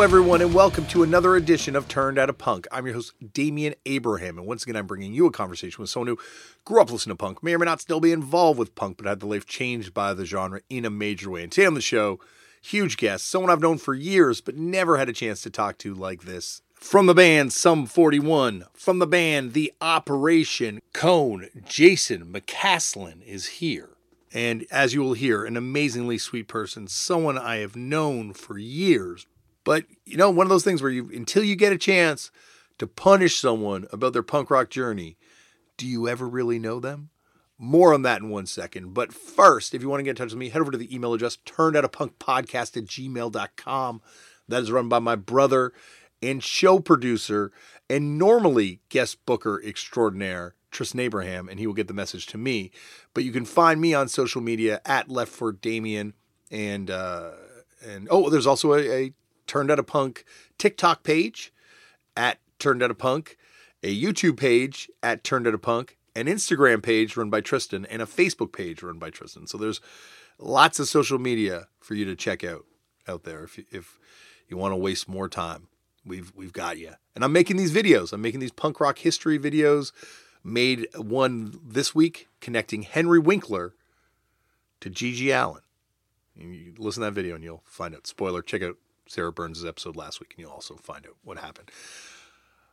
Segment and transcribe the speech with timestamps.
[0.00, 2.68] Everyone, and welcome to another edition of Turned Out a Punk.
[2.70, 6.06] I'm your host, Damian Abraham, and once again, I'm bringing you a conversation with someone
[6.06, 6.18] who
[6.64, 9.06] grew up listening to punk, may or may not still be involved with punk, but
[9.06, 11.42] had their life changed by the genre in a major way.
[11.42, 12.20] And today on the show,
[12.62, 15.92] huge guest, someone I've known for years, but never had a chance to talk to
[15.94, 16.62] like this.
[16.74, 23.90] From the band Sum 41, from the band The Operation Cone, Jason McCaslin is here.
[24.32, 29.26] And as you will hear, an amazingly sweet person, someone I have known for years,
[29.68, 32.30] but you know, one of those things where you until you get a chance
[32.78, 35.18] to punish someone about their punk rock journey,
[35.76, 37.10] do you ever really know them?
[37.58, 38.94] More on that in one second.
[38.94, 40.94] But first, if you want to get in touch with me, head over to the
[40.94, 44.00] email address turned out a punk podcast at gmail.com.
[44.48, 45.74] That is run by my brother
[46.22, 47.52] and show producer
[47.90, 52.70] and normally guest booker extraordinaire, Tristan Abraham, and he will get the message to me.
[53.12, 56.14] But you can find me on social media at Left for Damien
[56.50, 57.32] and uh,
[57.86, 59.14] and oh, there's also a, a
[59.48, 60.24] Turned Out a Punk
[60.58, 61.52] TikTok page
[62.16, 63.36] at Turned Out a Punk,
[63.82, 68.00] a YouTube page at Turned Out a Punk, an Instagram page run by Tristan, and
[68.00, 69.46] a Facebook page run by Tristan.
[69.46, 69.80] So there's
[70.38, 72.64] lots of social media for you to check out
[73.08, 73.98] out there if you, if
[74.48, 75.68] you want to waste more time.
[76.04, 76.92] We've we've got you.
[77.14, 78.12] And I'm making these videos.
[78.12, 79.92] I'm making these punk rock history videos.
[80.44, 83.74] Made one this week connecting Henry Winkler
[84.80, 85.62] to GG Allin.
[86.36, 88.06] You listen to that video and you'll find out.
[88.06, 88.76] Spoiler, check out
[89.08, 91.70] Sarah Burns' episode last week, and you'll also find out what happened.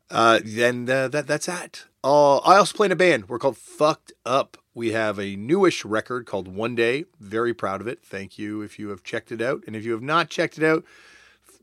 [0.09, 1.86] Uh, then uh, that that's that.
[2.03, 3.28] Uh, I also play in a band.
[3.28, 4.58] We're called Fucked Up.
[4.75, 7.06] We have a newish record called One Day.
[7.19, 8.03] Very proud of it.
[8.03, 10.63] Thank you if you have checked it out, and if you have not checked it
[10.63, 10.84] out,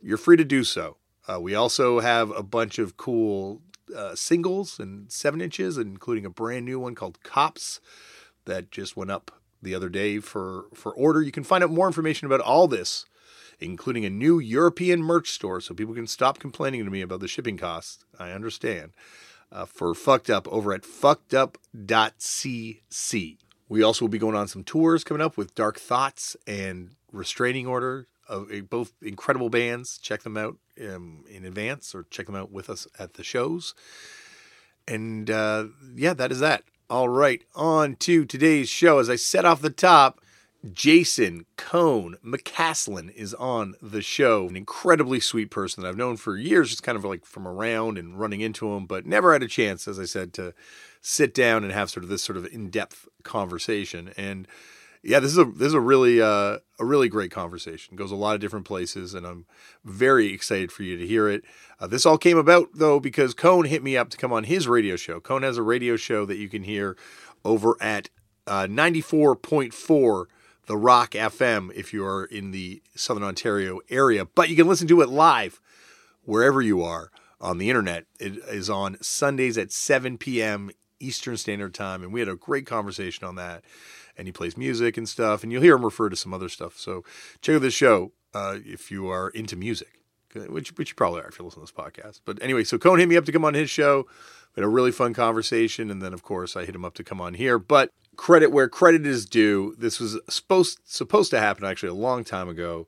[0.03, 0.97] you're free to do so.
[1.29, 3.63] Uh, we also have a bunch of cool
[3.97, 7.81] uh, singles and seven inches, including a brand new one called Cops
[8.45, 9.31] that just went up
[9.63, 11.23] the other day for for order.
[11.23, 13.07] You can find out more information about all this
[13.63, 17.29] including a new European merch store so people can stop complaining to me about the
[17.29, 18.05] shipping costs.
[18.19, 18.93] I understand.
[19.51, 21.57] Uh, for Fucked Up over at fuckedup.cc.
[23.69, 27.67] We also will be going on some tours coming up with Dark Thoughts and Restraining
[27.67, 29.99] Order, uh, both incredible bands.
[29.99, 33.75] Check them out um, in advance or check them out with us at the shows.
[34.89, 36.65] And uh, yeah, that is that.
[36.89, 38.99] All right, on to today's show.
[38.99, 40.22] As I said off the top,
[40.71, 44.47] Jason Cone McCaslin is on the show.
[44.49, 47.99] An incredibly sweet person that I've known for years, just kind of like from around
[47.99, 50.55] and running into him, but never had a chance, as I said, to
[51.01, 54.13] sit down and have sort of this sort of in-depth conversation.
[54.17, 54.47] And
[55.03, 57.95] yeah, this is a this is a really uh, a really great conversation.
[57.95, 59.47] It goes a lot of different places, and I'm
[59.85, 61.43] very excited for you to hear it.
[61.81, 64.69] Uh, this all came about though because Cone hit me up to come on his
[64.69, 65.19] radio show.
[65.19, 66.97] Cone has a radio show that you can hear
[67.45, 68.11] over at
[68.47, 70.27] uh, 94.4
[70.73, 74.25] the Rock FM if you are in the Southern Ontario area.
[74.25, 75.61] But you can listen to it live
[76.23, 77.11] wherever you are
[77.43, 78.07] on the internet.
[78.19, 80.71] It is on Sundays at 7 p.m.
[80.99, 82.03] Eastern Standard Time.
[82.03, 83.63] And we had a great conversation on that.
[84.17, 85.43] And he plays music and stuff.
[85.43, 86.79] And you'll hear him refer to some other stuff.
[86.79, 87.05] So
[87.43, 90.01] check out this show uh, if you are into music,
[90.35, 92.23] which, which you probably are if you listen to this podcast.
[92.25, 94.07] But anyway, so Cone hit me up to come on his show.
[94.57, 95.91] We had a really fun conversation.
[95.91, 97.59] And then, of course, I hit him up to come on here.
[97.59, 99.75] But credit where credit is due.
[99.79, 102.87] This was supposed supposed to happen actually a long time ago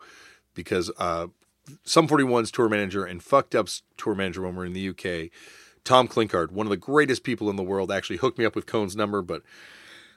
[0.55, 1.29] because uh,
[1.85, 5.31] Sum 41's tour manager and Fucked Up's tour manager when we are in the UK,
[5.83, 8.67] Tom Klinkard, one of the greatest people in the world, actually hooked me up with
[8.67, 9.43] Cone's number, but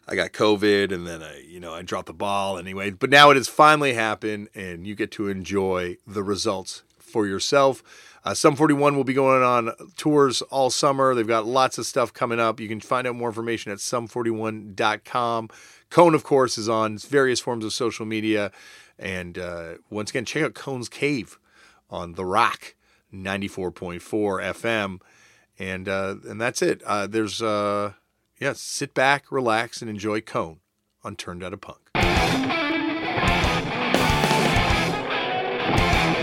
[0.07, 2.91] I got COVID and then I, you know, I dropped the ball anyway.
[2.91, 7.83] But now it has finally happened and you get to enjoy the results for yourself.
[8.23, 11.15] Uh, Sum 41 will be going on tours all summer.
[11.15, 12.59] They've got lots of stuff coming up.
[12.59, 15.49] You can find out more information at sum41.com.
[15.89, 18.51] Cone, of course, is on various forms of social media.
[18.99, 21.39] And uh, once again, check out Cone's Cave
[21.89, 22.75] on The Rock
[23.13, 24.99] 94.4 FM.
[25.59, 26.83] And uh, and that's it.
[26.83, 27.93] Uh, there's, uh,
[28.39, 30.59] yeah, sit back, relax, and enjoy Cone
[31.03, 31.86] on Turned Out a Punk.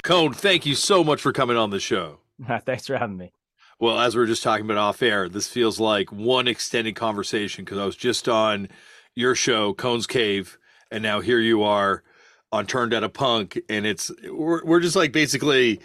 [0.05, 2.19] Cone, thank you so much for coming on the show.
[2.67, 3.33] Thanks for having me.
[3.81, 7.65] Well, as we were just talking about off air, this feels like one extended conversation
[7.65, 8.69] because I was just on
[9.15, 10.59] your show, Cone's Cave,
[10.91, 12.03] and now here you are
[12.53, 15.81] on Turned Out a Punk, and it's we're, we're just like basically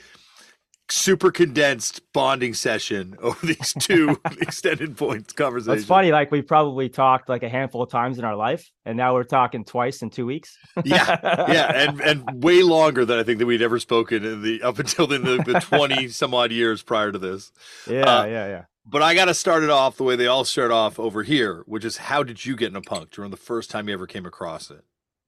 [0.91, 5.81] super condensed bonding session over these two extended points conversations.
[5.81, 8.97] It's funny, like we probably talked like a handful of times in our life, and
[8.97, 10.57] now we're talking twice in two weeks.
[10.83, 11.18] yeah,
[11.51, 14.80] yeah, and and way longer than I think that we'd ever spoken in the up
[14.80, 17.51] until the, the twenty some odd years prior to this.
[17.88, 18.63] Yeah, uh, yeah, yeah.
[18.85, 21.63] But I got to start it off the way they all start off over here,
[21.68, 23.12] which is how did you get in a punk?
[23.12, 24.83] During the first time you ever came across it?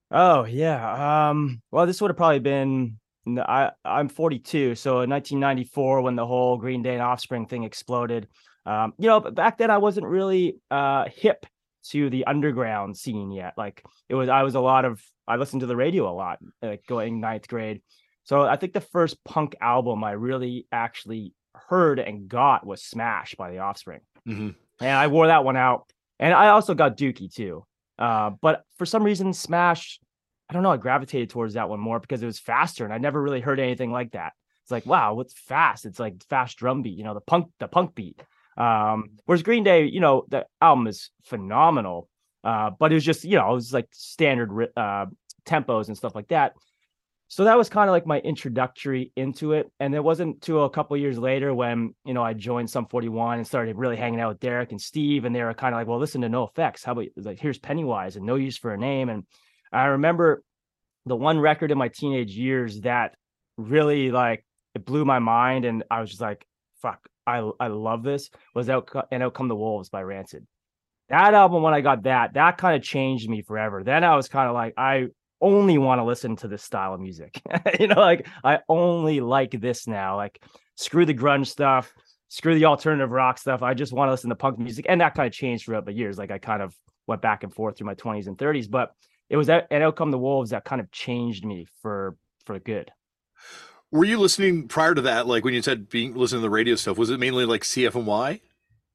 [0.10, 1.30] Oh yeah.
[1.30, 1.62] Um.
[1.72, 2.98] Well, this would have probably been
[3.28, 8.28] I I'm 42, so in 1994 when the whole Green Day and Offspring thing exploded,
[8.66, 11.46] um, you know, back then I wasn't really uh, hip
[11.90, 13.54] to the underground scene yet.
[13.58, 16.40] Like it was, I was a lot of I listened to the radio a lot,
[16.62, 17.82] like going ninth grade.
[18.24, 23.36] So I think the first punk album I really actually heard and got was Smash
[23.36, 24.50] by The Offspring, mm-hmm.
[24.80, 25.90] and I wore that one out.
[26.20, 27.66] And I also got Dookie too.
[27.98, 30.00] Uh, but for some reason, Smash,
[30.52, 32.98] I don't know, I gravitated towards that one more because it was faster, and I
[32.98, 34.34] never really heard anything like that.
[34.64, 35.86] It's like, wow, what's fast?
[35.86, 38.22] It's like fast drum beat, you know, the punk, the punk beat.
[38.58, 42.10] Um, whereas Green Day, you know, the album is phenomenal,
[42.44, 45.06] uh, but it was just, you know, it was like standard uh,
[45.46, 46.52] tempos and stuff like that.
[47.30, 49.72] So that was kind of like my introductory into it.
[49.80, 53.38] And it wasn't until a couple years later when, you know, I joined Sum 41
[53.38, 55.24] and started really hanging out with Derek and Steve.
[55.24, 56.84] And they were kind of like, well, listen to NOFX.
[56.84, 59.08] How about like, here's Pennywise and No Use for a Name.
[59.08, 59.24] And
[59.72, 60.44] I remember
[61.06, 63.16] the one record in my teenage years that
[63.58, 64.46] really like
[64.76, 65.66] it blew my mind.
[65.66, 66.46] And I was just like,
[66.82, 70.46] fuck, I, I love this was out and out come the wolves by Rancid.
[71.10, 73.84] That album, when I got that, that kind of changed me forever.
[73.84, 75.08] Then I was kind of like, I
[75.42, 77.42] only want to listen to this style of music.
[77.80, 80.16] you know, like I only like this now.
[80.16, 80.42] Like
[80.76, 81.94] screw the grunge stuff,
[82.30, 83.62] screw the alternative rock stuff.
[83.62, 84.86] I just want to listen to punk music.
[84.88, 86.18] And that kind of changed throughout the years.
[86.18, 86.74] Like I kind of
[87.08, 88.70] went back and forth through my 20s and 30s.
[88.70, 88.92] But
[89.32, 92.92] it was at, at Outcome the Wolves that kind of changed me for for good.
[93.90, 95.26] Were you listening prior to that?
[95.26, 98.42] Like when you said being listening to the radio stuff, was it mainly like CFNY?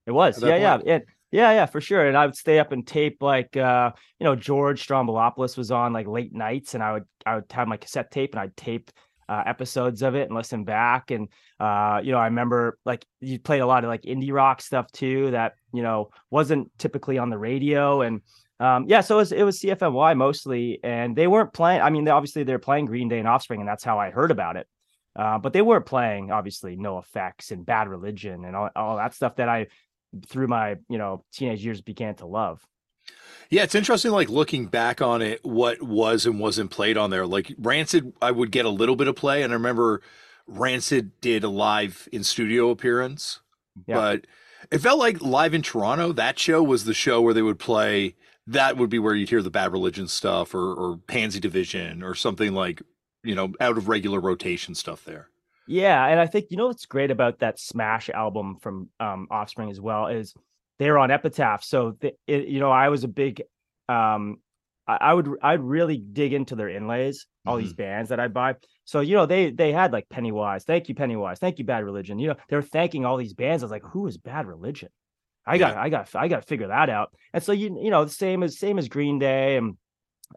[0.06, 0.98] It was, yeah, yeah, yeah,
[1.32, 2.06] yeah, yeah, for sure.
[2.06, 5.94] And I would stay up and tape like uh, you know, George Stroumboulopoulos was on
[5.94, 8.90] like late nights, and I would I would have my cassette tape and I'd tape
[9.30, 11.10] uh, episodes of it and listen back.
[11.10, 11.28] And
[11.58, 14.92] uh, you know, I remember like you played a lot of like indie rock stuff
[14.92, 18.02] too that you know wasn't typically on the radio.
[18.02, 18.20] And
[18.58, 21.82] um, yeah, so it was it was CFNY mostly, and they weren't playing.
[21.82, 24.31] I mean, they, obviously they're playing Green Day and Offspring, and that's how I heard
[24.31, 24.67] about it.
[25.14, 29.37] Uh, but they weren't playing obviously NOFX and bad religion and all, all that stuff
[29.37, 29.67] that I
[30.26, 32.64] through my you know teenage years began to love.
[33.50, 34.11] Yeah, it's interesting.
[34.11, 37.26] Like looking back on it, what was and wasn't played on there.
[37.26, 40.03] Like Rancid, I would get a little bit of play, and I remember
[40.47, 43.41] Rancid did a live in studio appearance,
[43.87, 43.97] yeah.
[43.97, 44.26] but
[44.70, 46.12] it felt like live in Toronto.
[46.12, 48.17] That show was the show where they would play.
[48.46, 52.14] That would be where you'd hear the Bad Religion stuff, or, or Pansy Division, or
[52.14, 52.82] something like
[53.26, 55.28] you know, out of regular rotation stuff there.
[55.66, 59.69] Yeah, and I think you know what's great about that Smash album from um, Offspring
[59.69, 60.32] as well is
[60.78, 61.64] they're on Epitaph.
[61.64, 63.43] So the, it, you know, I was a big,
[63.88, 64.37] um,
[64.87, 67.64] I, I, would I'd really dig into their inlays, all mm-hmm.
[67.64, 68.54] these bands that I buy.
[68.84, 72.20] So you know, they they had like Pennywise, thank you Pennywise, thank you Bad Religion.
[72.20, 73.64] You know, they're thanking all these bands.
[73.64, 74.90] I was like, who is Bad Religion?
[75.46, 75.82] I got yeah.
[75.82, 77.14] I got I got to figure that out.
[77.32, 79.76] And so you you know, the same as same as Green Day and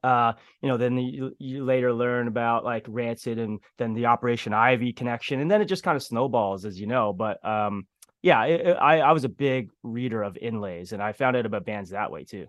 [0.03, 4.53] uh you know then you, you later learn about like rancid and then the operation
[4.53, 7.87] ivy connection and then it just kind of snowballs as you know but um
[8.21, 11.45] yeah it, it, i i was a big reader of inlays and i found out
[11.45, 12.45] about bands that way too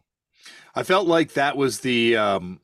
[0.74, 2.60] i felt like that was the um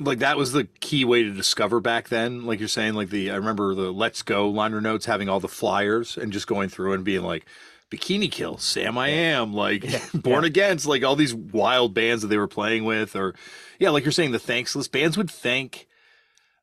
[0.00, 3.30] like that was the key way to discover back then like you're saying like the
[3.30, 6.92] i remember the let's go liner notes having all the flyers and just going through
[6.92, 7.46] and being like
[7.90, 10.04] Bikini Kill, Sam I Am, like yeah.
[10.14, 10.48] Born yeah.
[10.48, 13.34] Against, like all these wild bands that they were playing with, or
[13.78, 15.86] yeah, like you're saying, the thanks list bands would thank,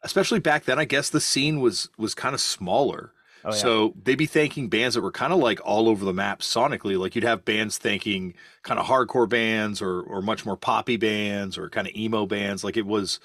[0.03, 0.77] especially back then.
[0.77, 3.12] I guess the scene was was kind of smaller,
[3.44, 3.55] oh, yeah.
[3.55, 6.98] so they'd be thanking bands that were kind of like all over the map sonically.
[6.98, 11.58] Like you'd have bands thanking kind of hardcore bands or or much more poppy bands
[11.58, 12.63] or kind of emo bands.
[12.63, 13.20] Like it was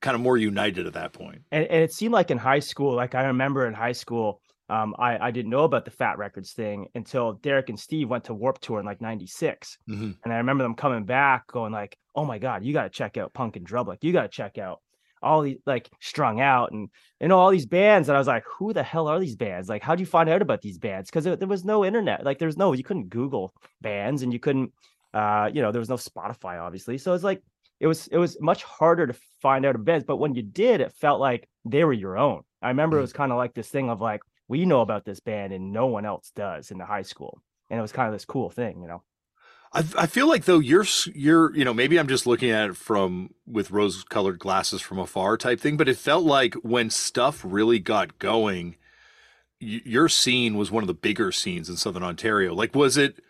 [0.00, 1.42] kind of more united at that point.
[1.50, 4.40] And, and it seemed like in high school, like I remember in high school.
[4.70, 8.24] Um, I, I didn't know about the Fat Records thing until Derek and Steve went
[8.24, 10.12] to Warped Tour in like '96, mm-hmm.
[10.22, 13.16] and I remember them coming back, going like, oh my god, you got to check
[13.16, 13.98] out Punk in Drublic.
[14.02, 14.80] You got to check out
[15.22, 16.88] all these like strung out and
[17.20, 19.68] you know all these bands and i was like who the hell are these bands
[19.68, 22.24] like how do you find out about these bands because there, there, was no internet
[22.24, 24.72] like there's no you couldn't google bands and you couldn't
[25.12, 27.42] uh you know there was no spotify obviously so it's like
[27.80, 30.80] it was it was much harder to find out about bands but when you did
[30.80, 33.00] it felt like they were your own i remember mm-hmm.
[33.00, 35.72] it was kind of like this thing of like we know about this band and
[35.72, 37.40] no one else does in the high school
[37.70, 39.02] and it was kind of this cool thing you know
[39.72, 42.76] I, I feel like though you're you're you know maybe I'm just looking at it
[42.76, 47.42] from with rose colored glasses from afar type thing, but it felt like when stuff
[47.44, 48.76] really got going,
[49.60, 52.52] y- your scene was one of the bigger scenes in Southern Ontario.
[52.52, 53.22] Like, was it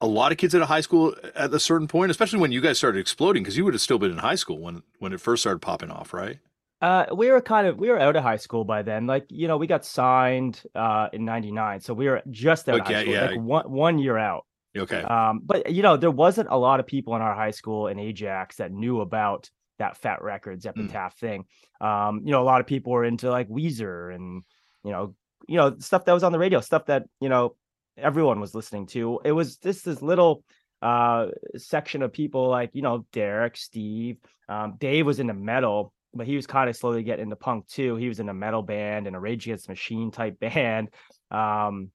[0.00, 2.60] a lot of kids at a high school at a certain point, especially when you
[2.60, 3.42] guys started exploding?
[3.42, 5.90] Because you would have still been in high school when when it first started popping
[5.90, 6.38] off, right?
[6.82, 9.06] Uh, we were kind of we were out of high school by then.
[9.06, 12.82] Like you know, we got signed uh in '99, so we were just out okay,
[12.82, 13.26] of high school, yeah.
[13.26, 14.44] like one one year out.
[14.76, 15.02] Okay.
[15.02, 17.98] Um, but you know, there wasn't a lot of people in our high school in
[17.98, 20.70] Ajax that knew about that Fat Records Mm.
[20.70, 21.44] Epitaph thing.
[21.80, 24.42] Um, you know, a lot of people were into like Weezer and
[24.84, 25.14] you know,
[25.48, 27.56] you know, stuff that was on the radio, stuff that you know
[27.96, 29.20] everyone was listening to.
[29.24, 30.44] It was just this little
[30.82, 34.18] uh section of people like you know Derek, Steve,
[34.48, 37.96] um, Dave was into metal, but he was kind of slowly getting into punk too.
[37.96, 40.90] He was in a metal band and a Rage Against Machine type band.
[41.30, 41.90] Um,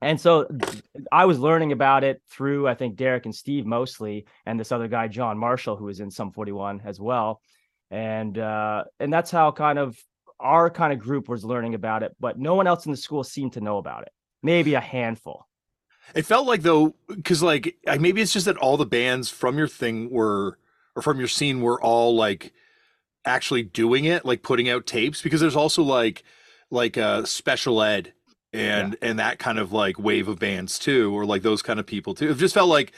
[0.00, 0.46] and so
[1.10, 4.88] I was learning about it through I think Derek and Steve mostly, and this other
[4.88, 7.40] guy John Marshall who was in Sum 41 as well,
[7.90, 9.96] and uh, and that's how kind of
[10.40, 13.24] our kind of group was learning about it, but no one else in the school
[13.24, 14.10] seemed to know about it.
[14.42, 15.46] Maybe a handful.
[16.14, 19.68] It felt like though, because like maybe it's just that all the bands from your
[19.68, 20.58] thing were
[20.94, 22.52] or from your scene were all like
[23.24, 25.22] actually doing it, like putting out tapes.
[25.22, 26.22] Because there's also like
[26.70, 28.12] like uh special ed
[28.52, 31.86] and and that kind of like wave of bands too, or like those kind of
[31.86, 32.30] people too.
[32.30, 32.92] It just felt like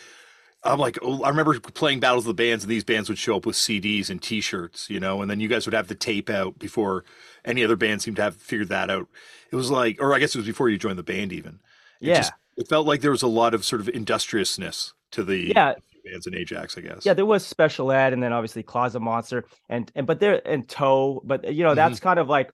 [0.64, 3.36] I'm like oh, I remember playing battles of the bands, and these bands would show
[3.36, 6.28] up with CDs and T-shirts, you know, and then you guys would have the tape
[6.30, 7.04] out before
[7.44, 9.06] any other band seemed to have figured that out.
[9.52, 11.60] It was like, or I guess it was before you joined the band, even.
[12.00, 12.16] It Yeah.
[12.16, 15.74] just- it felt like there was a lot of sort of industriousness to the Yeah.
[16.10, 17.04] Bands in Ajax, I guess.
[17.04, 20.68] Yeah, there was special ed, and then obviously Closet Monster, and and but there and
[20.68, 21.76] Toe, but you know Mm-hmm.
[21.76, 22.50] that's kind of like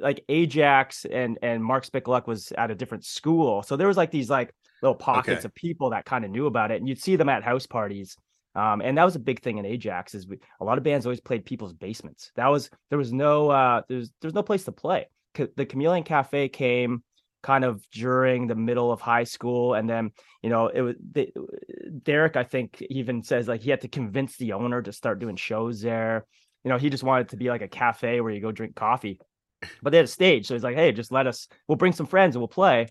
[0.00, 4.10] like Ajax and and Mark Spicoluk was at a different school, so there was like
[4.10, 5.46] these like little pockets Okay.
[5.46, 8.16] of people that kind of knew about it, and you'd see them at house parties.
[8.54, 11.06] Um, and that was a big thing in Ajax is we, a lot of bands
[11.06, 12.32] always played people's basements.
[12.36, 15.06] That was there was no uh there's there's no place to play.
[15.36, 17.02] C- The Chameleon Cafe came
[17.42, 20.10] kind of during the middle of high school, and then
[20.42, 21.32] you know it was they,
[22.02, 22.36] Derek.
[22.36, 25.80] I think even says like he had to convince the owner to start doing shows
[25.80, 26.26] there.
[26.64, 28.74] You know, he just wanted it to be like a cafe where you go drink
[28.74, 29.20] coffee,
[29.82, 31.48] but they had a stage, so he's like, hey, just let us.
[31.68, 32.88] We'll bring some friends and we'll play.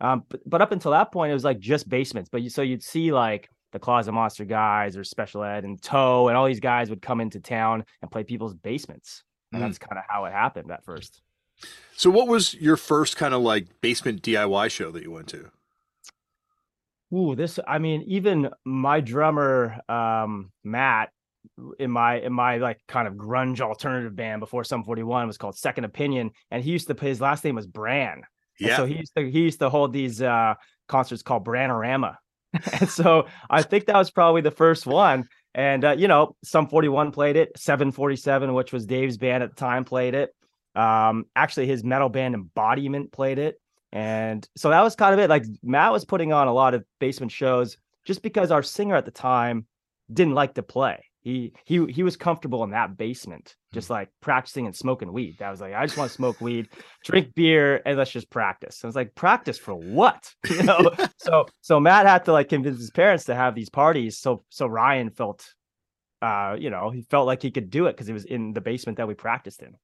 [0.00, 2.30] Um, but, but up until that point, it was like just basements.
[2.30, 6.28] But you so you'd see like the Closet Monster guys or Special Ed and Toe
[6.28, 9.66] and all these guys would come into town and play people's basements, and Mm.
[9.66, 11.20] that's kind of how it happened at first.
[11.96, 15.50] So, what was your first kind of like basement DIY show that you went to?
[17.14, 21.10] Ooh, this I mean, even my drummer, um, Matt,
[21.78, 25.56] in my in my like kind of grunge alternative band before Sum 41 was called
[25.56, 28.22] Second Opinion, and he used to his last name was Brann.
[28.62, 28.76] And Yeah.
[28.76, 30.54] so he used to he used to hold these uh
[30.88, 32.16] concerts called Branorama.
[32.80, 35.28] and so I think that was probably the first one.
[35.54, 39.56] And uh, you know, Sum 41 played it, 747, which was Dave's band at the
[39.56, 40.30] time, played it.
[40.74, 43.60] Um, actually his metal band Embodiment played it.
[43.92, 45.28] And so that was kind of it.
[45.28, 49.04] Like Matt was putting on a lot of basement shows just because our singer at
[49.04, 49.66] the time
[50.12, 51.04] didn't like to play.
[51.22, 55.36] He he he was comfortable in that basement, just like practicing and smoking weed.
[55.38, 56.68] That was like, I just want to smoke weed,
[57.04, 58.80] drink beer, and let's just practice.
[58.82, 60.32] I was like, practice for what?
[60.50, 60.90] You know?
[61.18, 64.18] so so Matt had to like convince his parents to have these parties.
[64.18, 65.46] So so Ryan felt
[66.22, 68.60] uh, you know, he felt like he could do it because it was in the
[68.60, 69.74] basement that we practiced in.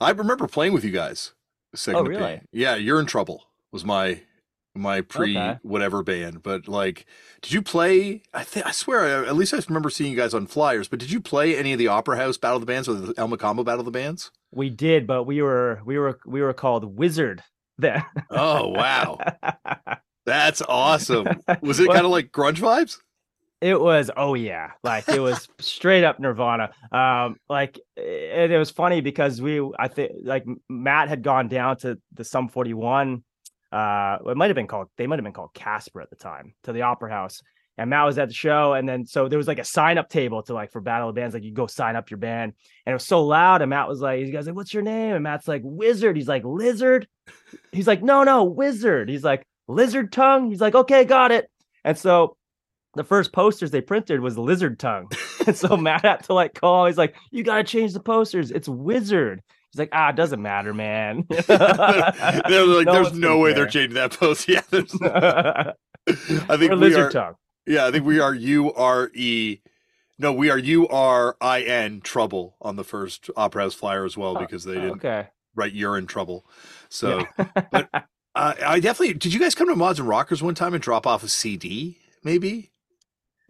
[0.00, 1.32] I remember playing with you guys.
[1.74, 2.22] Second Oh, Opinion.
[2.22, 2.40] really?
[2.52, 3.44] Yeah, you're in trouble.
[3.72, 4.20] Was my
[4.74, 5.58] my pre Okay.
[5.62, 7.04] whatever band, but like,
[7.42, 8.22] did you play?
[8.34, 10.88] I think I swear, at least I remember seeing you guys on flyers.
[10.88, 13.14] But did you play any of the Opera House Battle of the Bands or the
[13.18, 14.30] El Mocambo Battle of the Bands?
[14.50, 17.42] We did, but we were we were we were called Wizard
[17.78, 18.02] then.
[18.30, 19.18] Oh wow,
[20.26, 21.26] that's awesome.
[21.62, 22.98] Was it kind of like grunge vibes?
[23.62, 26.70] It was oh yeah, like it was straight up Nirvana.
[26.90, 31.76] Um, like and it was funny because we I think like Matt had gone down
[31.78, 33.22] to the Sum 41.
[33.70, 36.54] Uh, it might have been called they might have been called Casper at the time
[36.64, 37.40] to the Opera House.
[37.78, 40.08] And Matt was at the show, and then so there was like a sign up
[40.08, 42.52] table to like for Battle of Bands, like you go sign up your band,
[42.84, 43.62] and it was so loud.
[43.62, 46.28] And Matt was like, "You guys like, what's your name?" And Matt's like, "Wizard." He's
[46.28, 47.06] like, "Lizard."
[47.70, 51.48] He's like, "No, no, Wizard." He's like, "Lizard tongue." He's like, "Okay, got it."
[51.82, 52.36] And so
[52.94, 55.10] the first posters they printed was lizard tongue.
[55.46, 56.86] and so Matt had to like call.
[56.86, 58.50] He's like, you gotta change the posters.
[58.50, 59.42] It's wizard.
[59.70, 61.24] He's like, ah, it doesn't matter, man.
[61.46, 61.56] they're
[62.66, 64.46] like, No there's no way they're changing that post.
[64.48, 65.74] Yeah, there's, I
[66.56, 67.10] think or we lizard are.
[67.10, 67.34] tongue.
[67.66, 69.60] Yeah, I think we are U R E.
[70.18, 74.16] No, we are U R I N trouble on the first Opera House flyer as
[74.16, 75.28] well Oh, because they didn't Okay.
[75.54, 76.44] write you're in trouble.
[76.90, 77.24] So,
[77.70, 77.88] but
[78.34, 79.32] uh, I definitely did.
[79.32, 82.71] You guys come to Mods and Rockers one time and drop off a CD, maybe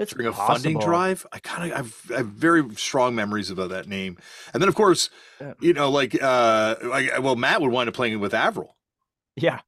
[0.02, 1.26] It's during a funding drive?
[1.32, 4.18] I kind of I've, I have very strong memories about that name.
[4.52, 5.54] And then of course, Yeah.
[5.61, 8.76] you know, like uh, like well, Matt would wind up playing with Avril.
[9.37, 9.61] Yeah.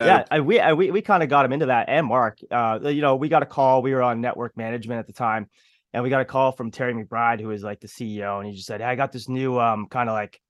[0.00, 2.38] Uh, Yeah, I, we I, we we kind of got him into that, and Mark.
[2.50, 3.82] Uh, you know, we got a call.
[3.82, 5.48] We were on Nettwerk management at the time,
[5.92, 8.54] and we got a call from Terry McBride, who is like the CEO, and he
[8.54, 10.40] just said, "Hey, I got this new um kind of like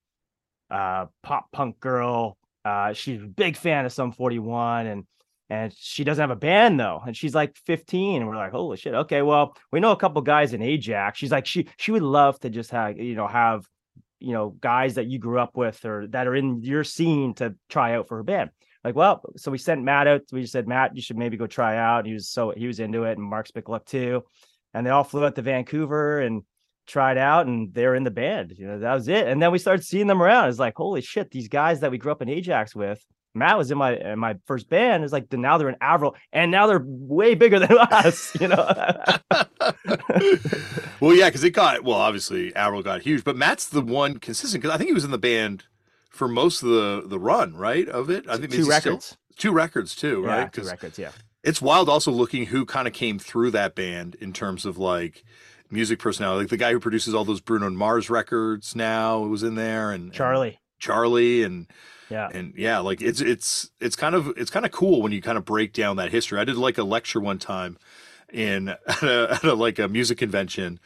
[0.71, 2.37] uh pop punk girl.
[2.64, 5.04] Uh, she's a big fan of Sum 41, and
[5.50, 8.76] and she doesn't have a band though and she's like 15 and we're like holy
[8.76, 11.19] shit okay well we know a couple guys in ajax.
[11.19, 13.64] She's like she she would love to just have you know have
[14.21, 17.55] you know guys that you grew up with or that are in your scene to
[17.69, 18.50] try out for her band.
[18.85, 21.47] Like well so we sent matt out we just said matt you should maybe go
[21.47, 22.07] try out.
[22.07, 24.25] He was so he was into it and mark Spicoluk too.
[24.75, 26.43] And they all flew out to vancouver and
[26.87, 29.26] tried out and they're in the band you know that was it.
[29.26, 30.49] And then we started seeing them around.
[30.49, 33.02] It's like holy shit these guys that we grew up in ajax with
[33.35, 35.05] Matt was in my in my first band.
[35.05, 38.35] It's like now they're in Avril, and now they're way bigger than us.
[38.41, 38.67] You know.
[41.01, 41.99] well, yeah, because it got well.
[41.99, 45.11] Obviously, Avril got huge, but Matt's the one consistent because I think he was in
[45.11, 45.65] the band
[46.11, 47.89] for most of the the run, right?
[47.89, 50.53] Of it, I think two records, still, two records too, yeah, right?
[50.53, 51.11] Two records, yeah.
[51.45, 55.25] It's wild also looking who kind of came through that band in terms of like
[55.71, 56.45] music personality.
[56.45, 60.13] Like the guy who produces all those Bruno Mars records now was in there, and
[60.13, 61.67] Charlie, and Charlie, and
[62.11, 62.29] yeah.
[62.33, 65.39] And yeah, like it's it's it's kind of it's kind of cool when you kind
[65.39, 66.41] of break down that history.
[66.41, 67.79] I did like a lecture one time
[68.33, 70.81] in at a, at a like a music convention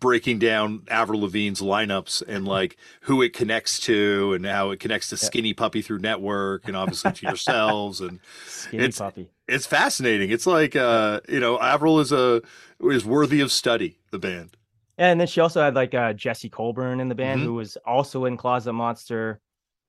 [0.00, 5.08] breaking down Avril Lavigne's lineups and like who it connects to and how it connects
[5.08, 9.30] to Skinny Puppy through Nettwerk and obviously to yourselves and Skinny it's, Puppy.
[9.46, 10.30] It's fascinating.
[10.30, 12.42] It's like uh, you know, Avril is a
[12.80, 14.57] is worthy of study, the band.
[14.98, 17.48] And then she also had like uh, Jesse Colburn in the band, Mm-hmm.
[17.48, 19.40] who was also in Closet Monster,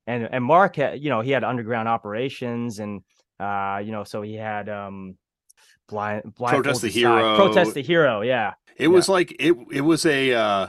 [0.07, 3.01] and and Mark had you know he had underground operations, and
[3.39, 5.15] uh you know so he had um
[5.87, 7.35] blind blind Protest the Hero.
[7.35, 8.53] protest the hero, yeah.
[8.77, 10.67] It was like it it was a uh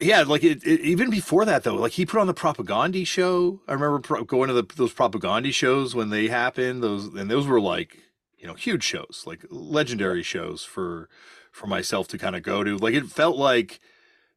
[0.00, 3.60] yeah, like it, it, even before that though, like he put on the Propaganda show.
[3.68, 6.82] I remember pro- going to the, those Propaganda shows when they happened.
[6.82, 7.98] Those and those were like
[8.36, 11.08] you know huge shows, like legendary shows for
[11.52, 12.76] for myself to kind of go to.
[12.76, 13.78] Like it felt like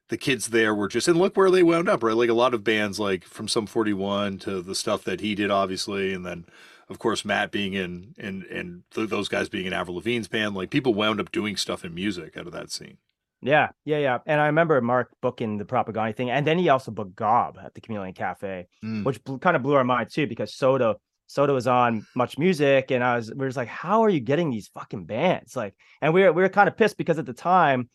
[0.09, 2.15] the kids there were just and look where they wound up, right?
[2.15, 5.33] Like a lot of bands, like from Sum forty one to the stuff that he
[5.33, 6.45] did, obviously, and then
[6.87, 10.53] of course Matt being in and and th- those guys being in Avril Lavigne's band.
[10.55, 12.97] Like people wound up doing stuff in music out of that scene.
[13.41, 14.17] Yeah, yeah, yeah.
[14.25, 17.73] And I remember Mark booking the propaganda thing, and then he also booked Gob at
[17.75, 19.03] the Chameleon Cafe, Mm.
[19.03, 20.95] which bl- kind of blew our mind too, because Soda
[21.27, 24.19] Soda was on Much Music, and I was we were just like, how are you
[24.19, 25.55] getting these fucking bands?
[25.55, 27.89] Like, and we were we were kind of pissed because at the time,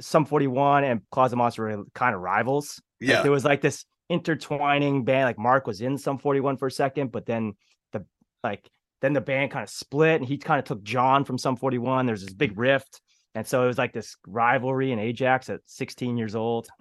[0.00, 2.80] Sum Forty One and Closet Monster were kind of rivals.
[3.00, 3.22] Like, Yeah.
[3.22, 5.24] there was like this intertwining band.
[5.24, 7.54] Like Mark was in Sum Forty One for a second, but then
[7.92, 8.04] the
[8.42, 8.68] like
[9.00, 11.78] then the band kind of split, and he kind of took John from Sum Forty
[11.78, 12.06] One.
[12.06, 13.00] There's this big rift.
[13.34, 16.68] And so it was like this rivalry in Ajax at 16 years old.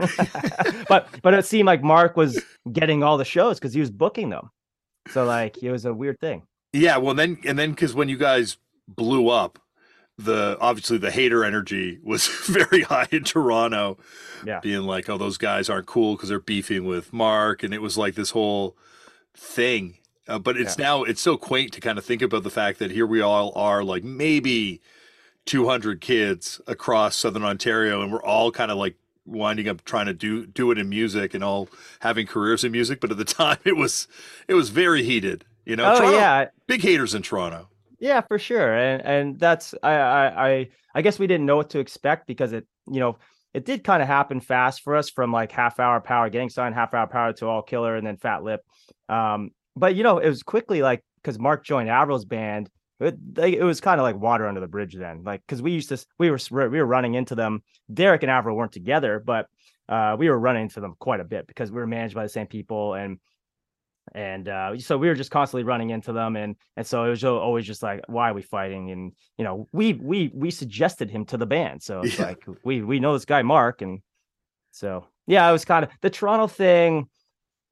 [0.90, 4.30] but but it seemed like Mark was getting all the shows because he was booking
[4.30, 4.50] them.
[5.10, 6.44] So like it was a weird thing.
[6.74, 9.60] Yeah, well then and then because when you guys blew up,
[10.18, 13.98] the obviously the hater energy was very high in Toronto.
[14.46, 14.60] Yeah.
[14.60, 17.98] Being like, oh, those guys aren't cool because they're beefing with Mark, and it was
[17.98, 18.76] like this whole
[19.36, 19.98] thing.
[20.28, 22.92] Uh, but it's now it's so quaint to kind of think about the fact that
[22.92, 24.82] here we all are, like maybe
[25.46, 28.96] 200 kids across Southern Ontario, and we're all kind of like
[29.32, 31.70] winding up trying to do do it in music and all
[32.02, 33.00] having careers in music.
[33.00, 34.08] But at the time, it was
[34.48, 35.46] it was very heated.
[35.65, 37.70] You know, oh Toronto- yeah, big haters in Toronto.
[38.00, 38.74] yeah, for sure.
[38.76, 42.65] And and that's I I I guess we didn't know what to expect because it
[42.88, 43.17] you know
[43.54, 46.74] it did kind of happen fast for us from like half hour power gang sign,
[46.74, 48.62] half hour power to all killer, and then fat lip.
[49.10, 52.70] Um, but you know it was quickly like because Mark joined Avril's band.
[53.02, 55.90] It, it was kind of like water under the bridge then, like because we used
[55.90, 57.64] to we were we were running into them.
[57.94, 59.48] Derek and Avril weren't together, but
[59.90, 62.30] uh, we were running into them quite a bit because we were managed by the
[62.30, 63.20] same people and
[64.14, 67.24] and uh, so we were just constantly running into them and and so it was
[67.24, 71.26] always just like why are we fighting and you know we we we suggested him
[71.26, 72.26] to the band so it's Yeah.
[72.26, 74.00] like we we know this guy mark and
[74.72, 77.10] so yeah it was kind of the toronto thing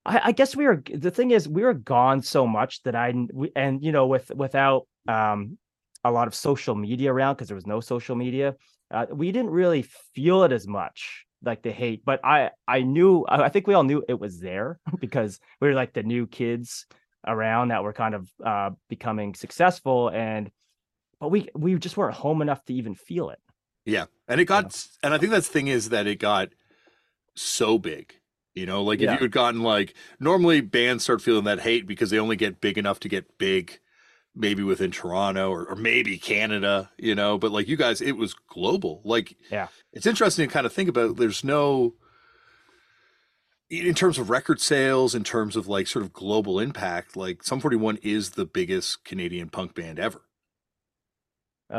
[0.06, 3.14] I, I guess we were the thing is we were gone so much that i
[3.34, 5.58] we, and you know with without um
[6.06, 8.56] a lot of social media around because there was no social media
[8.92, 9.84] uh, we didn't really
[10.16, 13.84] feel it as much like the hate but i i knew i think we all
[13.84, 16.88] knew it was there because we were like the new kids
[17.28, 20.52] around that were kind of uh becoming successful and
[21.20, 23.40] but we we just weren't home enough to even feel it
[23.86, 26.50] Yeah, and it got, and I think that's the thing is that it got
[27.36, 28.16] so big.
[28.56, 29.14] You know, like if Yeah.
[29.14, 32.78] you had gotten like normally bands start feeling that hate because they only get big
[32.78, 33.80] enough to get big,
[34.36, 36.90] maybe within Toronto or, or maybe Canada.
[36.98, 39.02] You know, but like you guys, it was global.
[39.04, 39.68] Like, Yeah.
[39.94, 41.18] it's interesting to kind of think about.
[41.18, 41.96] There's no.
[43.72, 47.60] In terms of record sales, in terms of like sort of global impact, like Sum
[47.60, 50.22] 41 is the biggest Canadian punk band ever.
[51.72, 51.78] uh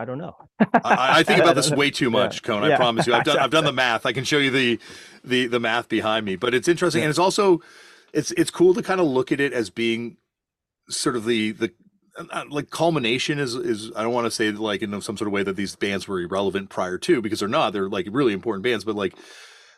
[0.00, 0.34] i don't know
[0.82, 2.64] I, I think about this way too much, Cone.
[2.64, 2.76] I Yeah.
[2.78, 3.12] promise you.
[3.12, 4.06] I've done I've done the math.
[4.06, 4.80] I can show you the
[5.22, 6.36] the the math behind me.
[6.36, 7.60] But it's interesting, and it's also
[8.14, 10.16] it's it's cool to kind of look at it as being
[10.88, 11.72] sort of the the
[12.18, 15.32] uh, like culmination is is I don't want to say like in some sort of
[15.32, 17.72] way that these bands were irrelevant prior to because they're not.
[17.72, 19.14] They're like really important bands, but like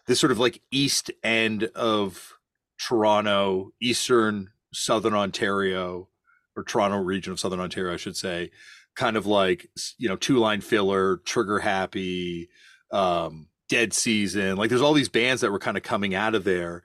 [0.06, 2.34] this sort of like east end of
[2.78, 6.08] Toronto, eastern southern Ontario,
[6.56, 8.50] or Toronto region of southern Ontario, I should say,
[8.94, 9.68] kind of like
[9.98, 12.48] you know two line filler, trigger happy,
[12.92, 14.56] um, dead season.
[14.56, 16.82] Like there's all these bands that were kind of coming out of there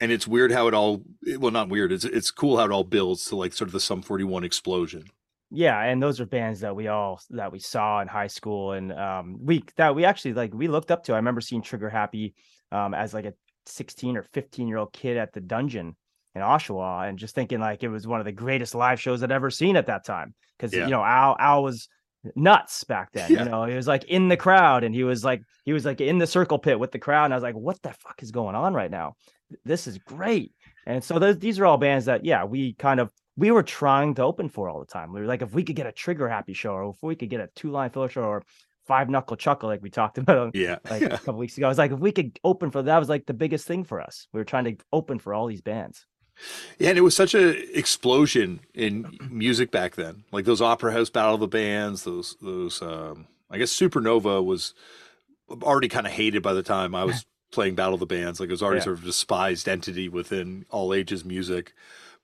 [0.00, 1.02] and it's weird how it all
[1.38, 3.80] well not weird it's it's cool how it all builds to like sort of the
[3.80, 5.04] sum 41 explosion
[5.50, 8.92] yeah and those are bands that we all that we saw in high school and
[8.92, 12.34] um we that we actually like we looked up to i remember seeing trigger happy
[12.72, 13.34] um as like a
[13.66, 15.96] 16 or 15 year old kid at the dungeon
[16.34, 19.32] in oshawa and just thinking like it was one of the greatest live shows i'd
[19.32, 20.84] ever seen at that time because yeah.
[20.84, 21.88] you know al al was
[22.34, 23.30] nuts back then.
[23.30, 23.44] Yeah.
[23.44, 26.00] You know, he was like in the crowd and he was like he was like
[26.00, 27.26] in the circle pit with the crowd.
[27.26, 29.16] And I was like, what the fuck is going on right now?
[29.64, 30.52] This is great.
[30.86, 34.14] And so those, these are all bands that, yeah, we kind of we were trying
[34.14, 35.12] to open for all the time.
[35.12, 37.30] We were like, if we could get a trigger happy show, or if we could
[37.30, 38.42] get a two line filler show, or
[38.86, 41.66] five knuckle chuckle, like we talked about, yeah, like a couple weeks ago.
[41.66, 44.00] I was like, if we could open for that, was like the biggest thing for
[44.00, 44.28] us.
[44.32, 46.06] We were trying to open for all these bands.
[46.78, 50.24] Yeah, and it was such a explosion in music back then.
[50.32, 54.74] Like those opera house battle of the bands, those those um I guess Supernova was
[55.62, 58.40] already kind of hated by the time I was playing Battle of the Bands.
[58.40, 58.84] Like it was already yeah.
[58.84, 61.72] sort of despised entity within all ages music.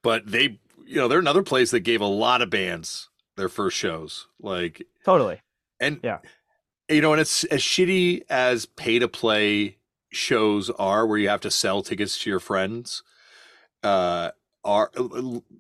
[0.03, 3.77] But they, you know, they're another place that gave a lot of bands their first
[3.77, 4.27] shows.
[4.41, 5.41] Like totally.
[5.79, 6.19] And yeah,
[6.89, 9.79] you know, and it's as shitty as pay to play
[10.13, 13.03] shows are, where you have to sell tickets to your friends.
[13.83, 14.31] Uh,
[14.63, 14.91] are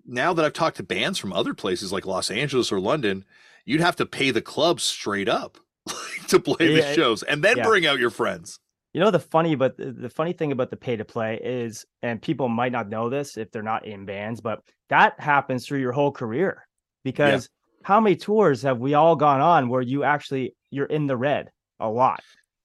[0.07, 3.25] now that I've talked to bands from other places like Los Angeles or London,
[3.65, 5.59] you'd have to pay the club straight up
[6.29, 7.65] to play yeah, the shows and then yeah.
[7.65, 8.59] bring out your friends.
[8.93, 12.21] You know the funny, but the funny thing about the pay to play is, and
[12.21, 15.93] people might not know this if they're not in bands, but that happens through your
[15.93, 16.67] whole career.
[17.05, 17.87] Because yeah.
[17.87, 21.51] how many tours have we all gone on where you actually you're in the red
[21.79, 22.21] a lot?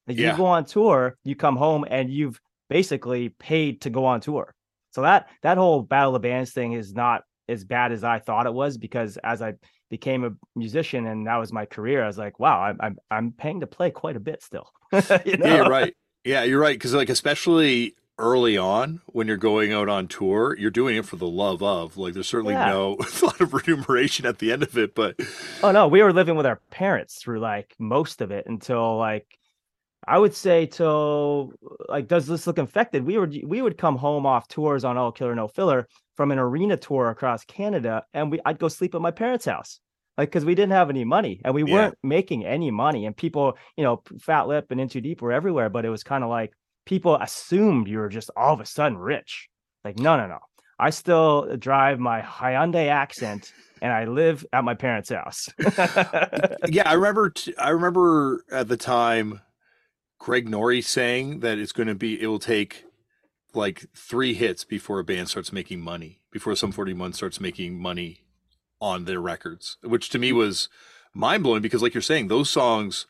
[0.06, 0.32] Like yeah.
[0.32, 4.52] you go on tour, you come home and you've basically paid to go on tour.
[4.90, 8.46] So that that whole battle of bands thing is not as bad as I thought
[8.46, 9.54] it was because as I
[9.90, 13.32] became a musician and that was my career, I was like, wow, I'm I'm, I'm
[13.32, 14.70] paying to play quite a bit still.
[15.24, 15.46] you know?
[15.46, 15.94] Yeah, right.
[16.26, 16.74] Yeah, you're right.
[16.74, 21.16] Because like especially early on when you're going out on tour, you're doing it for
[21.16, 21.96] the love of.
[21.96, 22.66] Like there's certainly yeah.
[22.66, 24.94] no thought of remuneration at the end of it.
[24.94, 25.20] But
[25.62, 29.38] oh no, we were living with our parents through like most of it until like
[30.06, 31.52] I would say till
[31.88, 33.04] like does this look infected?
[33.04, 35.86] We would we would come home off tours on All Killer No Filler
[36.16, 39.78] from an arena tour across Canada, and we I'd go sleep at my parents' house
[40.18, 41.74] like because we didn't have any money and we yeah.
[41.74, 45.32] weren't making any money and people you know fat lip and In Too Deep were
[45.32, 46.52] everywhere but it was kind of like
[46.86, 49.48] people assumed you were just all of a sudden rich.
[49.84, 50.38] Like no no no.
[50.78, 55.48] I still drive my hyundai accent and i live at my parents house.
[56.68, 59.40] Yeah i remember t- I remember at the time
[60.18, 62.84] greg Nori saying that it's going to be it will take
[63.54, 68.25] like three hits before a band starts making money before Sum 41 starts making money
[68.80, 70.36] on their records, which to me mm.
[70.36, 70.68] was
[71.14, 73.06] mind blowing because, like you're saying, those songs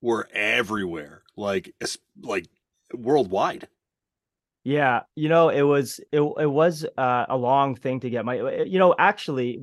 [0.00, 1.74] were everywhere, like
[2.20, 2.48] like
[2.94, 3.68] worldwide.
[4.64, 8.38] Yeah, you know, it was it it was uh, a long thing to get my.
[8.38, 9.60] Uh, you know, actually,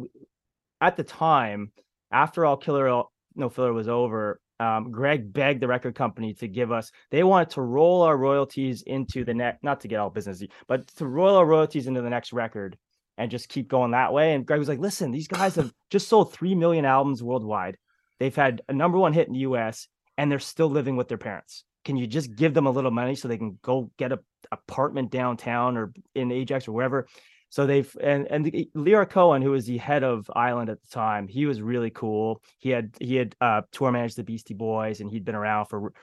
[0.81, 1.71] at the time,
[2.11, 3.03] after all Killer
[3.35, 6.91] No Filler was over, um, Greg begged the record company to give us.
[7.11, 10.87] They wanted to roll our royalties into the next, not to get all business, but
[10.97, 12.77] to roll our royalties into the next record
[13.19, 14.33] and just keep going that way.
[14.33, 17.77] And Greg was like, listen, these guys have just sold 3 million albums worldwide.
[18.17, 21.17] They've had a number one hit in the US and they're still living with their
[21.17, 21.65] parents.
[21.83, 24.19] Can you just give them a little money so they can go get a
[24.51, 27.07] apartment downtown or in Ajax or wherever?
[27.49, 30.87] So they've and and the, Lyor Cohen, who was the head of Island at the
[30.87, 32.43] time, he was really cool.
[32.59, 35.93] He had he had uh, tour managed the Beastie Boys, and he'd been around for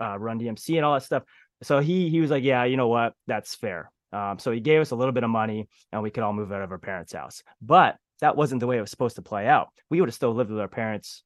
[0.00, 1.22] uh, Run DMC and all that stuff.
[1.62, 3.92] So he he was like, yeah, you know what, that's fair.
[4.12, 6.52] Um, so he gave us a little bit of money and we could all move
[6.52, 7.42] out of our parents' house.
[7.60, 9.68] But that wasn't the way it was supposed to play out.
[9.90, 11.22] We would have still lived with our parents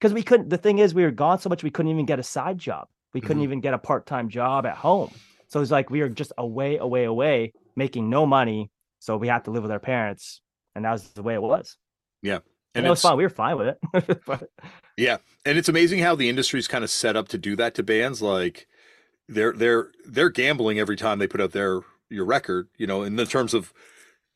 [0.00, 0.48] because we couldn't.
[0.48, 2.88] The thing is, we were gone so much we couldn't even get a side job.
[3.12, 3.44] We couldn't mm-hmm.
[3.44, 5.10] even get a part time job at home.
[5.48, 8.70] So it's like we were just away, away, away, making no money.
[9.00, 10.40] So we had to live with our parents,
[10.74, 11.76] and that was the way it was.
[12.22, 12.42] Yeah, and,
[12.76, 13.16] and it was fine.
[13.16, 14.48] We were fine with it.
[14.96, 17.82] yeah, and it's amazing how the industry's kind of set up to do that to
[17.82, 18.22] bands.
[18.22, 18.68] Like
[19.28, 23.16] they're they're they're gambling every time they put out their your record, you know, in
[23.16, 23.72] the terms of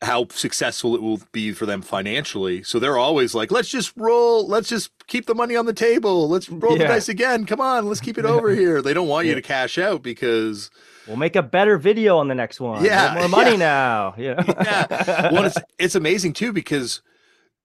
[0.03, 2.63] how successful it will be for them financially.
[2.63, 6.29] So they're always like, let's just roll, let's just keep the money on the table.
[6.29, 6.79] Let's roll yeah.
[6.79, 7.47] the dice again.
[7.47, 8.83] Come on, let's keep it over here.
[8.83, 9.31] They don't want yeah.
[9.31, 10.71] you to cash out because
[11.07, 12.85] we'll make a better video on the next one.
[12.85, 13.15] Yeah.
[13.19, 13.57] more money yeah.
[13.57, 14.15] now.
[14.17, 14.43] Yeah.
[14.47, 15.33] yeah.
[15.33, 17.03] Well, it's it's amazing too because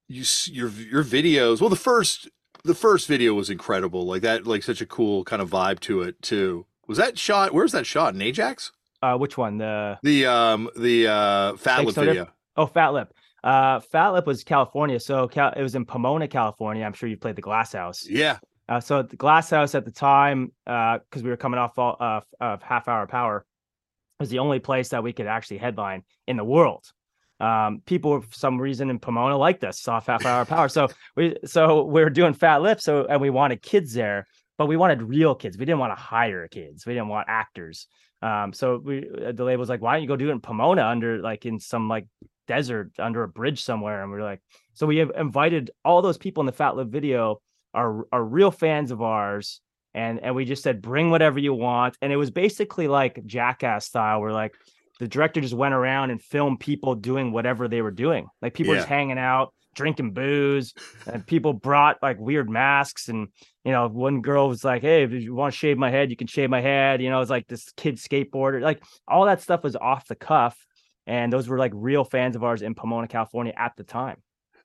[0.08, 1.62] you your your videos.
[1.62, 2.30] Well, the first
[2.64, 4.06] the first video was incredible.
[4.06, 6.66] Like that, like such a cool kind of vibe to it too.
[6.88, 7.54] Was that shot?
[7.54, 8.72] Where's that shot in Ajax?
[9.02, 9.58] Uh, which one?
[9.58, 12.28] The The um the uh Fat Lip video.
[12.58, 13.14] oh, Fat Lip.
[13.44, 16.84] Uh, Fat Lip was California, so Cal- it was in Pomona, California.
[16.84, 18.06] I'm sure you played the Glass House.
[18.06, 21.96] Yeah, Uh, so the Glass House at the time, because we were coming off all,
[22.02, 23.46] uh, of Half Hour Power,
[24.20, 26.84] was the only place that we could actually headline in the world.
[27.40, 30.68] Um, people for some reason in Pomona liked us, saw Half Hour Power.
[30.68, 34.26] So we so we were doing Fat Lip, so and we wanted kids there,
[34.58, 35.58] but we wanted real kids.
[35.58, 36.86] We didn't want to hire kids.
[36.86, 37.88] We didn't want actors.
[38.22, 40.42] Um, so we uh, the label was like, why don't you go do it in
[40.42, 42.08] Pomona under like in some like
[42.48, 44.02] desert under a bridge somewhere?
[44.02, 44.42] And we are like,
[44.74, 47.42] so we have invited all those people in the Fat Lip video
[47.74, 49.62] are are real fans of ours
[49.94, 51.98] and and we just said bring whatever you want.
[52.02, 54.54] And it was basically like jackass style where like
[55.00, 58.28] the director just went around and filmed people doing whatever they were doing.
[58.42, 60.74] Like people just hanging out drinking booze
[61.08, 63.30] and people brought like weird masks and
[63.64, 66.18] you know one girl was like hey if you want to shave my head you
[66.18, 69.64] can shave my head you know it's like this kid skateboarder like all that stuff
[69.64, 70.58] was off the cuff
[71.08, 74.18] and those were like real fans of ours in pomona california at the time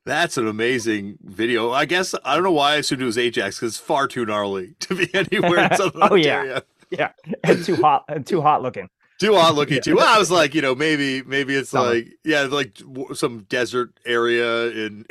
[0.06, 1.72] that's an amazing video.
[1.72, 4.26] I guess I don't know why I assumed it was Ajax because it's far too
[4.26, 6.60] gnarly to be anywhere in Southern Oh, yeah.
[6.90, 8.88] Yeah and too hot and too hot looking
[9.20, 9.96] Too odd looking too.
[9.96, 11.94] Well, I was like, you know, maybe maybe it's Summer.
[11.94, 12.76] like yeah, like
[13.14, 15.06] some desert area in,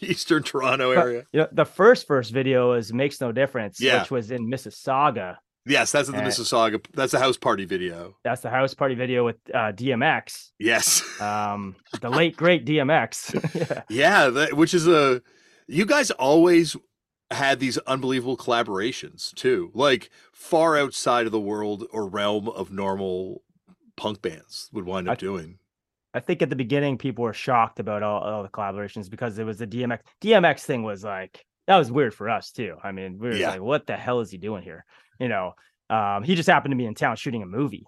[0.00, 1.24] eastern Toronto But- area.
[1.32, 4.00] You know, the first first video is makes no difference, Yeah.
[4.00, 5.36] which was in Mississauga.
[5.66, 6.84] Yes, that's in the Mississauga.
[6.92, 8.16] That's the house party video.
[8.22, 11.02] That's the house party video with uh, DMX, Yes.
[11.22, 13.32] um, the late great DMX.
[13.70, 13.82] yeah.
[13.88, 15.22] Yeah, that, which is a
[15.66, 16.76] you guys always
[17.34, 23.42] had these unbelievable collaborations too, like far outside of the world or realm of normal
[23.96, 25.58] punk bands would wind up I- doing.
[26.16, 29.44] I think at the beginning people were shocked about all, all the collaborations because it
[29.44, 29.98] was the DMX.
[30.22, 32.76] DMX thing was like that was weird for us too.
[32.84, 33.50] I mean, we were Yeah.
[33.50, 34.84] like, what the hell is he doing here?
[35.18, 35.54] You know,
[35.90, 37.84] um, he just happened to be in town shooting a movie.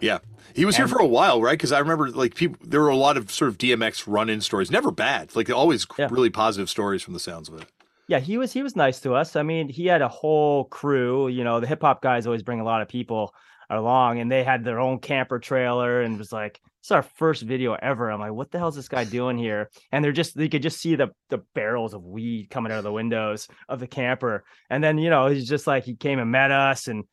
[0.00, 0.18] Yeah,
[0.54, 1.52] he was here for a while, right?
[1.58, 4.70] Because I remember like people, there were a lot of sort of DMX run-in stories.
[4.70, 6.08] Never bad, like always Yeah.
[6.10, 7.68] really positive stories from the sounds of it.
[8.08, 9.36] Yeah, he was he was nice to us.
[9.36, 11.28] I mean, he had a whole crew.
[11.28, 13.34] You know, the hip hop guys always bring a lot of people
[13.70, 17.72] along, and they had their own camper trailer, and was like it's our first video
[17.80, 18.10] ever.
[18.10, 19.70] I'm like, what the hell is this guy doing here?
[19.90, 22.84] And they're just you could just see the the barrels of weed coming out of
[22.84, 26.30] the windows of the camper, and then you know he's just like he came and
[26.30, 27.04] met us, and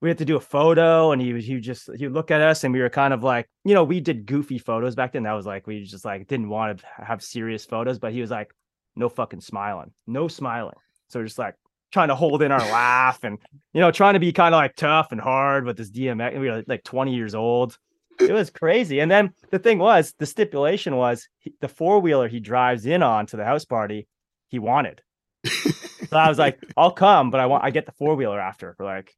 [0.00, 2.62] we had to do a photo, and he was he just he look at us,
[2.62, 5.24] and we were kind of like you know we did goofy photos back then.
[5.24, 8.30] That was like we just like didn't want to have serious photos, but he was
[8.30, 8.54] like
[8.98, 10.74] no fucking smiling, no smiling.
[11.08, 11.54] So just like
[11.92, 13.38] trying to hold in our laugh and
[13.72, 16.38] you know trying to be kind of like tough and hard with this DMX.
[16.38, 17.78] We were like 20 years old.
[18.20, 18.98] It was crazy.
[18.98, 23.00] And then the thing was, the stipulation was he, the four wheeler he drives in
[23.00, 24.08] on to the house party,
[24.48, 25.02] he wanted.
[25.46, 28.74] so I was like, I'll come, but I want I get the four wheeler after.
[28.78, 29.14] We're like,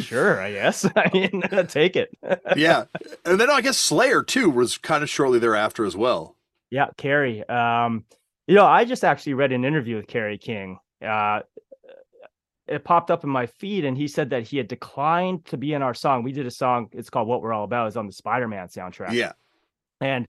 [0.00, 0.84] sure, I guess.
[0.96, 2.10] I mean, take it.
[2.56, 2.84] yeah,
[3.24, 6.36] and then I guess Slayer too was kind of shortly thereafter as well.
[6.70, 7.46] Yeah, Kerry.
[7.48, 8.06] Um,
[8.46, 10.78] you know, I just actually read an interview with Kerry King.
[11.04, 11.40] Uh,
[12.66, 15.74] it popped up in my feed, and he said that he had declined to be
[15.74, 16.22] in our song.
[16.22, 16.88] We did a song.
[16.92, 19.12] It's called "What We're All About." It's on the Spider-Man soundtrack.
[19.12, 19.32] Yeah,
[20.00, 20.26] and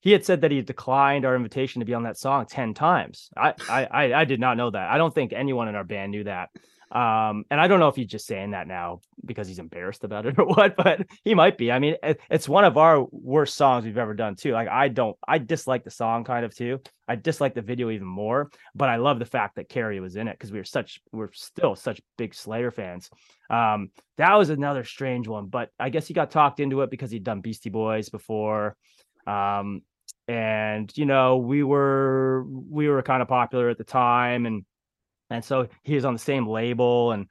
[0.00, 2.74] he had said that he had declined our invitation to be on that song ten
[2.74, 3.30] times.
[3.36, 4.90] I, I, I, I did not know that.
[4.90, 6.50] I don't think anyone in our band knew that.
[6.90, 10.26] Um, and I don't know if he's just saying that now because he's embarrassed about
[10.26, 11.70] it or what, but he might be.
[11.70, 14.52] I mean, it, it's one of our worst songs we've ever done too.
[14.52, 16.80] Like I don't, I dislike the song kind of too.
[17.06, 20.28] I dislike the video even more, but I love the fact that Kerry was in
[20.28, 23.10] it because we were such, we're still such big Slayer fans.
[23.48, 27.10] Um, that was another strange one, but I guess he got talked into it because
[27.10, 28.76] he'd done Beastie Boys before.
[29.26, 29.82] Um,
[30.28, 34.64] and you know, we were we were kind of popular at the time, and
[35.30, 37.26] and so he was on the same label and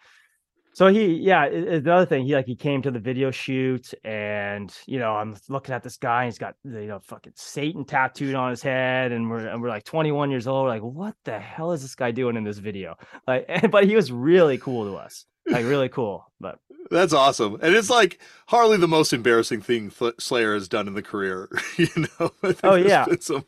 [0.74, 4.74] so he yeah it- another thing he like he came to the video shoot and
[4.86, 8.36] you know i'm looking at this guy and he's got you know fucking satan tattooed
[8.36, 11.40] on his head and we're and we're like 21 years old we're like what the
[11.40, 12.96] hell is this guy doing in this video
[13.28, 16.60] like but he was really cool to us like really cool but
[16.92, 21.04] that's awesome, and it's like hardly the most embarrassing thing Slayer has done in the
[21.04, 21.50] career.
[21.78, 21.88] You
[22.20, 22.32] know?
[22.64, 23.06] Oh, yeah.
[23.20, 23.46] some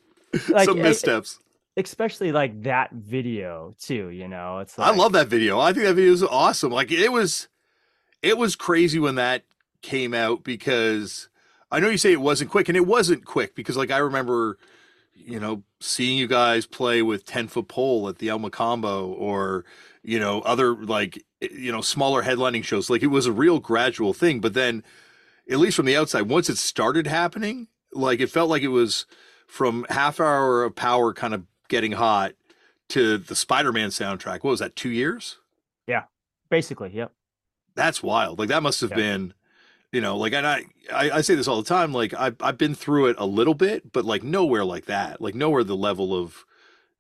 [0.50, 1.40] like some missteps.
[1.78, 5.60] Especially like that video too you know it's like I love that video.
[5.60, 6.72] I think that video is awesome.
[6.72, 7.48] Like it was,
[8.22, 9.44] it was crazy when that
[9.82, 11.30] came out because
[11.72, 14.58] I know you say it wasn't quick, and it wasn't quick because like I remember,
[15.14, 19.66] you know, seeing you guys play with Ten Foot Pole at the El Mocambo or
[20.04, 22.90] you know other like eh, you know smaller headlining shows.
[22.90, 24.84] Like it was a real gradual thing, but then
[25.50, 29.06] at least from the outside, once it started happening, like it felt like it was
[29.48, 32.34] from half hour of power kind of getting hot
[32.90, 34.44] to the Spider-Man soundtrack.
[34.44, 34.76] What was that?
[34.76, 35.38] Two years?
[35.88, 36.04] Yeah
[36.52, 37.12] basically, yep.
[37.76, 38.38] That's wild.
[38.38, 38.98] Like that must have Yeah.
[38.98, 39.34] been,
[39.92, 41.92] you know, like and I, I I say this all the time.
[41.94, 45.20] Like I've I've been through it a little bit, but like nowhere like that.
[45.20, 46.46] Like nowhere the level of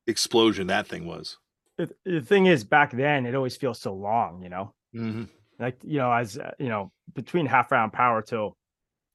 [0.08, 1.38] explosion that thing was.
[1.78, 4.74] The, the thing is, back then it always feels so long, you know.
[4.96, 5.24] Mm-hmm.
[5.60, 8.58] Like you know, as uh, you know, between half round power till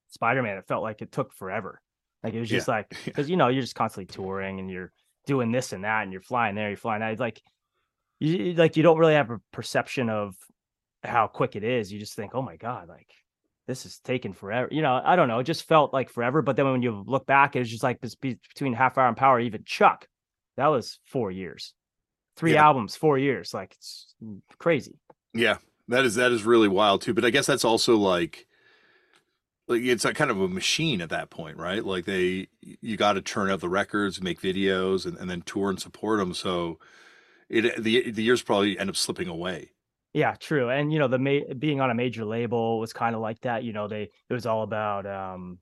[0.08, 1.80] Spider Man, it felt like it took forever.
[2.22, 4.92] Like it was just like because you know you're just constantly touring and you're
[5.26, 7.18] doing this and that and you're flying there, you're flying that.
[7.20, 7.42] Like
[8.20, 10.34] you like you don't really have a perception of
[11.04, 11.92] how quick it is.
[11.92, 13.10] You just think, oh my god, like
[13.66, 14.68] this is taking forever.
[14.70, 15.40] You know, I don't know.
[15.40, 16.40] It just felt like forever.
[16.40, 19.16] But then when you look back, it was just like this between half hour and
[19.16, 20.06] power, even Chuck,
[20.56, 21.74] that was four years,
[22.36, 22.64] three Yeah.
[22.64, 23.52] albums, four years.
[23.52, 24.14] Like it's
[24.58, 24.94] crazy.
[25.34, 25.58] Yeah,
[25.88, 27.12] that is that is really wild too.
[27.12, 28.46] But I guess that's also like
[29.68, 31.84] like it's a kind of a machine at that point, right?
[31.84, 35.70] Like they you got to turn out the records, make videos, and, and then tour
[35.70, 36.34] and support them.
[36.34, 36.78] So
[37.48, 39.72] it the the years probably end up slipping away.
[40.12, 40.70] Yeah, true.
[40.70, 43.64] And you know, the ma- being on a major label was kind of like that.
[43.64, 45.58] You know, they it was all about um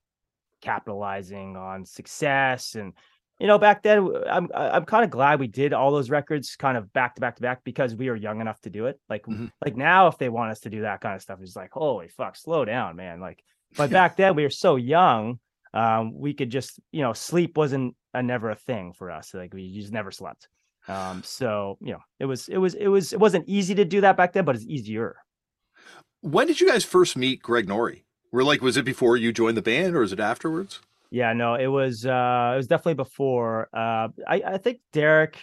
[0.63, 2.95] capitalizing on success and
[3.41, 6.79] you know, back then i'm I'm kind of glad we did all those records kind
[6.79, 9.01] of back to back to back because we were young enough to do it.
[9.09, 9.49] Like Mhm.
[9.65, 12.09] like now if they want us to do that kind of stuff it's like, "Holy
[12.09, 13.45] fuck, slow down, man." Like
[13.77, 15.39] but back then we were so young,
[15.73, 19.35] um we could just, you know, sleep wasn't a never a thing for us.
[19.35, 20.49] Like we just never slept.
[20.89, 24.01] Um, so you know, it was it was it was it wasn't easy to do
[24.03, 25.17] that back then, but it's easier.
[26.21, 28.05] When did you guys first meet Greg Nori?
[28.33, 30.81] Were like, was it before you joined the band, or is it afterwards?
[31.11, 33.69] Yeah, no, it was uh it was definitely before.
[33.73, 35.43] Uh I, I think Derek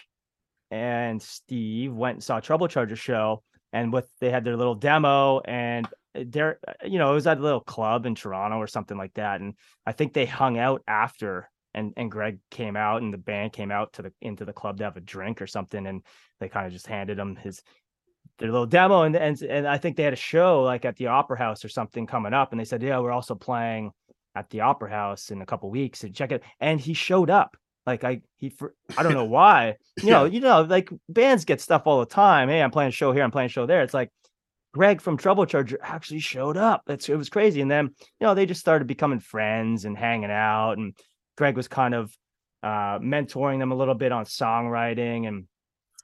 [0.70, 3.42] and Steve went and saw Treble Charger show
[3.72, 7.26] and with they had their little demo and uh, Derek uh, you know, it was
[7.26, 9.40] at a little club in Toronto or something like that.
[9.40, 9.54] And
[9.86, 13.70] I think they hung out after and and Greg came out and the band came
[13.70, 16.02] out to the into the club to have a drink or something and
[16.40, 17.62] they kind of just handed him his
[18.38, 21.08] their little demo and and and I think they had a show like at the
[21.08, 23.92] opera house or something coming up and they said yeah we're also playing
[24.34, 27.56] at the opera house in a couple weeks and check it and he showed up
[27.86, 31.60] like I he for I don't know why you know you know like bands get
[31.60, 33.82] stuff all the time hey I'm playing a show here I'm playing a show there
[33.82, 34.10] it's like
[34.72, 36.82] Greg from Treble Charger actually showed up.
[36.88, 37.60] It's it was crazy.
[37.60, 37.86] And then
[38.20, 40.78] you know they just started becoming friends and hanging out.
[40.78, 40.96] And
[41.36, 42.16] Greg was kind of
[42.62, 45.28] uh mentoring them a little bit on songwriting.
[45.28, 45.44] And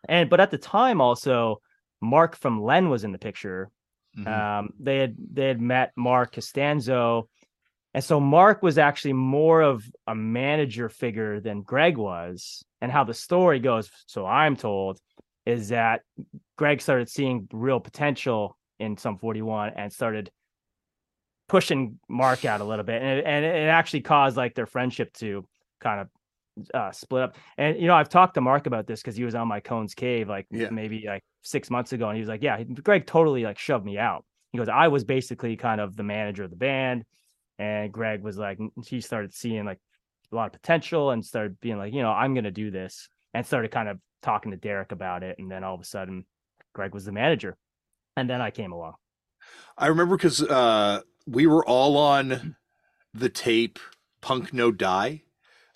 [0.09, 1.61] and but at the time also
[2.01, 3.71] Mark from Len was in the picture.
[4.19, 4.27] Mhm.
[4.27, 7.29] um, they had they had met Mark Costanzo,
[7.95, 12.65] and so Mark was actually more of a manager figure than Greg was.
[12.81, 14.99] And how the story goes, so I'm told,
[15.47, 16.03] is that
[16.57, 20.31] Greg started seeing real potential in Sum 41 and started
[21.49, 25.13] pushing Mark out a little bit, and it, and it actually caused like their friendship
[25.15, 25.47] to
[25.81, 26.09] kind of
[26.75, 27.37] uh, split up.
[27.57, 29.95] And you know, I've talked to Mark about this because he was on my Cone's
[29.95, 30.71] Cave like Yeah.
[30.71, 33.99] maybe like six months ago, and he was like, "Yeah, Greg totally like shoved me
[33.99, 37.05] out." He goes, "I was basically kind of the manager of the band,
[37.59, 39.79] and Greg was like, he started seeing like
[40.33, 43.47] a lot of potential and started being like, you know, I'm gonna do this, and
[43.47, 46.25] started kind of talking to Derek about it, and then all of a sudden,
[46.75, 47.57] Greg was the manager,
[48.19, 48.95] and then I came along.
[49.77, 52.57] I remember because uh, we were all on
[53.15, 53.79] the tape
[54.21, 55.23] "Punk No Die."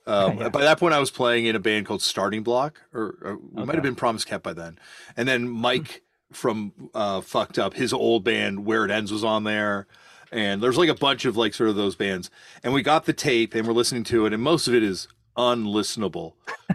[0.06, 0.48] Um, Yeah.
[0.48, 3.64] By that point, I was playing in a band called Starting Block, or, or we
[3.64, 4.78] might have been Promise Kept by then.
[5.16, 6.02] And then Mike
[6.32, 9.86] from uh, Fucked Up, his old band Where It Ends was on there,
[10.32, 12.30] and there's like a bunch of like sort of those bands.
[12.64, 15.06] And we got the tape and we're listening to it, and most of it is
[15.36, 16.32] unlistenable.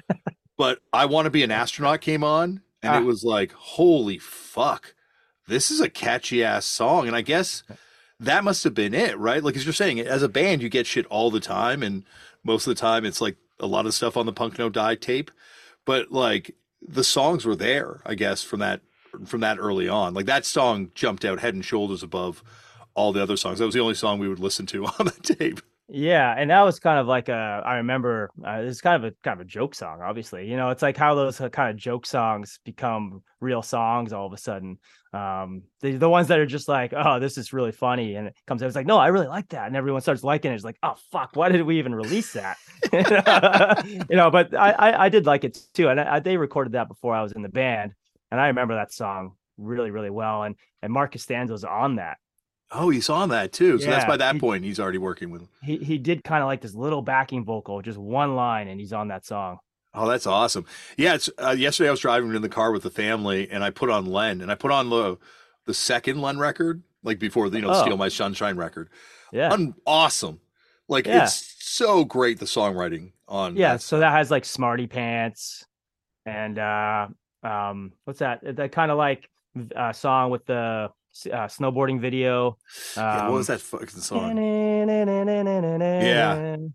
[0.57, 2.99] but I Want to Be an Astronaut came on, and Ah.
[2.99, 4.93] it was like, holy fuck,
[5.47, 7.07] this is a catchy ass song.
[7.07, 7.63] And I guess
[8.19, 9.43] that must have been it, right?
[9.43, 12.03] Like as you're saying, as a band, you get shit all the time, and
[12.43, 14.95] most of the time it's like a lot of stuff on the Punk No Die
[14.95, 15.31] tape.
[15.85, 18.81] But like the songs were there, I guess, from that
[19.25, 20.13] from that early on.
[20.13, 22.43] Like that song jumped out head and shoulders above
[22.93, 23.59] all the other songs.
[23.59, 25.61] That was the only song we would listen to on the tape.
[25.89, 27.61] Yeah, and that was kind of like a.
[27.65, 30.01] I remember uh, it's kind of a kind of a joke song.
[30.01, 34.11] Obviously, you know, it's like how those uh, kind of joke songs become real songs
[34.11, 34.79] all of a sudden.
[35.13, 38.35] Um, the the ones that are just like, oh, this is really funny, and it
[38.47, 40.55] comes out, it's like, no, I really like that, and everyone starts liking it.
[40.55, 42.57] It's like, oh fuck, why did we even release that?
[44.09, 46.89] you know, but I, I I did like it too, and I, they recorded that
[46.89, 47.93] before I was in the band,
[48.29, 52.17] and I remember that song really really well, and and Mark Costanzo's on that.
[52.71, 53.79] Oh, he's on that too.
[53.79, 55.41] So that's by that he- point he's already working with.
[55.41, 55.49] Him.
[55.63, 58.93] He he did kind of like this little backing vocal, just one line, and he's
[58.93, 59.59] on that song.
[59.93, 60.65] Oh, that's awesome.
[60.97, 63.69] Yeah, it's uh, yesterday I was driving in the car with the family and I
[63.71, 65.17] put on Len and I put on the
[65.65, 67.81] the second Len record, like before the you know Oh.
[67.81, 68.89] Steal My Sunshine record.
[69.31, 69.51] Yeah.
[69.51, 70.39] Un- awesome.
[70.87, 71.23] Like Yeah.
[71.23, 75.65] it's so great the songwriting on Yeah, that so that has like Smarty Pants,
[76.25, 77.07] and uh,
[77.43, 78.41] um, what's that?
[78.57, 79.29] That kind of like
[79.75, 80.89] uh, song with the
[81.25, 82.57] uh, snowboarding video.
[82.95, 84.37] Um, yeah, what was that fucking song?
[84.37, 86.57] Yeah.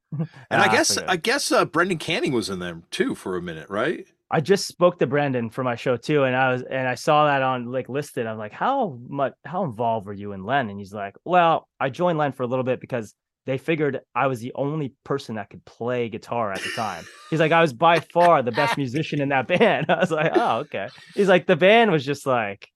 [0.51, 3.71] And I guess I, guess uh, Brendan Canning was in them too for a minute,
[3.71, 4.07] right?
[4.31, 7.27] I just spoke to Brendan for my show too, and I was and I saw
[7.27, 8.27] that on like listed.
[8.27, 10.69] I'm like, how much how involved were you in Len?
[10.69, 13.15] And he's like, well, I joined Len for a little bit because
[13.45, 17.05] they figured I was the only person that could play guitar at the time.
[17.29, 19.87] He's like, I was by far the best musician in that band.
[19.89, 20.89] I was like, oh, okay.
[21.15, 22.69] He's like, the band was just like,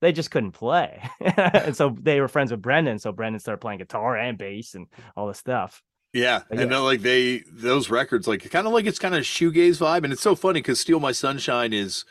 [0.00, 1.02] they just couldn't play.
[1.20, 2.98] and so they were friends with Brendan.
[2.98, 4.86] So Brendan started playing guitar and bass and
[5.16, 5.82] all this stuff.
[6.12, 6.42] Yeah.
[6.48, 6.78] But and yeah.
[6.78, 10.04] like they, those records, like kind of like it's kind of shoegaze vibe.
[10.04, 12.04] And it's so funny because Steal My Sunshine is,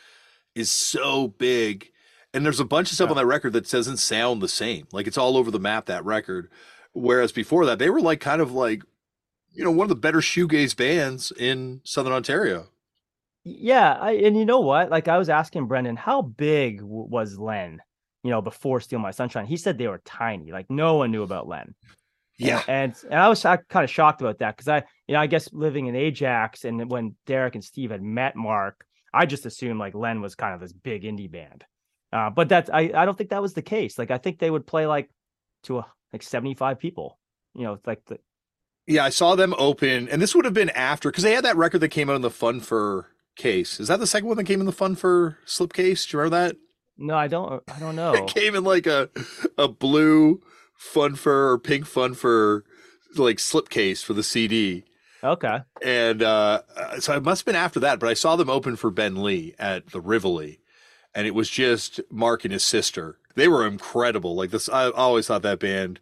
[0.54, 1.90] is so big.
[2.34, 3.12] And there's a bunch of stuff yeah.
[3.12, 4.86] on that record that doesn't sound the same.
[4.92, 6.50] Like it's all over the map, that record.
[6.92, 8.82] Whereas before that, they were like kind of like,
[9.52, 12.68] you know, one of the better shoegaze bands in Southern Ontario.
[13.48, 14.90] Yeah, I, and you know what?
[14.90, 17.80] Like I was asking Brendan, how big w- was Len?
[18.24, 20.50] You know, before Steal My Sunshine, he said they were tiny.
[20.50, 21.72] Like no one knew about Len.
[22.38, 25.12] Yeah, and and, and I was I kind of shocked about that because I, you
[25.12, 28.84] know, I guess living in Ajax and when Derek and Steve had met Mark,
[29.14, 31.64] I just assumed like Len was kind of this big indie band.
[32.12, 33.96] Uh, but that's I I don't think that was the case.
[33.96, 35.08] Like I think they would play like
[35.64, 37.16] to a like 75 people.
[37.54, 38.18] You know, like the
[38.88, 41.56] Yeah, I saw them open and this would have been after cuz they had that
[41.56, 43.06] record that came out in the Fun Fur
[43.36, 43.78] case.
[43.80, 46.08] Is that the second one that came in the Fun Fur slipcase?
[46.08, 46.56] Do you remember that?
[46.98, 48.14] No, I don't I don't know.
[48.14, 49.10] it came in like a
[49.58, 50.40] a blue
[50.74, 52.64] Fun Fur or pink Fun Fur
[53.16, 54.84] like slipcase for the CD.
[55.24, 55.58] Okay.
[55.82, 58.76] And uh, uh, so it must have been after that, but I saw them open
[58.76, 60.60] for Ben Lee at the Rivoli,
[61.14, 63.18] and it was just Mark and his sister.
[63.34, 64.34] They were incredible.
[64.36, 66.00] Like this, I always thought that band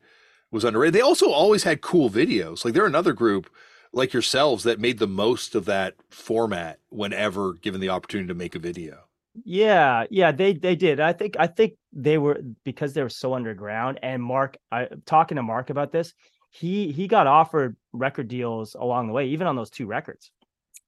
[0.51, 0.95] was underrated.
[0.95, 2.65] They also always had cool videos.
[2.65, 3.49] Like they're another group
[3.95, 8.55] like yourselves that made the most of that format whenever given the opportunity to make
[8.55, 9.05] a video.
[9.45, 11.01] Yeah, yeah, they they did.
[11.01, 13.99] I think I think they were because they were so underground.
[14.03, 16.13] And Mark, I talking to Mark about this,
[16.51, 20.31] he he got offered record deals along the way, even on those two records.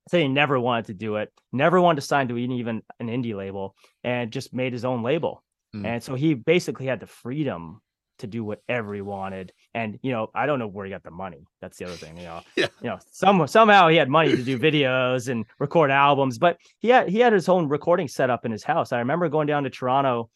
[0.09, 3.34] So he never wanted to do it, never wanted to sign to even an indie
[3.34, 5.42] label, and just made his own label.
[5.74, 5.84] Mm.
[5.84, 7.80] And so he basically had the freedom
[8.18, 9.52] to do whatever he wanted.
[9.74, 11.46] And you know, I don't know where he got the money.
[11.60, 12.16] That's the other thing.
[12.16, 12.66] You know, yeah.
[12.80, 16.88] You know, some somehow he had money to do videos and record albums, but he
[16.88, 18.92] had he had his own recording set up in his house.
[18.92, 20.30] I remember going down to Toronto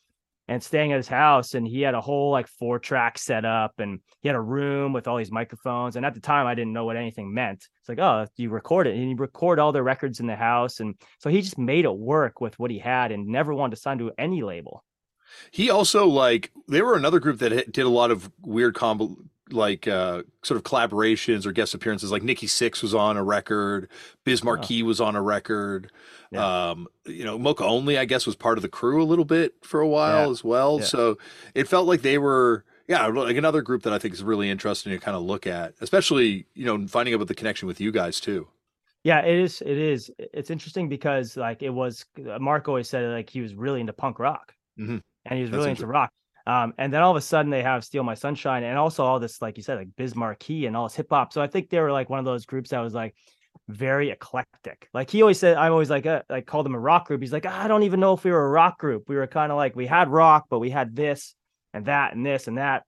[0.51, 3.79] and staying at his house, and he had a whole like four track set up,
[3.79, 5.95] and he had a room with all these microphones.
[5.95, 7.69] And at the time, I didn't know what anything meant.
[7.79, 10.81] It's like, oh, you record it, and you record all the records in the house,
[10.81, 13.81] and so he just made it work with what he had, and never wanted to
[13.81, 14.83] sign to any label.
[15.51, 19.17] He also like they were another group that did a lot of weird combo
[19.53, 23.89] like uh sort of collaborations or guest appearances like Nikki Sixx was on a record,
[24.25, 24.87] Biz Markie oh.
[24.87, 25.91] was on a record.
[26.31, 26.71] Yeah.
[26.71, 29.55] Um you know, Moka Only I guess was part of the crew a little bit
[29.63, 30.31] for a while yeah.
[30.31, 30.79] as well.
[30.79, 30.87] Yeah.
[30.87, 31.19] So
[31.55, 34.91] it felt like they were yeah, like another group that I think is really interesting
[34.91, 37.93] to kind of look at, especially, you know, finding out about the connection with you
[37.93, 38.49] guys too.
[39.05, 39.63] Yeah, it is.
[39.63, 40.11] It is.
[40.19, 42.05] It's interesting because like it was.
[42.41, 44.99] Mark always said like he was really into punk rock, mm-hmm
[45.31, 46.11] and he was really into rock.
[46.47, 49.21] Um, and then all of a sudden they have Steal My Sunshine and also all
[49.21, 51.33] this, like you said, like Biz Markie and all this hip hop.
[51.33, 53.15] So I think they were like one of those groups that was like
[53.69, 54.89] very eclectic.
[54.93, 57.21] Like he always said, I'm always like, uh, like called them a rock group.
[57.21, 59.05] He's like, I don't even know if we were a rock group.
[59.09, 61.35] We were kind of like, we had rock, but we had this
[61.73, 62.85] and that and this and that.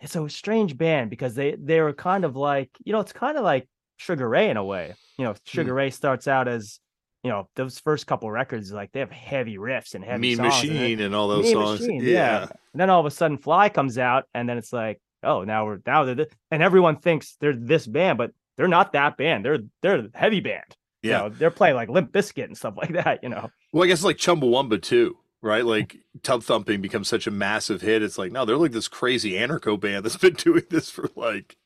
[0.00, 3.36] It's a strange band because they, they were kind of like, you know, it's kind
[3.36, 4.94] of like Sugar Ray in a way.
[5.18, 5.76] You know, Sugar hmm.
[5.76, 6.80] Ray starts out as
[7.22, 10.48] you know those first couple records like they have heavy riffs and heavy mean songs
[10.48, 11.80] machine and, and all those mean songs.
[11.80, 12.10] Machine, yeah.
[12.10, 12.40] yeah.
[12.42, 15.64] and then all of a sudden fly comes out and then it's like oh now
[15.64, 19.44] we're now they're this, and everyone thinks they're this band but they're not that band.
[19.44, 20.64] They're they're heavy band.
[21.02, 21.24] Yeah.
[21.24, 23.50] you know, they're playing like limp Bizkit and stuff like that you know.
[23.72, 25.66] Well i guess like chumbawamba too right?
[25.66, 28.02] Like tub thumping becomes such a massive hit.
[28.02, 31.56] It's like no they're like this crazy anarcho band that's been doing this for like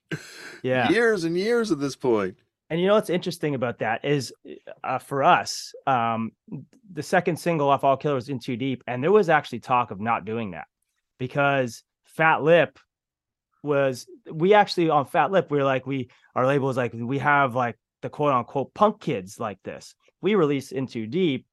[0.62, 0.88] yeah.
[0.90, 2.36] years and years at this point
[2.68, 4.32] and you know what's interesting about that is
[4.82, 6.32] uh, for us, um,
[6.92, 10.00] the second single off All Killers in Too Deep, and there was actually talk of
[10.00, 10.66] not doing that
[11.18, 12.78] because Fat Lip
[13.62, 17.18] was we actually on Fat Lip we are like we our label is like we
[17.18, 19.94] have like the quote unquote punk kids like this.
[20.20, 21.46] We release In Too Deep,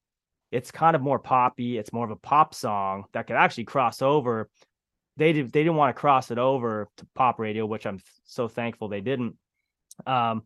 [0.51, 1.77] it's kind of more poppy.
[1.77, 4.49] It's more of a pop song that could actually cross over.
[5.17, 8.47] They did they didn't want to cross it over to pop radio, which I'm so
[8.47, 9.35] thankful they didn't.
[10.07, 10.43] Um,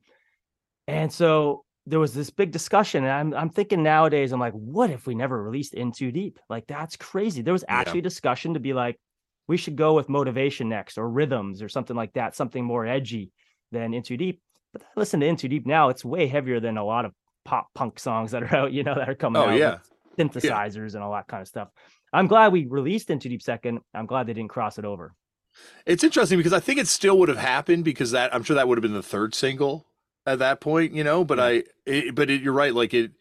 [0.88, 4.90] and so there was this big discussion, and I'm I'm thinking nowadays, I'm like, what
[4.90, 6.40] if we never released In Too Deep?
[6.50, 7.42] Like that's crazy.
[7.42, 8.04] There was actually yeah.
[8.04, 9.00] discussion to be like,
[9.48, 13.32] we should go with Motivation next, or Rhythms, or something like that, something more edgy
[13.72, 14.42] than In Too Deep.
[14.74, 17.14] But I listen to In Too Deep now; it's way heavier than a lot of
[17.46, 19.58] pop punk songs that are out, you know, that are coming Oh out.
[19.58, 19.78] yeah.
[20.18, 21.70] Synthesizers and all that kind of stuff.
[22.12, 23.80] I'm glad we released In Too Deep Second.
[23.94, 25.14] I'm glad they didn't cross it over.
[25.86, 28.68] It's interesting because I think it still would have happened because that I'm sure that
[28.68, 29.88] would have been the third single
[30.28, 31.24] at that point, you know.
[31.24, 31.44] But Yeah.
[31.46, 33.12] I, it, but it, you're right, like it,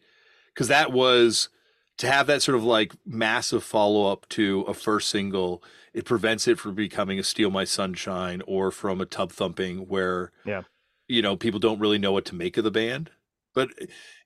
[0.53, 1.49] because that was
[1.97, 5.63] to have that sort of like massive follow up to a first single.
[5.93, 10.31] It prevents it from becoming a "Steal My Sunshine" or from a tub thumping where,
[10.45, 10.61] Yeah.
[11.07, 13.09] you know, people don't really know what to make of the band.
[13.55, 13.69] But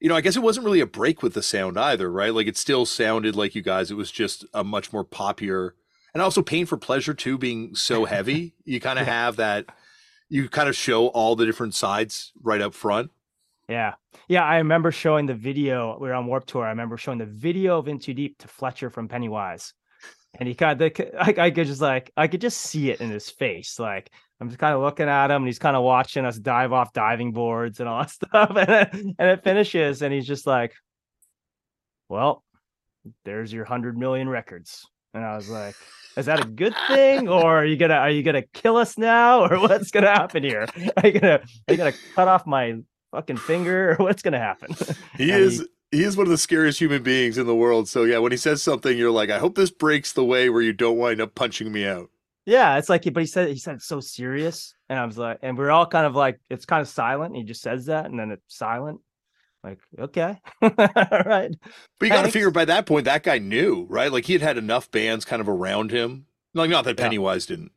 [0.02, 2.34] you know, I guess it wasn't really a break with the sound either, right?
[2.34, 3.90] Like it still sounded like you guys.
[3.90, 5.76] It was just a much more popular
[6.14, 9.66] and also pain for pleasure too being so heavy you kind of have that
[10.32, 13.12] you kind of show all the different sides right up front
[13.68, 13.96] Yeah.
[14.30, 14.46] Yeah.
[14.46, 15.98] I remember showing the video.
[16.00, 16.66] We were on Warped Tour.
[16.66, 19.74] I remember showing the video of In Too Deep to Fletcher from Pennywise.
[20.40, 23.10] And he kind of, I, I could just like, I could just see it in
[23.10, 23.78] his face.
[23.78, 24.10] Like,
[24.40, 26.94] I'm just kind of looking at him and he's kind of watching us dive off
[26.94, 28.56] diving boards and all that stuff.
[28.56, 30.74] And, and it finishes and he's just like,
[32.08, 32.44] well,
[33.26, 34.88] there's your 100 million records.
[35.14, 35.76] And I was like,
[36.18, 39.46] is that a good thing or are you gonna are you gonna kill us now
[39.46, 40.68] or what's gonna happen here?
[40.98, 42.76] Are you gonna are you gonna cut off my
[43.12, 44.76] fucking finger or what's gonna happen?
[45.18, 48.04] He And is he is one of the scariest human beings in the world so
[48.06, 50.72] yeah when he says something you're like i hope this breaks the way where you
[50.74, 52.10] don't wind up punching me out.
[52.46, 55.40] Yeah it's like but he said he said it's so serious and i was like
[55.42, 58.18] and we're all kind of like it's kind of silent he just says that and
[58.20, 59.00] then it's silent
[59.64, 60.70] like okay all
[61.26, 61.52] right
[62.00, 64.42] but you got to figure by that point that guy knew right like he had
[64.42, 67.06] had enough bands kind of around him like not that Yeah.
[67.06, 67.72] pennywise didn't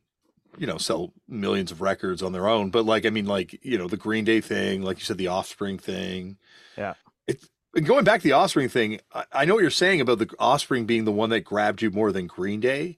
[0.57, 3.77] you know sell millions of records on their own but like i mean like you
[3.77, 6.37] know the green day thing like you said the offspring thing
[6.77, 6.93] Yeah.
[7.27, 10.19] it's and going back to the offspring thing I, I know what you're saying about
[10.19, 12.97] the offspring being the one that grabbed you more than green day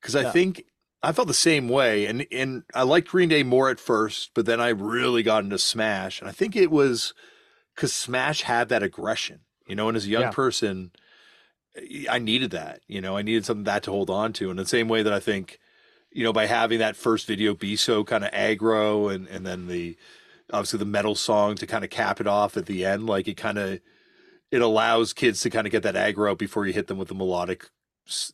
[0.00, 0.32] because i Yeah.
[0.32, 0.64] think
[1.02, 4.46] i felt the same way and and i liked green day more at first but
[4.46, 7.12] then i really got into smash and i think it was
[7.74, 10.30] because smash had that aggression you know and as a young Yeah.
[10.30, 10.92] person
[11.76, 14.58] eh, i needed that you know i needed something that to hold on to And
[14.58, 15.58] the same way that i think
[16.16, 19.66] you know, by having that first video be so kind of aggro and and then
[19.66, 19.96] the
[20.52, 23.36] obviously the metal song to kind of cap it off at the end, like it
[23.36, 23.80] kind of
[24.52, 27.16] it allows kids to kind of get that aggro before you hit them with the
[27.16, 27.68] melodic,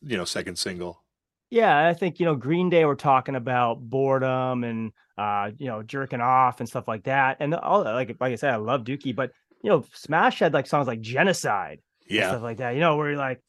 [0.03, 1.03] you know, second single.
[1.51, 5.83] Yeah i think you know green day we're talking about boredom and uh you know
[5.83, 9.15] jerking off and stuff like that and all like like i said i love dookie
[9.15, 9.33] but
[9.63, 11.81] you know smash had like songs like genocide
[12.17, 12.73] and Yeah, stuff like that.
[12.75, 13.41] You know, where you're like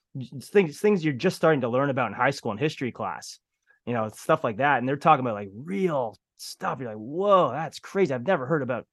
[0.41, 3.39] things things you're just starting to learn about in high school and history class.
[3.85, 4.77] You know, stuff like that.
[4.77, 6.79] And they're talking about like real stuff.
[6.79, 8.13] You're like, whoa, that's crazy.
[8.13, 8.85] I've never heard about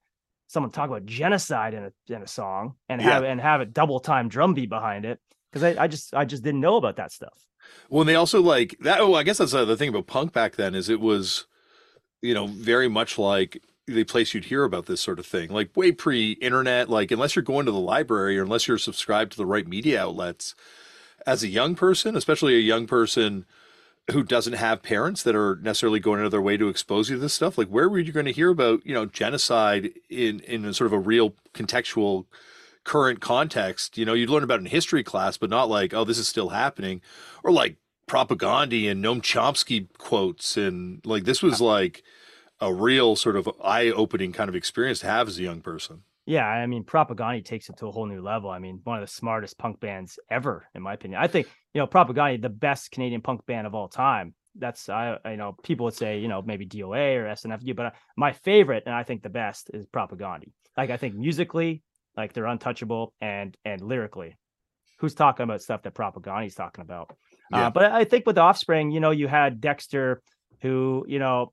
[0.47, 3.01] someone talk about genocide in a in a song and Yeah.
[3.01, 5.19] have and have a double time drum beat behind it.
[5.51, 7.37] Because I, I just I just didn't know about that stuff.
[7.89, 8.99] Well, and they also like that.
[8.99, 11.45] Oh, I guess that's uh, the thing about punk back then is it was,
[12.21, 15.75] you know, very much like the place you'd hear about this sort of thing, like
[15.75, 16.89] way pre-internet.
[16.89, 20.01] Like unless you're going to the library or unless you're subscribed to the right media
[20.01, 20.53] outlets,
[21.25, 23.45] as a young person, especially a young person
[24.11, 27.15] who doesn't have parents that are necessarily going out of their way to expose you
[27.15, 30.39] to this stuff, like where were you going to hear about, you know, genocide in
[30.41, 32.25] in sort of a real contextual
[32.89, 33.99] current context?
[33.99, 36.49] You know, you'd learn about in history class, but not like, oh, this is still
[36.49, 37.01] happening,
[37.43, 37.77] or like
[38.07, 42.01] propaganda and Noam Chomsky quotes, and like this was like
[42.59, 46.01] a real sort of eye-opening kind of experience to have as a young person.
[46.25, 48.49] Yeah, I mean, Propagandhi takes it to a whole new level.
[48.49, 51.21] I mean, one of the smartest punk bands ever, in my opinion.
[51.21, 54.33] I think you know Propagandhi, the best Canadian punk band of all time.
[54.55, 57.91] That's I, I know people would say you know maybe DOA or SNFU, but uh,
[58.17, 60.51] my favorite and I think the best is Propagandhi.
[60.75, 61.83] Like I think musically,
[62.17, 64.35] like they're untouchable, and and lyrically,
[64.99, 67.15] who's talking about stuff that Propagandhi's talking about?
[67.51, 67.67] Yeah.
[67.67, 70.21] Uh, but I think with Offspring, you know, you had Dexter,
[70.61, 71.51] who you know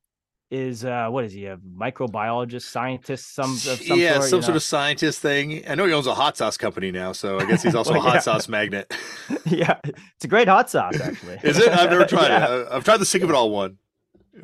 [0.49, 4.51] is uh what is he a microbiologist, scientist, some of some yeah, sort, some sort
[4.53, 4.57] know?
[4.57, 5.69] of scientist thing.
[5.69, 8.01] I know he owns a hot sauce company now, so I guess he's also Well,
[8.01, 8.21] a hot yeah.
[8.21, 8.95] sauce magnet.
[9.47, 11.41] yeah, it's a great hot sauce, actually.
[11.43, 11.69] Is it?
[11.71, 12.55] I've never tried Yeah.
[12.61, 12.69] it.
[12.71, 13.79] I've tried the sick of it all one.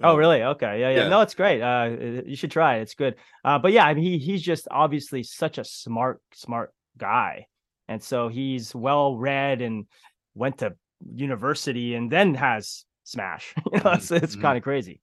[0.03, 0.43] Oh, really?
[0.43, 0.81] Okay.
[0.81, 1.03] Yeah, yeah.
[1.03, 1.09] Yeah.
[1.09, 1.61] No, it's great.
[1.61, 1.91] Uh,
[2.27, 2.83] you should try it.
[2.83, 3.17] It's good.
[3.45, 7.47] Uh, but yeah, I mean, he he's just obviously such a smart, smart guy,
[7.89, 9.87] and so he's well read and
[10.35, 10.75] went to
[11.15, 13.55] university and then has Smash.
[13.73, 14.41] you know, it's it's Mhm.
[14.41, 15.01] kind of crazy.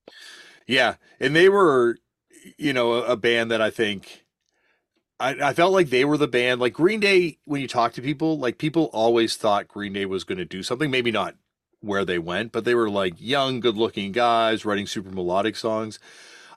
[0.66, 1.98] Yeah, and they were,
[2.58, 4.24] you know, a, a band that I think.
[5.20, 8.02] I, I felt like they were the band like Green Day when you talk to
[8.02, 11.36] people like people always thought Green Day was going to do something maybe not
[11.80, 15.98] where they went but they were like young good looking guys writing super melodic songs.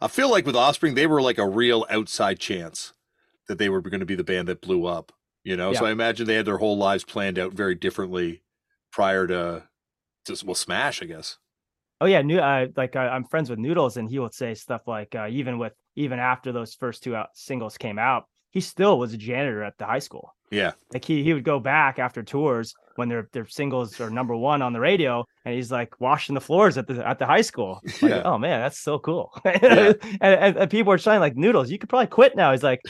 [0.02, 2.94] I feel like with Offspring they were like a real outside chance
[3.48, 5.14] that they were going to be the band that blew up
[5.44, 5.74] you know?
[5.74, 8.42] So I imagine they had their whole lives planned out very differently
[8.92, 9.64] prior to
[10.26, 11.38] just well Smash I guess.
[12.02, 12.40] Oh yeah, new.
[12.40, 15.58] Uh, like I, I'm friends with Noodles, and he would say stuff like, uh, even
[15.58, 19.64] with even after those first two out singles came out, he still was a janitor
[19.64, 20.34] at the high school.
[20.52, 20.74] Yeah.
[20.94, 24.62] Like he he would go back after tours when their their singles are number one
[24.62, 27.82] on the radio, and he's like washing the floors at the at the high school.
[28.04, 28.22] Like, Yeah.
[28.24, 29.32] oh man, that's so cool.
[29.46, 29.94] Yeah.
[30.02, 32.52] and, and, and people are saying like noodles, you could probably quit now.
[32.52, 32.82] He's like,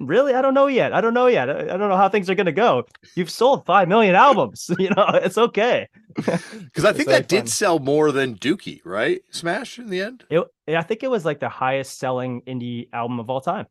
[0.00, 0.32] really?
[0.32, 0.94] I don't know yet.
[0.94, 1.50] I don't know yet.
[1.50, 2.84] I I don't know how things are gonna go.
[3.16, 4.70] You've sold five million albums.
[4.78, 5.88] You know, it's okay.
[6.16, 7.46] Because I think that did fun.
[7.48, 9.20] sell more than Dookie, right?
[9.30, 10.24] Smash in the end.
[10.30, 13.66] It, I think it was like the highest selling indie album of all time.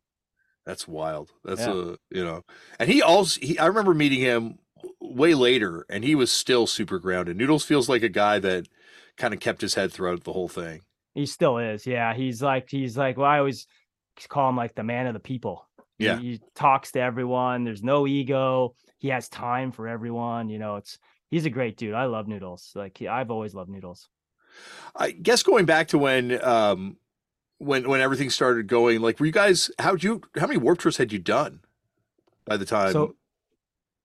[0.66, 1.32] That's wild.
[1.44, 1.72] That's Yeah.
[1.72, 2.44] a you know,
[2.78, 4.58] and he also he, I remember meeting him
[5.00, 7.36] way later, and he was still super grounded.
[7.36, 8.66] Noodles feels like a guy that
[9.16, 10.80] kind of kept his head throughout the whole thing.
[11.14, 11.86] He still is.
[11.86, 12.14] Yeah.
[12.14, 13.66] He's like, he's like, well, I always
[14.28, 15.66] call him like the man of the people.
[15.98, 16.18] He- Yeah.
[16.18, 17.64] He, talks to everyone.
[17.64, 18.74] There's no ego.
[18.98, 20.48] He has time for everyone.
[20.48, 20.98] You know, it's,
[21.30, 21.94] he's a great dude.
[21.94, 22.72] I love Noodles.
[22.74, 24.08] Like, he, I've always loved Noodles.
[24.96, 26.96] I guess going back to when um
[27.60, 30.96] when when everything started going, like were you guys how'd you how many Warped Tours
[30.96, 31.60] had you done
[32.46, 32.92] by the time?
[32.92, 33.14] so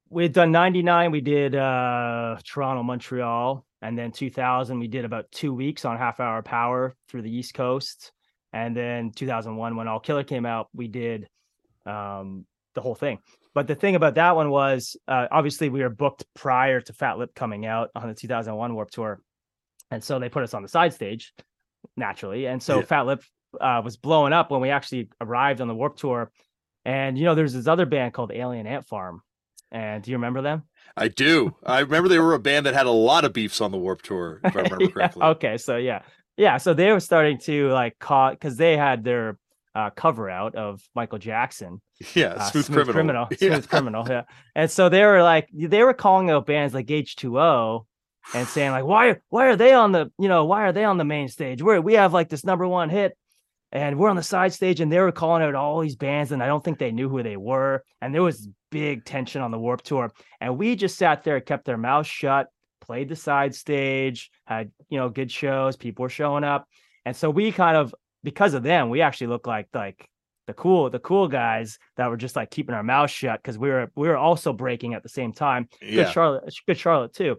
[0.10, 1.12] we had done 99.
[1.12, 3.66] We did uh Toronto, Montreal.
[3.82, 7.54] And then 2000, we did about two weeks on half hour power through the East
[7.54, 8.12] Coast.
[8.52, 11.28] And then 2001, when All Killer came out, we did
[11.86, 13.20] um, the whole thing.
[13.54, 17.18] But the thing about that one was uh, obviously we were booked prior to Fat
[17.18, 19.22] Lip coming out on the 2001 Warped Tour.
[19.92, 21.34] And so they put us on the side stage
[21.96, 22.48] naturally.
[22.48, 22.86] And so Yeah.
[22.86, 23.24] Fat Lip
[23.62, 26.32] uh, was blowing up when we actually arrived on the Warped Tour.
[26.86, 29.22] And, you know, there's this other band called Alien Ant Farm.
[29.72, 30.64] And do you remember them?
[30.96, 31.56] I do.
[31.66, 34.06] I remember they were a band that had a lot of beefs on the Warped
[34.06, 35.24] Tour, if I remember Yeah, correctly.
[35.24, 36.04] Okay, so yeah,
[36.38, 36.58] yeah.
[36.58, 39.38] So they were starting to like caught because they had their
[39.74, 41.82] uh, cover out of Michael Jackson,
[42.14, 43.28] Yeah, uh, smooth, criminal.
[43.38, 43.60] Smooth Yeah.
[43.62, 44.24] Criminal, yeah.
[44.56, 47.88] And so they were like, they were calling out bands like H two O
[48.34, 50.98] and saying like, why, why are they on the, you know, why are they on
[50.98, 51.62] the main stage?
[51.62, 53.18] Where we have like this number one hit.
[53.72, 56.42] And we're on the side stage, and they were calling out all these bands, and
[56.42, 57.84] I don't think they knew who they were.
[58.02, 61.66] And there was big tension on the Warped Tour, and we just sat there, kept
[61.66, 62.48] their mouths shut,
[62.82, 66.68] played the side stage, had you know good shows, people were showing up,
[67.06, 67.94] and so we kind of
[68.24, 70.10] because of them, we actually looked like like
[70.48, 73.70] the cool the cool guys that were just like keeping our mouths shut because we
[73.70, 75.68] were we were also breaking at the same time.
[75.80, 77.38] Good Charlotte, good Charlotte too,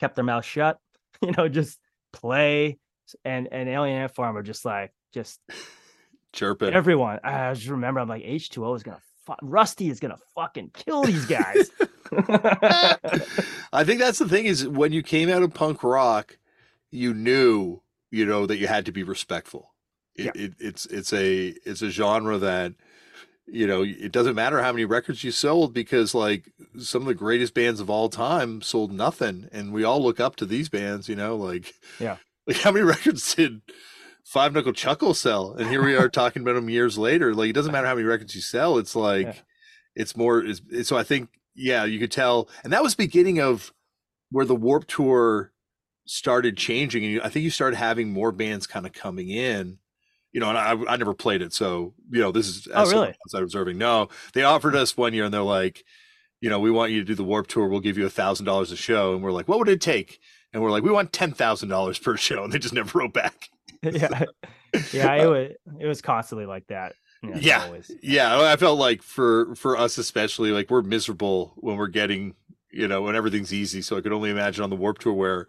[0.00, 0.78] kept their mouth shut,
[1.22, 1.78] you know, just
[2.12, 2.78] play,
[3.24, 5.40] and and Alien Ant Farm were just like just
[6.32, 6.72] Chirping.
[6.72, 7.20] everyone.
[7.22, 9.00] I just remember I'm like H two O is gonna.
[9.26, 11.70] Fu- Rusty is gonna fucking kill these guys.
[13.72, 16.38] I think that's the thing is when you came out of punk rock,
[16.90, 19.72] you knew, you know, that you had to be respectful.
[20.14, 20.32] It, Yeah.
[20.44, 22.74] it, it's it's a it's a genre that
[23.46, 27.14] you know it doesn't matter how many records you sold because like some of the
[27.14, 31.08] greatest bands of all time sold nothing and we all look up to these bands
[31.08, 32.18] you know like Yeah.
[32.46, 33.62] like how many records did
[34.24, 35.54] five knuckle chuckle sell.
[35.54, 37.34] And here we are talking about them years later.
[37.34, 38.78] Like it doesn't matter how many records you sell.
[38.78, 39.34] It's like Yeah.
[39.94, 42.48] it's more it's, it's- so i think yeah you could tell.
[42.64, 43.72] And that was beginning of
[44.30, 45.52] where the Warped Tour
[46.06, 47.04] started changing.
[47.04, 49.78] And you, i think you started having more bands kind of coming in.
[50.32, 51.52] You know and i i never played it.
[51.52, 53.16] So you know this is Oh, as someone really?
[53.26, 53.76] outside observing.
[53.78, 55.84] No they offered us one year and they're like
[56.40, 57.68] you know we want you to do the Warped Tour.
[57.68, 59.12] We'll give you a thousand dollars a show.
[59.14, 60.18] And we're like what would it take?
[60.54, 62.44] And we're like we want ten thousand dollars per show.
[62.44, 63.50] And they just never wrote back
[63.92, 64.24] yeah,
[64.92, 65.14] yeah.
[65.14, 66.94] It was it was constantly like that.
[67.22, 67.64] it's Yeah.
[67.64, 67.90] always.
[68.02, 72.34] yeah i felt like for for us especially like we're miserable when we're getting
[72.72, 75.48] you know when everything's easy so i could only imagine on the Warped Tour where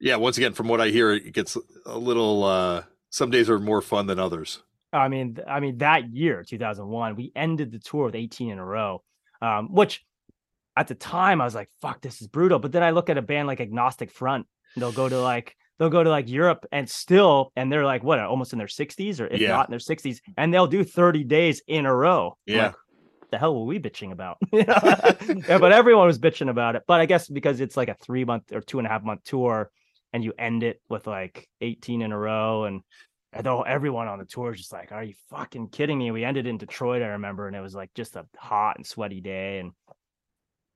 [0.00, 3.58] yeah once again from what i hear it gets a little uh some days are
[3.58, 8.04] more fun than others I mean, I mean that year, 2001, we ended the tour
[8.06, 9.02] with 18 in a row,
[9.42, 10.04] um, which
[10.76, 13.18] at the time I was like, "Fuck, this is brutal." But then I look at
[13.18, 14.46] a band like Agnostic Front,
[14.76, 18.18] they'll go to like they'll go to like Europe and still, and they're like what,
[18.20, 19.48] almost in their 60s or if Yeah.
[19.50, 22.36] not in their 60s, and they'll do 30 days in a row.
[22.46, 22.66] Yeah.
[22.66, 22.74] like,
[23.30, 24.38] the hell were we bitching about?
[24.52, 26.84] Yeah, but everyone was bitching about it.
[26.86, 29.24] But I guess because it's like a three month or two and a half month
[29.24, 29.70] tour,
[30.12, 32.82] and you end it with like 18 in a row, and
[33.34, 36.46] although everyone on the tour is just like, "Are you fucking kidding me?" We ended
[36.46, 39.72] in Detroit, I remember, and it was like just a hot and sweaty day, and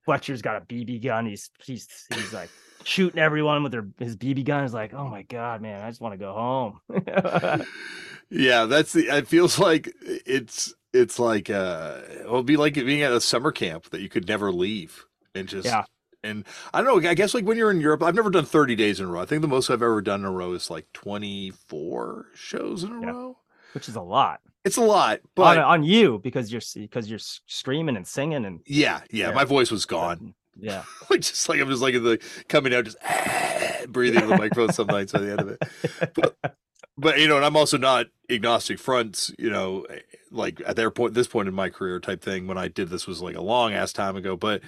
[0.08, 1.26] Fletcher's got a BB gun.
[1.26, 2.48] He's he's he's like
[2.82, 4.62] shooting everyone with their his BB gun.
[4.62, 6.80] He's like, oh my god, man, I just want to go home.
[8.30, 13.12] yeah that's the it feels like it's it's like uh it'll be like being at
[13.12, 15.04] a summer camp that you could never leave
[15.34, 15.84] and just Yeah.
[16.22, 16.44] and
[16.74, 19.00] i don't know i guess like when you're in europe i've never done 30 days
[19.00, 20.92] in a row i think the most i've ever done in a row is like
[20.92, 23.06] 24 shows in a Yeah.
[23.12, 23.38] row
[23.72, 27.96] Which is a lot it's a lot but on you because you're because you're screaming
[27.96, 29.34] and singing and yeah, yeah Yeah.
[29.34, 30.84] my voice was gone yeah.
[31.12, 34.86] just like i'm just like the coming out just ah, breathing in the microphone some
[34.88, 36.56] nights at the end of it but
[36.96, 39.84] but you know and i'm also not agnostic fronts you know
[40.30, 42.46] like at their point, this point in my career type thing.
[42.46, 44.60] When I did this was like a long ass time ago, but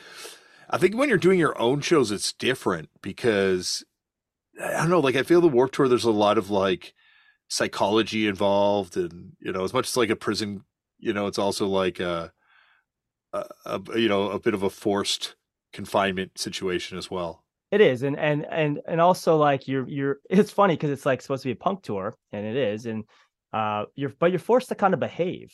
[0.68, 3.84] I think when you're doing your own shows, it's different because
[4.62, 5.00] I don't know.
[5.00, 6.94] Like I feel the Warped Tour, there's a lot of like
[7.50, 10.64] psychology involved, and you know, as much as like a prison,
[10.98, 12.32] you know, it's also like a,
[13.34, 15.36] a, a you know a bit of a forced
[15.72, 17.44] confinement situation as well.
[17.70, 20.18] It is, and and and and also like you're you're.
[20.30, 23.04] It's funny because it's like supposed to be a punk tour, and it is, and
[23.52, 25.52] uh, you're but you're forced to kind of behave.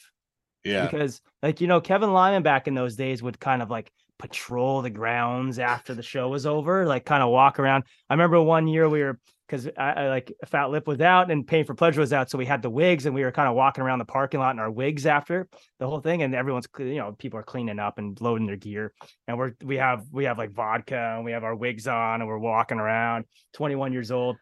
[0.64, 0.86] Yeah.
[0.86, 4.82] Because like you know Kevin Lyman back in those days would kind of like patrol
[4.82, 7.84] the grounds after the show was over, like kind of walk around.
[8.08, 11.46] I remember one year we were because I, I, like Fat Lip was out and
[11.46, 13.54] Pain for Pleasure was out, so we had the wigs and we were kind of
[13.54, 16.96] walking around the parking lot in our wigs after the whole thing, and everyone's you
[16.96, 18.92] know people are cleaning up and loading their gear,
[19.28, 22.28] and we're we have we have like vodka and we have our wigs on and
[22.28, 23.24] we're walking around,
[23.54, 24.36] 21 years old.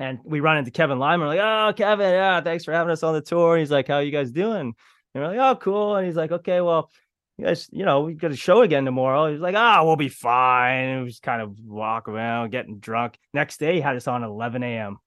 [0.00, 1.28] And we run into Kevin Lyman.
[1.28, 3.54] Like, oh, Kevin, yeah, thanks for having us on the tour.
[3.54, 4.74] And he's like, how you guys doing?
[5.14, 5.94] And we're like, oh, cool.
[5.94, 6.90] And he's like, okay, well,
[7.38, 9.30] you guys, you know, we got a show again tomorrow.
[9.30, 10.84] He's like, ah, oh, we'll be fine.
[10.88, 13.18] And we just kind of walk around, getting drunk.
[13.32, 14.98] Next day, he had us on 11 a.m.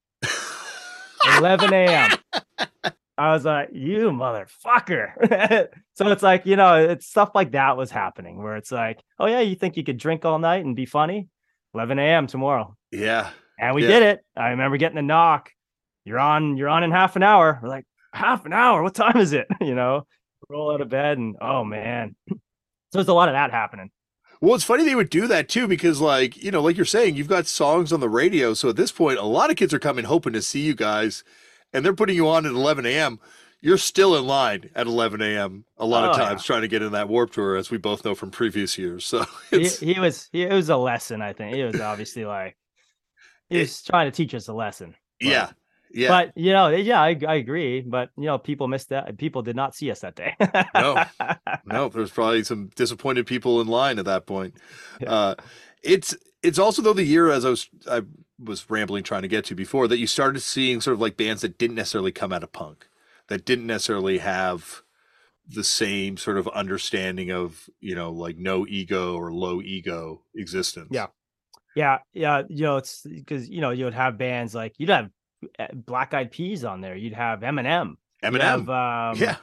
[1.38, 2.10] 11 a.m.
[3.16, 5.68] I was like, you motherfucker.
[5.94, 9.26] so it's like, you know, it's stuff like that was happening where it's like, oh,
[9.26, 11.28] yeah, you think you could drink all night and be funny?
[11.74, 12.26] 11 a.m.
[12.26, 12.76] tomorrow.
[12.92, 13.30] Yeah.
[13.58, 13.88] And we Yeah.
[13.88, 14.20] did it.
[14.36, 15.50] I remember getting a knock.
[16.04, 17.58] You're on, you're on in half an hour.
[17.62, 18.82] We're like, half an hour?
[18.82, 19.48] What time is it?
[19.60, 20.06] You know,
[20.48, 22.14] roll out of bed and oh man.
[22.90, 23.90] So there's a lot of that happening.
[24.40, 27.16] Well, it's funny they would do that too because, like, you know, like you're saying,
[27.16, 28.54] you've got songs on the radio.
[28.54, 31.22] So at this point, a lot of kids are coming hoping to see you guys,
[31.70, 33.20] and they're putting you on at 11 a.m.
[33.60, 35.66] You're still in line at 11 a.m.
[35.76, 36.28] a lot of Oh, yeah.
[36.30, 39.04] times trying to get in that Warped Tour, as we both know from previous years.
[39.04, 41.20] So He, it's, he was, he, it was a lesson.
[41.20, 42.56] I think it was obviously like
[43.50, 44.94] he was trying to teach us a lesson.
[45.20, 45.50] yeah,
[45.92, 46.08] yeah.
[46.08, 47.80] But you know, yeah, I, I agree.
[47.80, 49.16] But you know, people missed that.
[49.18, 50.34] People did not see us that day.
[50.74, 51.04] No.
[51.64, 54.54] no, there's probably some disappointed people in line at that point.
[55.00, 55.12] Yeah.
[55.12, 55.34] Uh,
[55.82, 58.02] it's it's also though the year as I was I
[58.38, 61.42] was rambling trying to get to before that you started seeing sort of like bands
[61.42, 62.88] that didn't necessarily come out of punk,
[63.28, 64.82] that didn't necessarily have
[65.48, 70.88] the same sort of understanding of you know like no ego or low ego existence.
[70.90, 71.06] Yeah.
[71.76, 75.10] Yeah, yeah, you know, it's because you know you would have bands like you'd have
[75.74, 76.96] Black Eyed Peas on there.
[76.96, 77.94] You'd have Eminem.
[78.22, 78.40] Eminem.
[78.40, 79.36] have, um, yeah.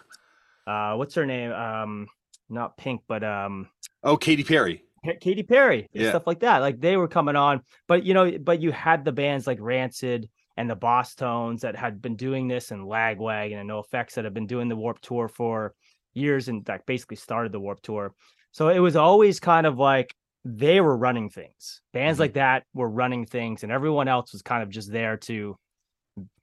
[0.68, 1.52] Uh, what's her name?
[1.52, 2.08] Um,
[2.50, 3.70] not Pink, but um,
[4.04, 4.84] Oh, Katy Perry.
[5.06, 6.10] Ka- Katy Perry Yeah.
[6.10, 6.60] stuff like that.
[6.60, 10.30] Like they were coming on, but you know, but you had the bands like Rancid
[10.58, 14.48] and the Bosstones that had been doing this, and Lagwagon and NOFX that have been
[14.48, 15.74] doing the Warped Tour for
[16.14, 18.14] years, and that basically started the Warped Tour.
[18.52, 20.14] So it was always kind of like
[20.46, 21.82] they were running things.
[21.94, 22.22] Bands Mhm.
[22.22, 25.58] like that were running things, and everyone else was kind of just there to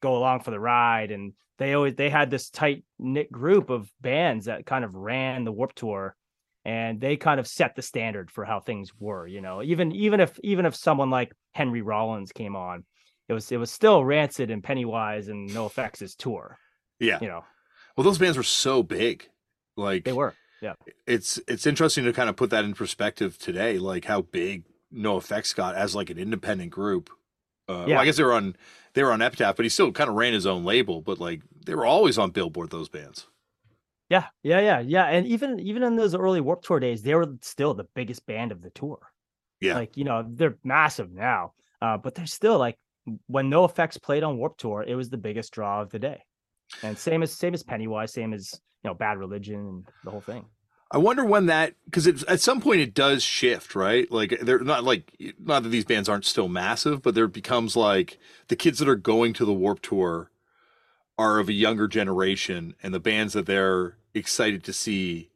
[0.01, 1.11] go along for the ride.
[1.11, 5.45] And they always they had this tight knit group of bands that kind of ran
[5.45, 6.17] the Warped Tour
[6.65, 10.21] and they kind of set the standard for how things were you know even even
[10.21, 12.85] if even if someone like henry rollins came on
[13.29, 16.57] it was it was still rancid and pennywise and NOFX tour
[17.01, 17.19] Yeah.
[17.21, 17.45] you know
[17.97, 19.29] Well, those bands were so big.
[19.77, 20.75] Like they were yeah
[21.07, 24.65] it's it's interesting to kind of put that in perspective today, like how big
[24.95, 27.11] NOFX got as like an independent group.
[27.69, 28.01] Uh, well, Yeah.
[28.01, 28.55] I guess they were on
[28.95, 31.01] they were on Epitaph, but he still kind of ran his own label.
[31.03, 32.71] But like they were always on Billboard.
[32.71, 33.27] Those bands.
[34.11, 37.35] yeah yeah yeah yeah and even even in those early Warped Tour days they were
[37.41, 38.99] still the biggest band of the tour
[39.61, 39.75] Yeah.
[39.77, 42.77] like you know they're massive now uh but they're still like
[43.27, 46.21] when NOFX played on Warped Tour it was the biggest draw of the day
[46.83, 50.21] and same as same as pennywise same as you know bad religion and the whole
[50.21, 50.45] thing
[50.93, 54.11] I wonder when that because at some point it does shift, right?
[54.13, 55.11] Like they're not like
[55.43, 58.19] not that these bands aren't still massive, but there becomes like
[58.49, 60.31] the kids that are going to the Warped Tour
[61.19, 65.31] are of a younger generation, and the bands that they're excited to see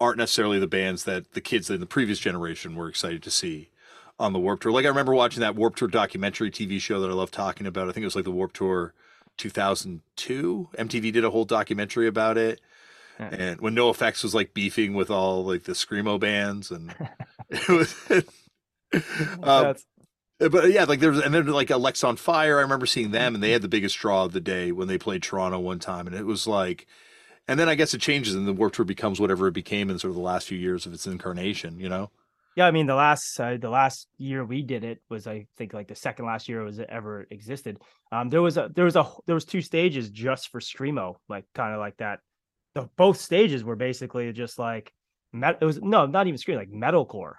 [0.00, 3.68] aren't necessarily the bands that the kids in the previous generation were excited to see
[4.18, 4.72] on the Warped Tour.
[4.72, 7.90] Like I remember watching that Warped Tour documentary TV show that I love talking about.
[7.90, 8.94] I think it was like the Warped Tour
[9.36, 10.70] 2002.
[10.78, 12.60] MTV did a whole documentary about it.
[13.18, 13.28] Yeah.
[13.28, 16.94] And when NOFX was like beefing with all like the screamo bands, and
[17.50, 18.24] it was,
[19.42, 19.74] um,
[20.38, 22.56] but yeah, like there was, and then like Alexisonfire.
[22.56, 24.98] I remember seeing them, and they had the biggest draw of the day when they
[24.98, 26.86] played Toronto one time, and it was like,
[27.46, 29.98] and then I guess it changes, and the Warped Tour becomes whatever it became in
[29.98, 31.78] sort of the last few years of its incarnation.
[31.78, 32.10] You know?
[32.54, 35.72] Yeah, I mean the last uh, the last year we did it was I think
[35.72, 37.78] like the second last year it was it ever existed.
[38.10, 41.44] Um, there was a there was a there was two stages just for screamo, like
[41.54, 42.20] kind of like that.
[42.74, 44.92] The both stages were basically just like
[45.32, 45.58] met.
[45.60, 47.34] It was no, not even scream, like metalcore.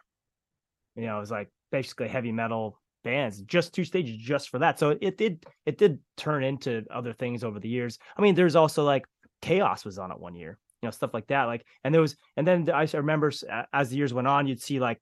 [0.95, 3.41] You know, it was like basically heavy metal bands.
[3.41, 4.79] Just two stages just for that.
[4.79, 7.97] So it did it did turn into other things over the years.
[8.17, 9.05] I mean, there's also like
[9.41, 10.57] Chaos was on it one year.
[10.81, 11.45] You know, stuff like that.
[11.45, 13.31] Like, and there was, and then I remember
[13.71, 14.99] as the years went on, you'd see like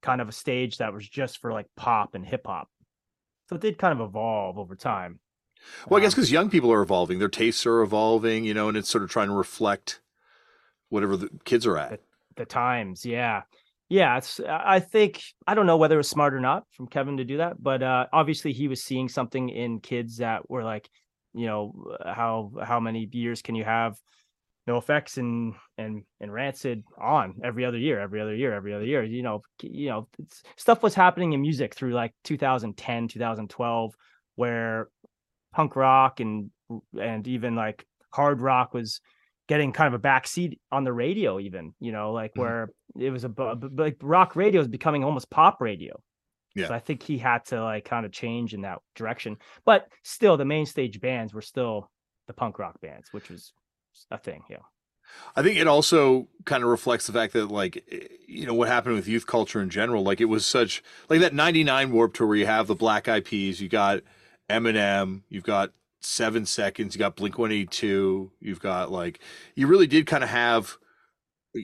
[0.00, 2.68] kind of a stage that was just for like pop and hip hop.
[3.48, 5.18] So it did kind of evolve over time.
[5.88, 8.68] Well, I guess because um, young people are evolving, their tastes are evolving, you know,
[8.68, 10.00] and it's sort of trying to reflect
[10.88, 11.90] whatever the kids are at.
[11.90, 11.98] The,
[12.36, 13.42] the times, yeah,
[13.88, 14.16] yeah.
[14.16, 17.24] It's I think I don't know whether it was smart or not from Kevin to
[17.24, 20.88] do that, but uh, obviously he was seeing something in kids that were like,
[21.34, 23.96] you know, how how many years can you have
[24.68, 29.02] NOFX and and and rancid on every other year every other year every other year
[29.02, 30.08] you know you know
[30.56, 33.94] stuff was happening in music through like 2010 2012
[34.36, 34.88] where
[35.54, 36.50] punk rock and
[37.00, 39.00] and even like hard rock was
[39.48, 42.40] getting kind of a backseat on the radio even you know like mm-hmm.
[42.40, 43.30] where it was a
[43.76, 45.94] like rock radio is becoming almost pop radio
[46.54, 49.86] yeah so i think he had to like kind of change in that direction but
[50.02, 51.90] still the main stage bands were still
[52.26, 53.52] the punk rock bands which was
[54.10, 54.42] a thing.
[54.48, 54.58] Yeah.
[55.36, 58.68] I think it also kind of reflects the fact that, like, eh, you know, what
[58.68, 60.02] happened with youth culture in general.
[60.02, 63.24] Like, it was such, like, that 99 Warped Tour where you have the Black Eyed
[63.24, 64.00] Peas, you got
[64.50, 69.20] Eminem, you've got Seven Seconds, you got Blink 182, you've got, like,
[69.54, 70.76] you really did kind of have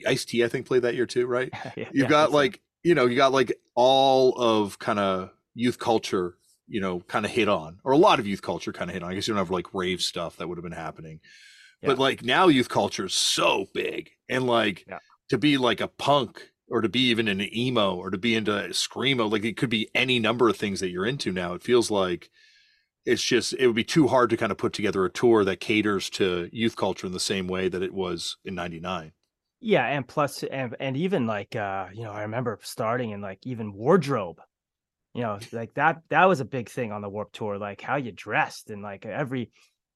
[0.07, 1.51] Ice T, I think, played that year too, right?
[1.77, 5.79] yeah, you've yeah, got, like, you know, you got, like, all of kind of youth
[5.79, 8.93] culture, you know, kind of hit on, or a lot of youth culture kind of
[8.93, 9.11] hit on.
[9.11, 11.19] I guess you don't have, like, rave stuff that would have been happening
[11.81, 14.99] but like now youth culture is so big and like yeah.
[15.29, 18.51] to be like a punk or to be even an emo or to be into
[18.69, 21.89] screamo like it could be any number of things that you're into now it feels
[21.89, 22.29] like
[23.05, 25.59] it's just it would be too hard to kind of put together a tour that
[25.59, 29.11] caters to youth culture in the same way that it was in 99
[29.59, 33.39] yeah and plus and, and even like uh you know i remember starting in like
[33.43, 34.39] even wardrobe
[35.13, 37.97] you know like that that was a big thing on the Warped Tour like how
[37.97, 39.51] you dressed and like every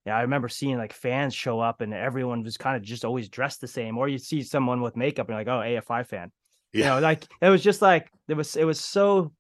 [0.06, 3.28] yeah, I remember seeing like fans show up and everyone was kind of just always
[3.28, 3.98] dressed the same.
[3.98, 6.32] Or you see someone with makeup and like, oh, AFI fan.
[6.72, 6.80] Yeah.
[6.80, 9.34] You know, like it was just like it was it was so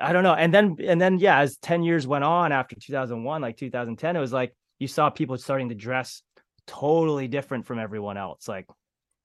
[0.00, 0.34] I don't know.
[0.34, 4.20] And then and then yeah, as 10 years went on after 2001, like 2010, it
[4.20, 6.22] was like you saw people starting to dress
[6.66, 8.46] totally different from everyone else.
[8.46, 8.66] Like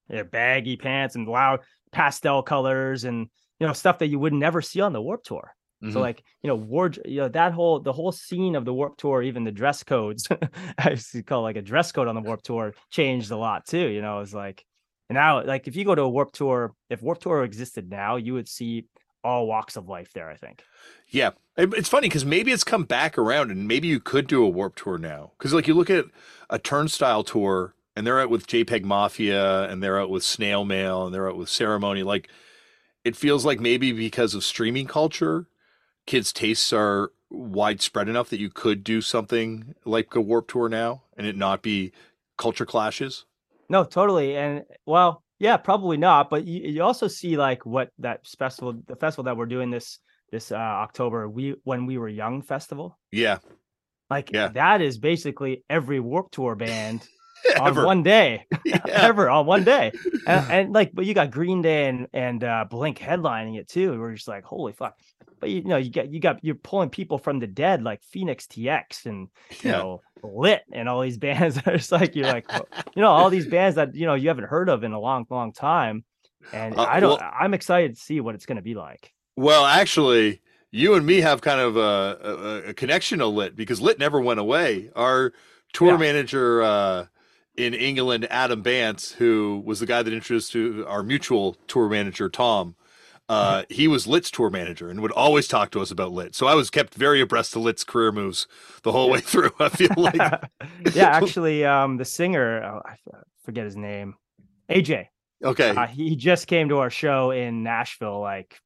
[0.09, 3.27] their baggy pants and loud pastel colors and
[3.59, 5.53] you know stuff that you would never see on the Warped Tour.
[5.83, 5.93] Mm-hmm.
[5.93, 8.99] So like you know ward you know that whole the whole scene of the Warped
[8.99, 10.27] Tour, even the dress codes,
[10.77, 13.65] I used to call like a dress code on the Warped Tour changed a lot
[13.67, 13.89] too.
[13.89, 14.65] You know, it's like
[15.09, 18.15] and now like if you go to a Warped Tour, if Warped Tour existed now,
[18.15, 18.85] you would see
[19.23, 20.29] all walks of life there.
[20.29, 20.63] I think.
[21.07, 24.49] Yeah, it's funny because maybe it's come back around, and maybe you could do a
[24.49, 25.31] Warped Tour now.
[25.37, 26.05] Because like you look at
[26.49, 31.05] a Turnstile tour, and they're out with JPEG Mafia, and they're out with Snail Mail,
[31.05, 32.03] and they're out with Ceremony.
[32.03, 32.29] Like
[33.03, 35.47] it feels like maybe because of streaming culture
[36.05, 41.03] kids' tastes are widespread enough that you could do something like a Warped Tour now
[41.17, 41.91] and it not be
[42.37, 43.25] culture clashes?
[43.69, 44.35] No, totally.
[44.35, 46.29] And well, yeah, probably not.
[46.29, 49.99] But you, you also see like what that festival, the festival that we're doing this
[50.31, 52.97] this uh, October, we when we were young festival.
[53.11, 53.39] Yeah.
[54.09, 54.47] Like yeah.
[54.47, 57.05] that is basically every Warped Tour band
[57.59, 58.79] on one day, yeah.
[58.85, 59.91] ever on one day,
[60.27, 63.99] and, and, like, but you got Green Day and and uh, Blink headlining it too.
[63.99, 64.97] We're just like, holy fuck!
[65.39, 68.01] But you, you know, you got you got you're pulling people from the dead like
[68.03, 69.27] Phoenix TX and
[69.61, 69.71] you yeah.
[69.71, 71.57] know Lit and all these bands.
[71.65, 72.49] are just like you're like,
[72.95, 75.25] you know, all these bands that you know you haven't heard of in a long,
[75.29, 76.03] long time.
[76.51, 77.19] And uh, I don't.
[77.19, 79.13] Well, I'm excited to see what it's going to be like.
[79.35, 80.41] Well, actually,
[80.71, 84.19] you and me have kind of a, a, a connection to Lit because Lit never
[84.19, 84.91] went away.
[84.95, 85.33] Our
[85.73, 85.97] tour yeah.
[85.97, 86.61] manager.
[86.61, 87.05] uh
[87.55, 92.29] in England, Adam Bance, who was the guy that introduced to our mutual tour manager,
[92.29, 92.75] Tom.
[93.29, 93.73] Uh, mm-hmm.
[93.73, 96.35] he was Lit's tour manager and would always talk to us about Lit.
[96.35, 98.47] So I was kept very abreast of Lit's career moves
[98.83, 99.51] the whole way through.
[99.59, 100.15] I feel like,
[100.93, 102.97] yeah, actually, um, the singer, oh, I
[103.43, 104.15] forget his name,
[104.69, 105.07] AJ.
[105.43, 108.59] Okay, uh, he just came to our show in Nashville like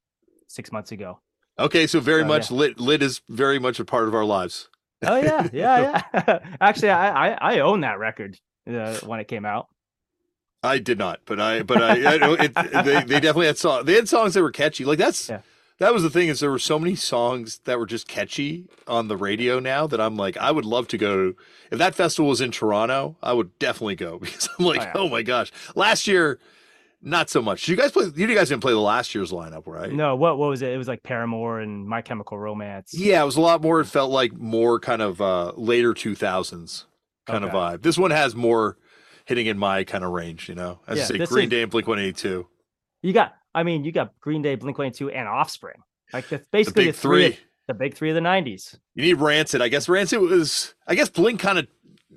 [0.48, 1.20] six months ago.
[1.58, 2.56] Okay, so very much yeah.
[2.56, 2.80] Lit.
[2.80, 4.68] Lit is very much a part of our lives.
[5.04, 6.38] Oh yeah, yeah, yeah.
[6.60, 8.38] actually, I, I I own that record
[8.68, 9.68] uh, when it came out.
[10.62, 12.54] I did not, but I, but I, I know it,
[12.84, 13.86] they, they definitely had songs.
[13.86, 14.84] They had songs that were catchy.
[14.84, 15.40] Like that's, yeah.
[15.78, 19.08] that was the thing is there were so many songs that were just catchy on
[19.08, 21.36] the radio now that I'm like, I would love to go to,
[21.70, 24.92] if that festival was in Toronto, I would definitely go because I'm like, oh, yeah.
[24.96, 26.40] oh my gosh, last year,
[27.00, 27.68] not so much.
[27.68, 29.92] You guys play, you guys didn't play the last year's lineup, right?
[29.92, 30.72] No, what, what was it?
[30.72, 32.92] It was like Paramore and My Chemical Romance.
[32.92, 33.22] Yeah.
[33.22, 36.86] It was a lot more, it felt like more kind of, uh, later 2000s
[37.28, 37.56] kind okay.
[37.56, 37.82] of vibe.
[37.82, 38.76] This one has more,
[39.24, 40.80] hitting in my kind of range, you know.
[40.86, 42.48] As yeah, I say, Green is, Day and Blink One Eighty Two.
[43.02, 45.82] You got, I mean, you got Green Day, Blink One Eighty Two, and Offspring.
[46.12, 47.30] Like that's basically the, big the three.
[47.32, 47.44] three.
[47.68, 48.76] The big three of the '90s.
[48.94, 49.60] You need Rancid.
[49.60, 50.74] I guess Rancid was.
[50.86, 51.68] I guess Blink kind of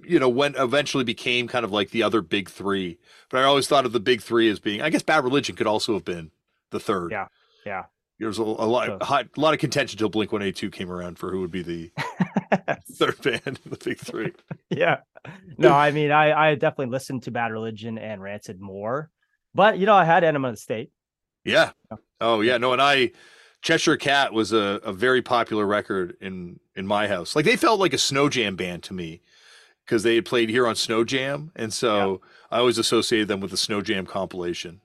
[0.05, 2.97] you know, went eventually became kind of like the other big three.
[3.29, 5.67] But I always thought of the big three as being, I guess, Bad Religion could
[5.67, 6.31] also have been
[6.71, 7.11] the third.
[7.11, 7.27] Yeah,
[7.65, 7.83] yeah.
[8.21, 10.55] There was a, a lot, a, high, a lot of contention until Blink One Eight
[10.55, 11.91] Two came around for who would be the
[12.93, 14.31] third band in the big three.
[14.69, 14.99] Yeah.
[15.57, 19.09] No, I mean, I I definitely listened to Bad Religion and Rancid more,
[19.55, 20.91] but you know, I had Enema of the State.
[21.43, 21.71] Yeah.
[22.21, 22.57] Oh yeah.
[22.57, 23.11] No, and I
[23.63, 27.35] Cheshire Cat was a, a very popular record in in my house.
[27.35, 29.21] Like they felt like a Snow Jam band to me
[29.83, 32.57] because they had played here on Snow Jam, and so yeah.
[32.57, 34.81] I always associated them with the Snow Jam compilation.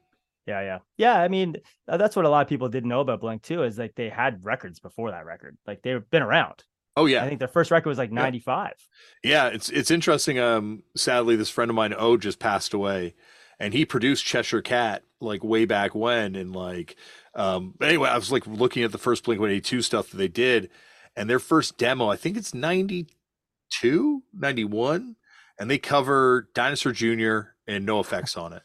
[0.47, 1.21] Yeah, yeah, yeah.
[1.21, 1.57] I mean,
[1.89, 3.65] uh, that's what a lot of people didn't know about Blink too.
[3.65, 5.57] Is like they had records before that record.
[5.67, 6.63] Like they've been around.
[6.97, 8.75] Oh yeah, I think their first record was like '95.
[9.23, 9.31] Yeah.
[9.31, 10.39] yeah, it's it's interesting.
[10.39, 13.15] Um, sadly, this friend of mine, O, just passed away,
[13.59, 16.97] and he produced Cheshire Cat like way back when, and like,
[17.35, 20.17] um, anyway, I was like looking at the first Blink One Eighty Two stuff that
[20.17, 20.71] they did,
[21.17, 25.17] and their first demo, I think it's 92, 91,
[25.59, 27.53] and they cover Dinosaur Jr.
[27.67, 28.63] and NOFX on it.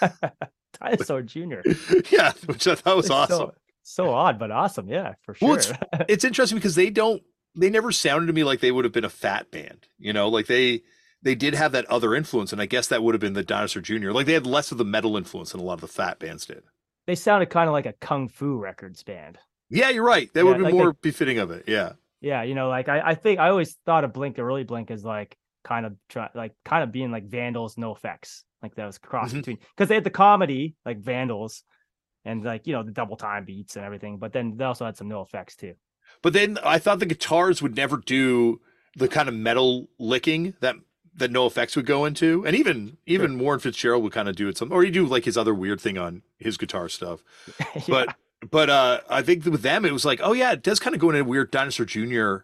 [0.80, 1.60] Dinosaur Jr.
[2.10, 3.36] yeah, which I thought was awesome.
[3.36, 4.88] So, so, odd, but awesome.
[4.88, 5.48] Yeah, for sure.
[5.48, 5.72] Well, it's,
[6.08, 7.22] it's interesting because they don't,
[7.54, 9.88] they never sounded to me like they would have been a fat band.
[9.98, 10.82] You know, like they,
[11.22, 13.82] they did have that other influence, and I guess that would have been the Dinosaur
[13.82, 14.10] Jr.
[14.10, 16.46] Like they had less of the metal influence than a lot of the fat bands
[16.46, 16.62] did.
[17.06, 19.38] They sounded kind of like a Kung Fu Records band.
[19.68, 20.32] Yeah, you're right.
[20.34, 21.64] That yeah, would be like more they, befitting of it.
[21.66, 21.92] Yeah.
[22.20, 25.04] Yeah, you know, like I, I think I always thought of Blink, early Blink, as
[25.04, 28.42] like kind of try, like kind of being like Vandals, NOFX.
[28.66, 29.38] Like that was cross mm-hmm.
[29.38, 31.62] between because they had the comedy like Vandals
[32.24, 34.96] and like you know the double time beats and everything, but then they also had
[34.96, 35.74] some NOFX too.
[36.22, 38.60] But then I thought the guitars would never do
[38.96, 40.76] the kind of metal licking that
[41.14, 43.38] that NOFX would go into, and even even sure.
[43.38, 45.80] Warren Fitzgerald would kind of do it some, or he do like his other weird
[45.80, 47.22] thing on his guitar stuff.
[47.74, 47.82] yeah.
[47.88, 48.16] But
[48.50, 51.00] but uh I think with them it was like, oh yeah, it does kind of
[51.00, 52.38] go into weird Dinosaur Jr.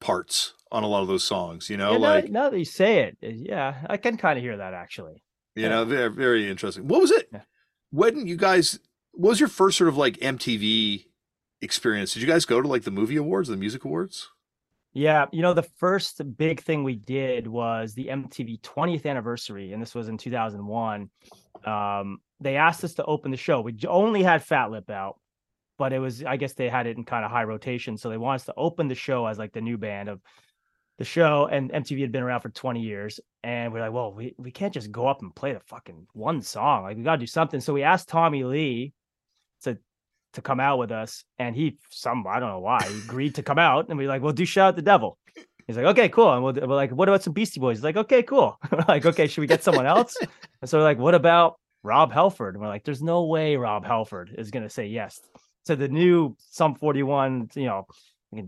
[0.00, 2.64] parts on a lot of those songs, you know, yeah, like now, now, that you
[2.64, 5.22] say it, yeah, I can kind of hear that actually.
[5.54, 5.68] You yeah.
[5.68, 6.88] know, very very interesting.
[6.88, 7.28] What was it?
[7.32, 7.42] Yeah.
[7.90, 8.78] When you guys
[9.12, 11.06] what was your first sort of like MTV
[11.60, 12.14] experience?
[12.14, 14.28] Did you guys go to like the movie awards, the music awards?
[14.92, 19.82] Yeah, you know, the first big thing we did was the MTV 20th anniversary, and
[19.82, 21.10] this was in 2001.
[21.64, 23.60] Um, they asked us to open the show.
[23.60, 25.18] We only had Fat Lip out,
[25.78, 27.96] but it was, I guess they had it in kind of high rotation.
[27.98, 30.20] So they wanted us to open the show as like the new band of
[30.98, 31.48] the show.
[31.50, 33.20] And MTV had been around for 20 years.
[33.42, 36.42] And we're like, well, we, we can't just go up and play the fucking one
[36.42, 36.84] song.
[36.84, 37.60] Like, we got to do something.
[37.60, 38.92] So we asked Tommy Lee
[39.62, 39.78] to
[40.34, 43.42] to come out with us, and he some I don't know why he agreed to
[43.44, 45.16] come out, and we are like, "We'll do shout at the devil."
[45.68, 47.96] He's like, "Okay, cool." And we are like, "What about some Beastie Boys?" He's like,
[47.96, 50.16] "Okay, cool." we're like, "Okay, should we get someone else?"
[50.60, 53.84] and so we're like, "What about Rob Halford?" And we're like, "There's no way Rob
[53.84, 55.20] Halford is gonna say yes."
[55.66, 57.86] to the new Sum 41, you know,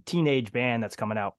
[0.04, 1.34] teenage band that's coming out,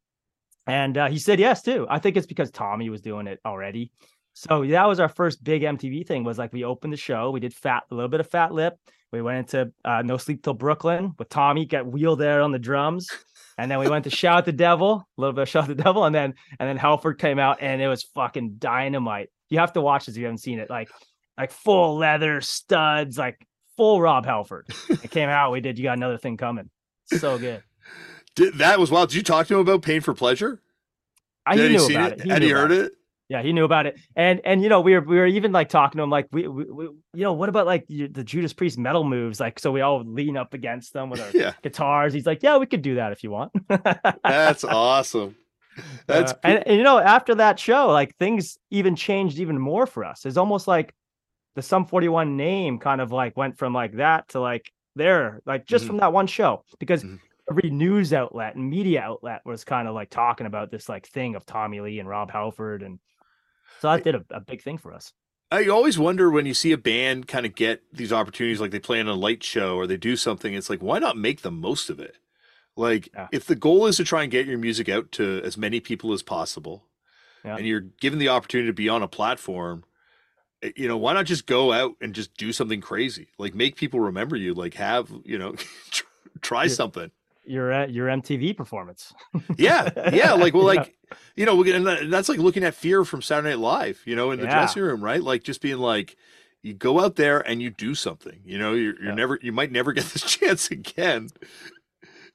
[0.68, 1.88] and uh, he said yes too.
[1.90, 3.92] I think it's because Tommy was doing it already.
[4.34, 6.24] So that was our first big MTV thing.
[6.24, 8.78] Was like we opened the show, we did fat a little bit of Fat Lip,
[9.12, 12.60] we went into uh, No Sleep Till Brooklyn with Tommy, got wheel there on the
[12.60, 13.08] drums.
[13.58, 16.04] And then we went to Shout the Devil, a little bit of Shout the Devil,
[16.06, 19.30] and then and then Halford came out and it was fucking dynamite.
[19.50, 20.70] You have to watch this if you haven't seen it.
[20.70, 20.90] Like
[21.38, 23.46] like full leather studs, like
[23.78, 24.68] full Rob Halford.
[24.90, 25.52] It came out.
[25.52, 25.78] We did.
[25.78, 26.70] You got another thing coming.
[27.06, 27.64] So good.
[28.38, 29.10] Did, that was wild.
[29.10, 30.62] Did you talk to him about Pain for Pleasure?
[31.44, 32.20] I he knew about it.
[32.20, 32.24] it.
[32.24, 32.86] He Had he heard it?
[32.86, 32.92] it?
[33.30, 35.68] Yeah, he knew about it, and and you know we were we were even like
[35.68, 38.78] talking to him like we, we, we you know what about like the Judas Priest
[38.78, 41.54] metal moves like so we all lean up against them with our yeah.
[41.62, 42.14] guitars.
[42.14, 43.52] He's like, yeah, we could do that if you want.
[44.24, 45.36] That's awesome.
[46.06, 49.88] That's uh, and, and, you know after that show like things even changed even more
[49.88, 50.26] for us.
[50.26, 50.94] It's almost like
[51.56, 55.66] the Sum 41 name kind of like went from like that to like there like
[55.66, 55.90] just mm-hmm.
[55.90, 57.04] from that one show because.
[57.04, 57.16] Mm-hmm
[57.50, 61.36] every news outlet and media outlet was kind of like talking about this like thing
[61.36, 63.00] of Tommy Lee and Rob Halford and
[63.80, 65.14] so that did a, a big thing for us.
[65.52, 68.80] I always wonder when you see a band kind of get these opportunities, like they
[68.80, 70.54] play in a light show or they do something.
[70.54, 72.18] It's like, why not make the most of it?
[72.76, 73.28] Like, yeah.
[73.32, 76.12] if the goal is to try and get your music out to as many people
[76.12, 76.84] as possible,
[77.46, 77.56] yeah.
[77.56, 79.86] and you're given the opportunity to be on a platform,
[80.62, 83.30] eh, you know, why not just go out and just do something crazy?
[83.38, 84.54] Like, make people remember you.
[84.54, 85.56] Like, have you know,
[86.42, 86.74] try yeah.
[86.74, 87.12] something
[87.48, 89.14] your uh, your MTV performance.
[89.58, 91.18] yeah, yeah, like well, like yeah.
[91.36, 94.40] you know, and that's like looking at Fear from Saturday Night Live, you know, in
[94.40, 94.56] the yeah.
[94.56, 95.22] dressing room, right?
[95.22, 96.16] Like just being like,
[96.64, 98.40] you go out there and you do something.
[98.46, 99.16] You know, you're, you're yeah.
[99.16, 101.30] never, you might never get this chance again.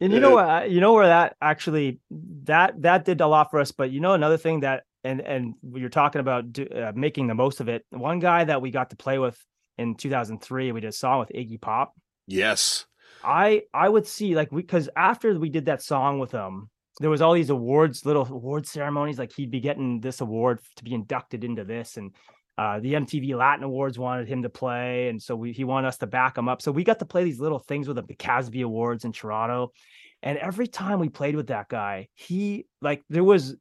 [0.01, 0.49] And you know what?
[0.49, 2.01] Uh, you know where that actually
[2.45, 3.71] that that did a lot for us.
[3.71, 7.35] But you know another thing that and and you're talking about do, uh, making the
[7.35, 7.85] most of it.
[7.91, 9.39] One guy that we got to play with
[9.79, 11.95] in 2003, we did a song with Iggy Pop.
[12.27, 12.87] Yes.
[13.25, 16.71] I I would see like we because after we did that song with him,
[17.01, 19.19] there was all these awards, little award ceremonies.
[19.19, 22.15] Like he'd be getting this award to be inducted into this, and
[22.59, 25.99] uh, the MTV Latin Awards wanted him to play, and so we, he wanted us
[25.99, 26.61] to back him up.
[26.61, 29.73] So we got to play these little things with him, the Casby Awards in Toronto,
[30.23, 33.57] and every time we played with that guy, he like there was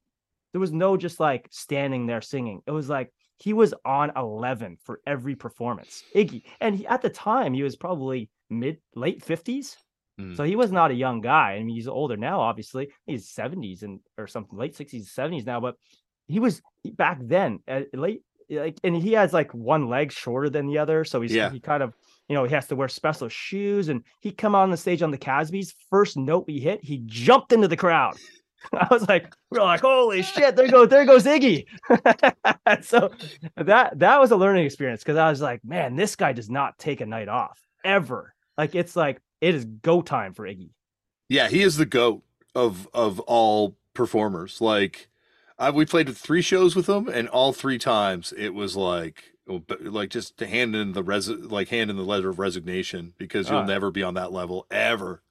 [0.52, 2.62] there was no just like standing there singing.
[2.68, 3.12] It was like
[3.42, 6.04] he was on 11 for every performance.
[6.16, 9.76] Iggy, and he, at the time he was probably mid late 50s.
[10.20, 10.38] Mm.
[10.38, 11.54] So he was not a young guy.
[11.54, 12.90] I mean, he's older now, obviously.
[13.08, 15.60] He's 70s and or something, late 60s, 70s now.
[15.60, 15.76] But
[16.28, 20.68] he was back then, uh, late like, and he has like one leg shorter than
[20.68, 21.50] the other, so he's Yeah.
[21.50, 21.96] he kind of
[22.28, 23.90] you know he has to wear special shoes.
[23.90, 25.74] And he come on the stage on the Casbys.
[25.90, 28.18] First note we hit, he jumped into the crowd.
[28.74, 31.66] I was like, we are like, holy shit, there goes there goes Iggy.
[32.84, 33.12] so
[33.58, 36.78] that that was a learning experience because I was like, man, this guy does not
[36.78, 38.34] take a night off ever.
[38.58, 40.70] Like it's like it is go time for Iggy.
[41.30, 42.24] Yeah, he is the goat
[42.56, 44.62] of of all performers.
[44.62, 45.10] Like,
[45.58, 49.64] I we played three shows with him, and all three times it was like, oh,
[49.80, 53.50] like just to hand in the res, like hand in the letter of resignation because
[53.50, 53.66] you'll Ah.
[53.66, 55.24] never be on that level ever.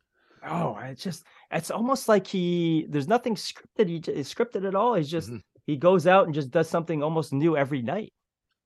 [0.42, 1.22] Oh, I just
[1.52, 3.88] it's almost like he there's nothing scripted.
[3.88, 4.94] He scripted at all.
[4.94, 5.42] He's just Mhm.
[5.66, 8.12] he goes out and just does something almost new every night.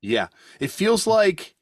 [0.03, 0.28] Yeah,
[0.61, 1.55] it feels like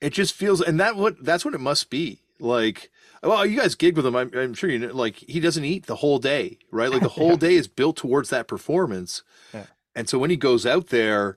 [0.00, 2.22] it just feels, and that what that's what it must be.
[2.40, 4.14] Like, well, you guys gig with him.
[4.14, 4.94] I'm, I'm sure you know.
[4.94, 6.88] Like, he doesn't eat the whole day, right?
[6.90, 7.36] Like the whole Yeah.
[7.36, 9.66] day is built towards that performance, Yeah.
[9.96, 11.36] and so when he goes out there,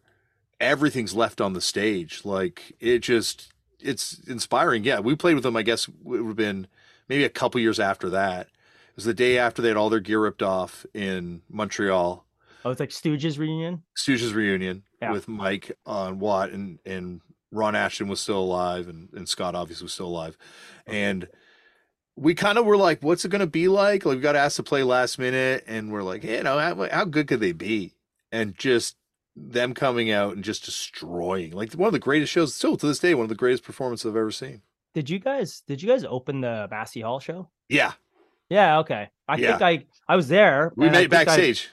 [0.60, 2.22] everything's left on the stage.
[2.24, 4.84] Like it just, it's inspiring.
[4.84, 5.56] Yeah, we played with him.
[5.58, 6.68] I guess it would have been
[7.10, 8.48] maybe a couple years after that.
[8.92, 12.26] It was the day after they had all their gear ripped off in Montreal.
[12.64, 13.84] Oh, it's like Stooges reunion.
[13.98, 15.12] Stooges reunion Yeah.
[15.12, 17.22] with Mike on Watt and and
[17.52, 20.38] Ron Asheton was still alive and, and Scott obviously was still alive.
[20.86, 21.28] And
[22.16, 24.06] we kind of were like, what's it going to be like?
[24.06, 26.88] Like we got asked to play last minute and we're like, hey, you know, how,
[26.90, 27.96] how good could they be?
[28.32, 28.96] And just
[29.36, 33.00] them coming out and just destroying like one of the greatest shows still to this
[33.00, 34.62] day, one of the greatest performances I've ever seen.
[34.94, 37.50] Did you guys did you guys open the Massey Hall show?
[37.70, 37.94] Yeah.
[38.52, 39.08] Yeah, okay.
[39.28, 39.58] I Yeah.
[39.58, 39.62] think
[40.10, 40.74] I I was there.
[40.76, 41.70] We I made I- backstage.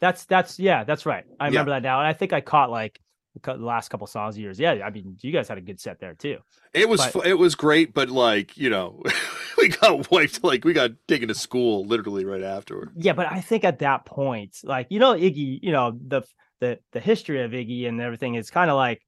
[0.00, 1.24] that's that's yeah, that's right.
[1.38, 1.48] I Yeah.
[1.50, 1.98] remember that now.
[2.00, 2.98] And I think I caught like
[3.42, 4.58] the last couple songs of yours.
[4.60, 6.38] Yeah, I mean, you guys had a good set there too.
[6.74, 9.02] It was But- it was great, but like, you know,
[9.58, 12.90] we got wiped like we got taken to school literally right afterward.
[12.96, 16.22] Yeah, but I think at that point, like you know, Iggy, you know, the
[16.60, 19.00] the the history of Iggy and everything is kind of like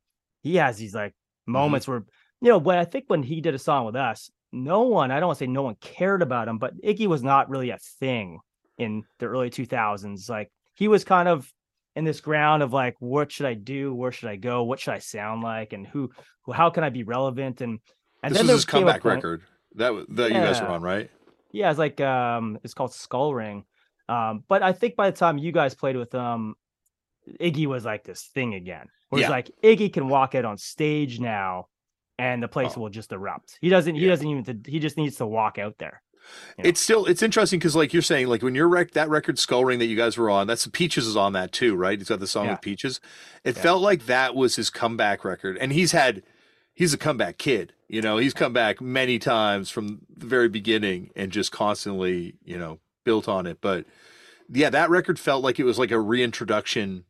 [0.43, 1.13] he has these like
[1.47, 1.53] Mm-hmm.
[1.53, 2.03] moments where
[2.41, 5.21] you know, when I think when he did a song with us, no one, I
[5.21, 7.79] don't want to say no one cared about him, but Iggy was not really a
[7.99, 8.39] thing
[8.79, 10.29] in the early 2000s.
[10.31, 11.53] Like he was kind of
[11.97, 13.95] in this ground of like, what should I do?
[13.95, 14.65] Where should I go?
[14.65, 15.73] What should I sound like?
[15.73, 16.11] And who,
[16.43, 17.61] who how can I be relevant?
[17.61, 17.81] And
[18.23, 19.43] and this then was his comeback record.
[19.75, 21.11] That that you guys were on, right?
[21.53, 23.65] yeah, it's like um it's called Skull Ring.
[24.09, 26.55] Um, but I think by the time you guys played with um
[27.41, 28.87] Iggy was like this thing again.
[29.09, 29.35] Where it's Yeah.
[29.35, 31.67] like Iggy can walk out on stage now
[32.19, 32.81] and the place Oh.
[32.83, 33.59] will just erupt.
[33.61, 34.09] He doesn't he Yeah.
[34.11, 36.03] doesn't even he just needs to walk out there.
[36.59, 36.69] Yeah.
[36.69, 39.65] It's still it's interesting because like you're saying, like when your rec that record Skull
[39.65, 41.99] Ring that you guys were on, that's the Peaches is on that too, right?
[41.99, 42.53] He's got the song Yeah.
[42.53, 43.01] with Peaches.
[43.45, 43.63] It Yeah.
[43.63, 46.23] felt like that was his comeback record, and he's had
[46.73, 47.73] he's a comeback kid.
[47.89, 52.59] You know, he's come back many times from the very beginning and just constantly, you
[52.59, 53.59] know, built on it.
[53.61, 53.85] But
[54.51, 57.05] yeah, that record felt like it was like a reintroduction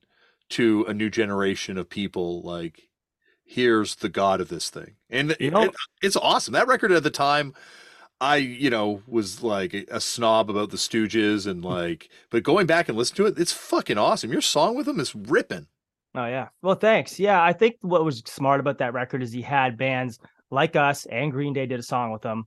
[0.51, 2.43] to a new generation of people.
[2.43, 2.89] Like,
[3.45, 6.53] here's the god of this thing, and You know- it- it's awesome.
[6.55, 7.55] That record at the time.
[8.21, 12.65] I, you know, was like a, a snob about the Stooges and like, but going
[12.67, 14.33] back and listen to it, it's fucking awesome.
[14.33, 15.67] Your song with them is ripping.
[16.15, 16.49] Oh yeah.
[16.63, 17.19] Well, thanks.
[17.19, 21.07] Yeah, I think what was smart about that record is he had bands like us
[21.07, 22.47] and Green Day did a song with him,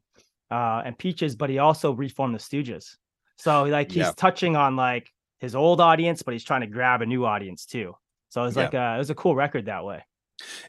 [0.49, 2.95] uh, and Peaches, but he also reformed the Stooges.
[3.37, 4.13] So like he's Yeah.
[4.15, 5.09] touching on like
[5.39, 7.93] his old audience, but he's trying to grab a new audience too.
[8.29, 8.63] So it's Yeah.
[8.63, 10.01] like uh, it was a cool record that way.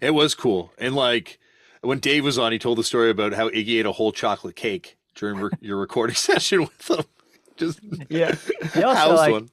[0.00, 0.72] It was cool.
[0.78, 1.38] And like
[1.82, 4.56] when Dave was on, he told the story about how Iggy ate a whole chocolate
[4.56, 7.04] cake during re- your recording session with him.
[7.56, 8.34] Just Yeah.
[8.74, 9.50] He also, like, one.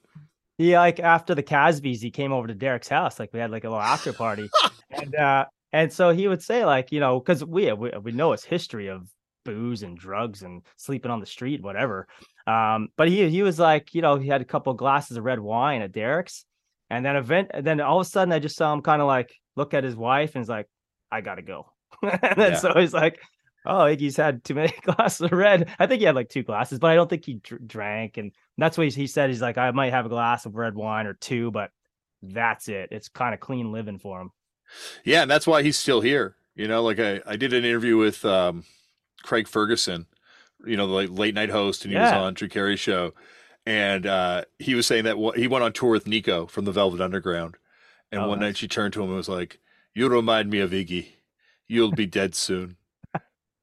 [0.58, 3.20] He like after the Casbys, he came over to Derek's house.
[3.20, 4.50] Like we had like a little after party,
[4.90, 8.32] and uh and so he would say like you know because we, we we know
[8.32, 9.10] his history of
[9.44, 12.08] booze and drugs and sleeping on the street, whatever.
[12.48, 15.40] Um, but he he was like you know he had a couple glasses of red
[15.40, 16.46] wine at Derek's,
[16.90, 19.08] and then event and then all of a sudden I just saw him kind of
[19.08, 20.68] like look at his wife and he's like
[21.12, 21.72] I gotta go,
[22.02, 22.58] and then Yeah.
[22.58, 23.20] so he's like.
[23.68, 25.74] Oh, Iggy's had too many glasses of red.
[25.80, 28.18] I think he had like two glasses, but I don't think he dr- drank.
[28.18, 29.32] And that's what he, he said.
[29.32, 31.72] He's like, I might have a glass of red wine or two, but
[32.22, 32.90] that's it.
[32.92, 34.30] It's kind of clean living for him.
[35.04, 36.36] Yeah, and that's why he's still here.
[36.56, 38.66] You know, like I, I did an interview with um,
[39.24, 40.06] Craig Ferguson,
[40.64, 43.16] you know, the late, late night host, and he was on Drew Carey show.
[43.66, 47.02] and uh, he was saying that he went on tour with Nico from the Velvet
[47.02, 47.56] Underground,
[48.12, 48.48] and Oh, one nice.
[48.48, 49.60] night she turned to him and was like,
[49.94, 51.08] "You remind me of Iggy.
[51.68, 52.78] You'll be dead soon."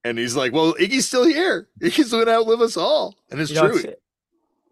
[0.05, 1.69] and he's like, "Well, Iggy's still here.
[1.81, 3.79] Iggy's going to outlive us all." And it's You know, true.
[3.79, 4.01] it's,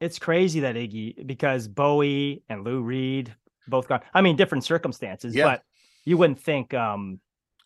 [0.01, 3.35] it's crazy that Iggy because Bowie and Lou Reed
[3.69, 4.01] both gone.
[4.15, 5.45] I mean, different circumstances, Yeah.
[5.45, 5.63] but
[6.05, 7.21] you wouldn't think um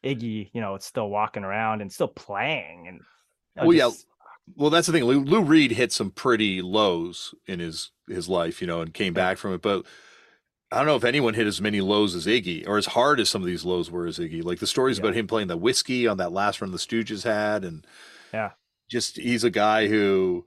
[0.04, 3.90] Iggy, you know, it's still walking around and still playing and you know, Well, yeah,
[4.56, 5.04] Well, that's the thing.
[5.04, 9.14] Lou, Lou Reed hit some pretty lows in his his life, you know, and came
[9.14, 9.62] back from it.
[9.62, 9.86] But
[10.74, 13.28] I don't know if anyone hit as many lows as Iggy, or as hard as
[13.30, 14.42] some of these lows were as Iggy.
[14.44, 15.04] Like the stories Yeah.
[15.04, 17.86] about him playing the whiskey on that last run the Stooges had, and
[18.32, 18.50] Yeah.
[18.90, 20.44] just he's a guy who,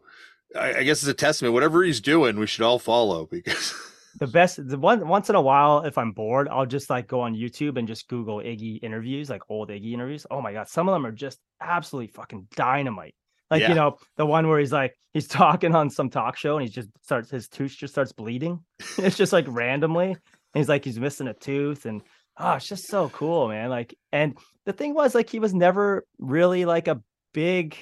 [0.56, 1.54] I, I guess, is a testament.
[1.54, 3.74] Whatever he's doing, we should all follow because
[4.20, 7.20] the best the one once in a while if i'm bored i'll just like go
[7.22, 10.90] on youtube and just google iggy interviews like old iggy interviews oh my god some
[10.90, 13.14] of them are just absolutely fucking dynamite
[13.52, 13.70] like Yeah.
[13.70, 16.70] you know the one where he's like he's talking on some talk show and he
[16.72, 18.60] just starts his tooth just starts bleeding
[18.98, 20.18] it's just like randomly and
[20.54, 22.02] he's like he's missing a tooth and
[22.38, 26.06] oh it's just so cool man like and the thing was like he was never
[26.20, 27.02] really like a
[27.34, 27.76] big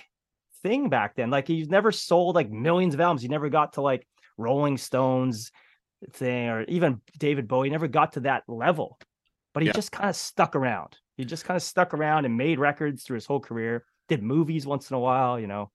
[0.64, 3.82] thing back then like he's never sold like millions of albums he never got to
[3.82, 5.52] like rolling stones
[6.12, 9.00] thing or even David Bowie never got to that level,
[9.54, 9.74] but he Yeah.
[9.74, 10.98] just kind of stuck around.
[11.18, 13.86] He just kind of stuck around and made records through his whole career.
[14.08, 15.72] Did movies once in a while, you know.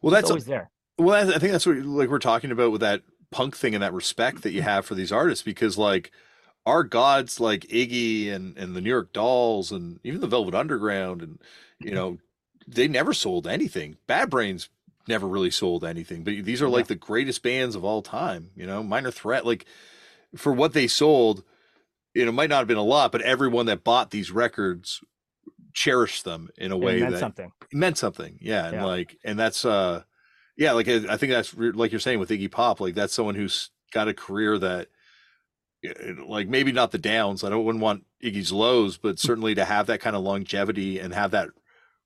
[0.00, 0.70] well, that's always there.
[0.96, 3.92] Well, I think that's what like we're talking about with that punk thing and that
[3.92, 4.68] respect that you mm-hmm.
[4.68, 6.12] have for these artists because like
[6.66, 11.20] our gods like Iggy and and the New York Dolls and even the Velvet Underground
[11.20, 11.40] and
[11.80, 11.94] you mm-hmm.
[11.94, 12.18] know
[12.66, 13.96] they never sold anything.
[14.06, 14.68] Bad Brains
[15.06, 18.50] never really sold anything, but these are like the greatest bands of all time.
[18.54, 19.66] You know, Minor Threat like
[20.36, 21.42] for what they sold,
[22.14, 25.02] you know, might not have been a lot, but everyone that bought these records
[25.74, 27.52] cherished them in a It way meant that something.
[27.72, 28.84] meant something yeah and Yeah.
[28.84, 30.02] like and that's uh
[30.56, 33.34] yeah like i I think that's like you're saying with iggy pop like that's someone
[33.34, 34.88] who's got a career that
[35.84, 39.64] eh, like maybe not the downs i don't wouldn't want iggy's lows but certainly to
[39.64, 41.48] have that kind of longevity and have that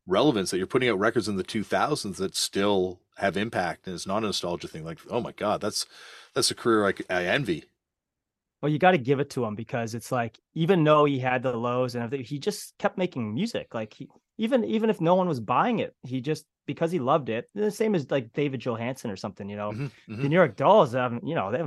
[0.07, 4.07] relevance that you're putting out records in the 2000s that still have impact and it's
[4.07, 5.85] not a nostalgia thing like oh my god that's
[6.35, 7.65] that's a career I envy
[8.61, 11.43] Well, you got to give it to him because it's like even though he had
[11.43, 13.75] the lows and everything, he just kept making music.
[13.75, 17.29] Like he even even if no one was buying it, he just because he loved
[17.29, 17.49] it.
[17.55, 19.73] The same as like David Johansen or something, you know.
[19.73, 20.23] Mhm, mhm.
[20.23, 21.63] the New York Dolls haven't, you know, they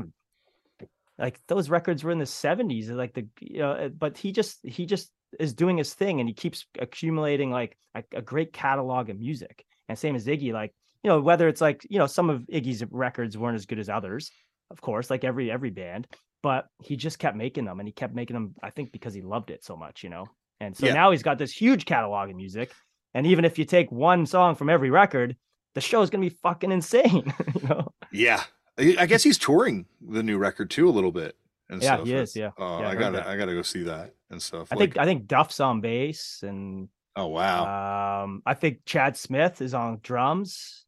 [1.18, 4.60] like those records were in the 70s, like the you know, uh, but he just
[4.66, 9.10] he just is doing his thing and he keeps accumulating like a, a great catalog
[9.10, 9.66] of music.
[9.88, 10.74] And same as Iggy, like,
[11.04, 13.90] you know, whether it's like, you know, some of Iggy's records weren't as good as
[13.90, 14.32] others,
[14.70, 16.08] of course, like every every band,
[16.44, 19.22] but he just kept making them and he kept making them, I think, because he
[19.22, 20.26] loved it so much, you know.
[20.60, 20.94] And so Yeah.
[20.94, 22.72] now he's got this huge catalog of music.
[23.14, 25.36] And even if you take one song from every record,
[25.76, 27.88] the show is gonna be fucking insane, you know.
[28.12, 28.44] yeah
[28.78, 31.36] I I guess he's touring the new record too a little bit
[31.70, 32.08] and Yeah, stuff.
[32.08, 32.52] he is, yeah.
[32.58, 33.28] Oh, Yeah, I I gotta, that.
[33.28, 34.70] I gotta go see that and stuff.
[34.72, 39.18] I Like, think I think Duff's on bass, and oh wow, um, I think Chad
[39.18, 40.86] Smith is on drums.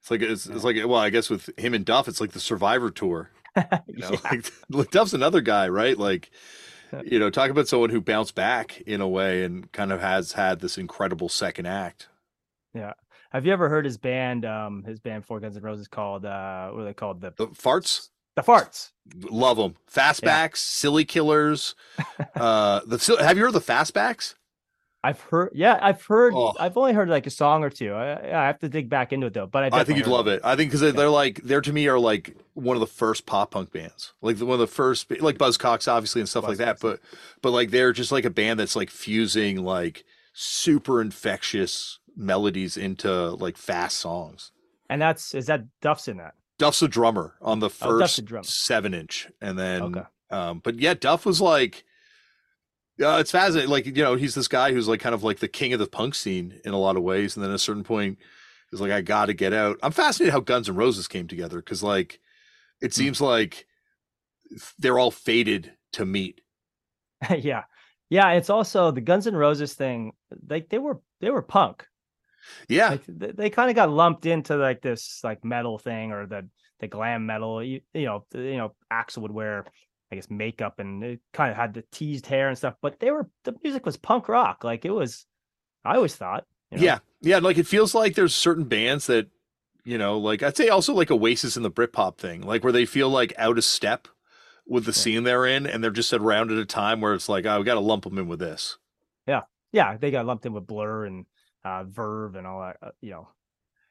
[0.00, 0.54] it's like it's, yeah.
[0.54, 3.30] it's like well, I guess with him and Duff, it's like the Survivor tour.
[3.86, 4.40] You know, Yeah.
[4.70, 5.96] like, Duff's another guy, right?
[5.98, 6.30] Like,
[7.04, 10.32] you know, talk about someone who bounced back in a way and kind of has
[10.32, 12.08] had this incredible second act.
[12.74, 12.92] Yeah.
[13.30, 14.44] Have you ever heard his band?
[14.46, 17.20] Um, his band Four Guns and Roses called uh, what are they called?
[17.20, 18.92] The The Fartz, the Fartz.
[19.30, 19.74] love them.
[19.92, 21.74] Fastbacks, silly killers.
[22.34, 24.34] uh, the have you heard the fastbacks?
[25.04, 26.32] I've heard, yeah, I've heard.
[26.34, 26.54] Oh.
[26.58, 27.92] I've only heard like a song or two.
[27.92, 29.46] I, I have to dig back into it though.
[29.46, 30.34] But I, I think you'd love them.
[30.34, 30.40] it.
[30.44, 33.24] I think because they're, they're like they're to me are like one of the first
[33.24, 36.58] pop punk bands, like the, one of the first, like Buzzcocks, obviously, and stuff like
[36.58, 36.80] that.
[36.80, 36.98] But
[37.42, 43.30] but like they're just like a band that's like fusing like super infectious melodies into
[43.30, 44.50] like fast songs.
[44.90, 46.34] And that's is that Duff's in that?
[46.58, 48.42] Duff's a drummer on the Oh, first drummer.
[48.42, 50.02] seven inch, and then Okay.
[50.30, 51.84] um, but yeah, Duff was like.
[52.98, 53.70] Yeah, it's fascinating.
[53.70, 55.86] Like, you know, he's this guy who's like kind of like the king of the
[55.86, 57.36] punk scene in a lot of ways.
[57.36, 58.18] And then at a certain point,
[58.70, 59.78] he's like, I got to get out.
[59.82, 62.20] I'm fascinated how Guns N' Roses came together because, like,
[62.80, 63.08] it Hmm.
[63.08, 63.66] seems like
[64.78, 66.40] they're all fated to meet.
[67.38, 67.64] yeah,
[68.10, 68.32] yeah.
[68.32, 70.12] It's also the Guns N' Roses thing.
[70.48, 71.86] Like they were they were punk.
[72.68, 72.90] Yeah.
[72.90, 76.48] like they, they kind of got lumped into like this like metal thing or the
[76.80, 79.66] the glam metal you, you know you know Axl would wear
[80.10, 83.10] i guess makeup and it kind of had the teased hair and stuff but they
[83.10, 85.26] were the music was punk rock like it was
[85.84, 86.84] i always thought you know?
[86.84, 86.98] Yeah.
[87.22, 87.38] Yeah.
[87.38, 89.28] Like, it feels like there's certain bands that,
[89.84, 92.84] you know, like I'd say also like Oasis and the Britpop thing, like where they
[92.84, 94.06] feel like out of step
[94.66, 94.94] with the Yeah.
[94.96, 95.66] scene they're in.
[95.66, 98.04] And they're just around at a time where it's like, oh, we got to lump
[98.04, 98.76] them in with this.
[99.26, 99.96] yeah Yeah.
[99.96, 101.24] they got lumped in with blur and
[101.64, 103.28] uh verve and all that uh, you know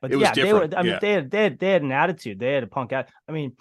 [0.01, 0.69] But It was yeah, they were.
[0.77, 0.99] I mean, yeah.
[1.01, 2.37] they had they had they had an attitude.
[2.37, 3.07] They had a punk out.
[3.27, 3.57] I mean,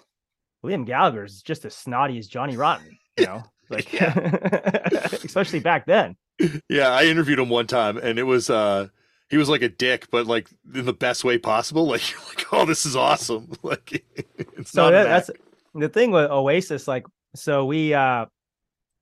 [0.65, 2.97] Liam Gallagher is just as snotty as Johnny Rotten.
[3.17, 6.15] You know, like especially back then.
[6.69, 8.87] Yeah, I interviewed him one time, and it was uh
[9.29, 11.87] he was like a dick, but like in the best way possible.
[11.87, 13.51] Like, you're like oh, this is awesome.
[13.63, 14.03] Like,
[14.37, 15.31] it's So not that, that's
[15.73, 16.87] the thing with Oasis.
[16.87, 17.05] Like,
[17.35, 18.25] so we uh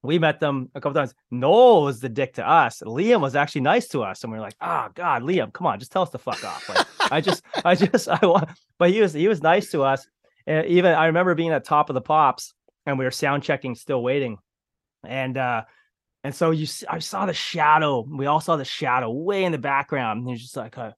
[0.02, 1.14] we met them a couple times.
[1.32, 2.82] Noel was the dick to us.
[2.86, 5.80] Liam was actually nice to us, and we were like, oh God, Liam, come on,
[5.80, 6.70] just tell us to fuck off.
[6.70, 8.50] Like, I just, I just, I want.
[8.78, 10.08] But he was he was nice to us.
[10.48, 12.54] And even I remember being at top of the pops,
[12.86, 14.38] and we were sound checking, still waiting,
[15.04, 15.64] and uh
[16.26, 18.02] and so you, I saw the shadow.
[18.02, 20.22] We all saw the shadow way in the background.
[20.22, 20.94] And he's just like uh,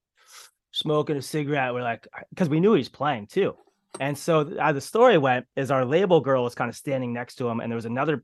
[0.71, 1.73] smoking a cigarette.
[1.73, 3.53] We're like, because we knew he was playing too.
[3.99, 7.35] And so th- the story went is our label girl was kind of standing next
[7.35, 8.23] to him, and there was another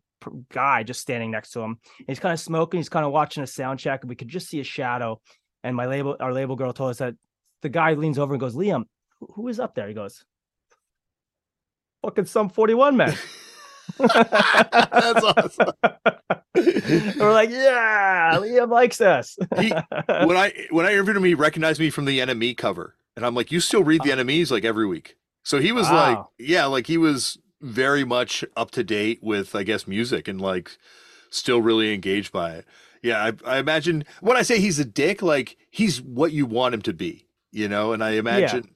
[0.50, 1.78] guy just standing next to him.
[2.08, 2.80] He's kind of smoking.
[2.80, 5.20] He's kind of watching a sound check, and we could just see a shadow.
[5.62, 7.16] And my label, our label girl, told us that
[7.64, 8.86] the guy leans over and goes, "Liam,
[9.20, 10.24] who is up there?" He goes,
[12.04, 13.16] "Fucking Sum forty-one man."
[13.98, 15.74] That's awesome.
[16.56, 19.70] We're like, "Yeah, Liam likes us." He-
[20.08, 23.36] when I when I interviewed him, he recognized me from the NME cover, and I'm
[23.36, 24.24] like, "You still read the uh-huh.
[24.24, 28.72] NMEs like every week?" So he was like, "Yeah, like he was very much up
[28.72, 30.78] to date with, I guess, music and like
[31.30, 32.66] still really engaged by it."
[33.02, 36.74] Yeah, I, I imagine when I say he's a dick, like he's what you want
[36.74, 37.92] him to be, you know.
[37.92, 38.70] And I imagine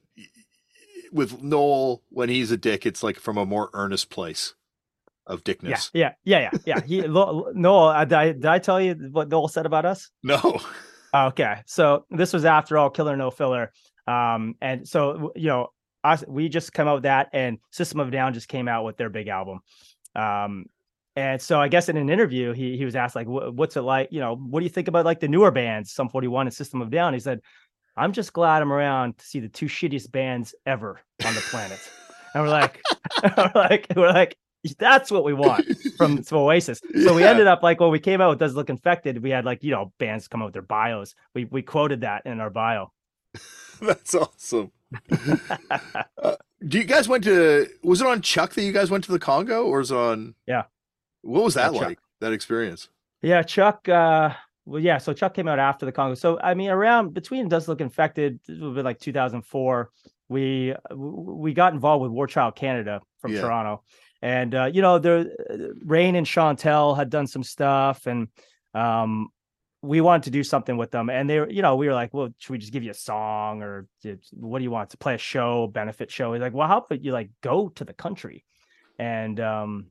[1.12, 4.54] with Noel, when he's a dick, it's like from a more earnest place
[5.26, 5.90] of dickness.
[5.92, 6.80] yeah, yeah, yeah, yeah.
[6.80, 10.10] He, Lo- Noel, uh, did I, did I tell you what Noel said about us?
[10.22, 10.60] No,
[11.14, 13.72] Okay, so this was after all Killer No Filler,
[14.06, 15.68] um, and so you know,
[16.04, 18.98] us we just come out with that, and System of Down just came out with
[18.98, 19.60] their big album,
[20.14, 20.66] um,
[21.16, 24.08] and so I guess in an interview he he was asked like, "What's it like?
[24.10, 26.82] You know, what do you think about like the newer bands, Sum 41 and System
[26.82, 27.40] of Down?" He said,
[27.98, 31.78] "I'm just glad I'm around to see the two shittiest bands ever on the planet,"
[32.34, 32.80] and we're like,
[33.36, 34.36] we're like, we're like.
[34.76, 35.64] That's what we want
[35.96, 36.80] from from Oasis.
[37.04, 39.44] So we ended up like when we came out with Does Look Infected, we had
[39.44, 41.14] like, you know, bands come out with their bios.
[41.32, 42.92] We we quoted that in our bio.
[43.80, 44.72] that's awesome.
[46.20, 46.34] Uh,
[46.66, 47.68] do you guys went to?
[47.84, 50.34] Was it on Chuck that you guys went to the Congo, or was it on?
[50.46, 50.64] Yeah.
[51.22, 51.88] What was that Yeah, Chuck.
[51.88, 51.98] like?
[52.20, 52.88] That experience?
[53.22, 54.34] yeah, Chuck uh
[54.68, 56.14] well yeah, so Chuck came out after the Congo.
[56.14, 59.90] So I mean around between Does Look Infected, it would be like 2004,
[60.28, 63.40] we we got involved with War Child Canada from Yeah.
[63.40, 63.82] Toronto.
[64.20, 65.26] And uh, you know, there
[65.84, 68.28] Raine and Chantal had done some stuff and
[68.74, 69.28] um
[69.80, 72.12] we wanted to do something with them and they were you know we were like
[72.12, 73.86] well should we just give you a song or
[74.32, 77.02] what do you want to play a show benefit show he's like well how about
[77.02, 78.44] you like go to the country
[78.98, 79.86] and um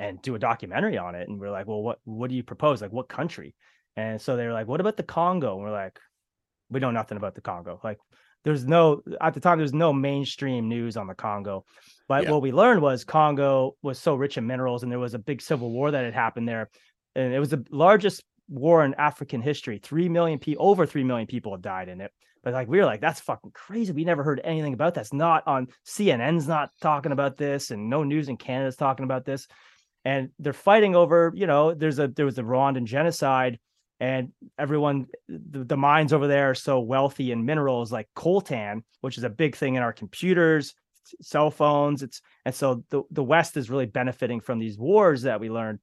[0.00, 2.82] and do a documentary on it and we're like well what what do you propose
[2.82, 3.54] like what country
[3.96, 5.98] and so they were like what about the congo and we're like
[6.70, 7.98] we know nothing about the congo like
[8.44, 11.64] there's no at the time there's no mainstream news on the congo
[12.08, 12.30] but Yeah.
[12.30, 15.42] what we learned was congo was so rich in minerals and there was a big
[15.42, 16.70] civil war that had happened there
[17.14, 19.78] and it was the largest war in African history.
[19.78, 22.12] Three million people, over three million people have died in it.
[22.42, 23.92] But like we were like, that's fucking crazy.
[23.92, 28.02] We never heard anything about that's not on CNN's not talking about this, and no
[28.02, 29.46] news in Canada's talking about this.
[30.04, 33.58] And they're fighting over, you know, there's a there was a Rwandan genocide,
[34.00, 39.18] and everyone the, the mines over there are so wealthy in minerals like coltan, which
[39.18, 40.74] is a big thing in our computers,
[41.20, 42.02] cell phones.
[42.02, 45.78] It's and so the, the West is really benefiting from these wars that we learned.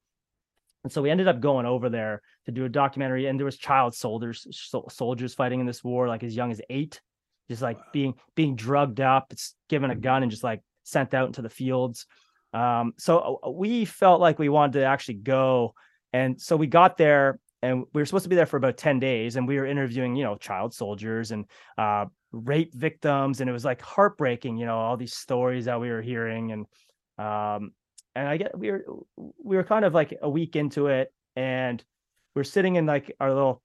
[0.84, 3.58] And so we ended up going over there to do a documentary, and there was
[3.58, 7.00] child soldiers sol- soldiers fighting in this war, like as young as eight,
[7.48, 7.84] just like Wow.
[7.92, 11.50] being being drugged up, it's given a gun and just like sent out into the
[11.50, 12.06] fields.
[12.54, 15.74] Um, so uh, we felt like we wanted to actually go,
[16.12, 18.98] and so we got there, and we were supposed to be there for about ten
[18.98, 23.52] days, and we were interviewing, you know, child soldiers and uh, rape victims, and it
[23.52, 26.66] was like heartbreaking, you know, all these stories that we were hearing, and
[27.18, 27.72] um,
[28.14, 28.84] and I get we were
[29.16, 31.82] we were kind of like a week into it, and
[32.34, 33.62] we're sitting in like our little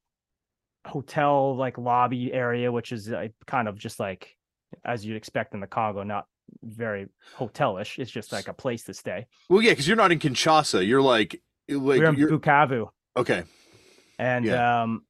[0.86, 4.36] hotel like lobby area, which is like kind of just like
[4.84, 6.26] as you'd expect in the Congo, not
[6.64, 7.08] very
[7.38, 8.00] hotelish.
[8.00, 9.28] It's just like a place to stay.
[9.50, 10.86] Well, yeah, because you're not in Kinshasa.
[10.86, 13.44] You're like, like we're in Bukavu, okay.
[14.20, 14.84] And Yeah.
[14.84, 15.04] um,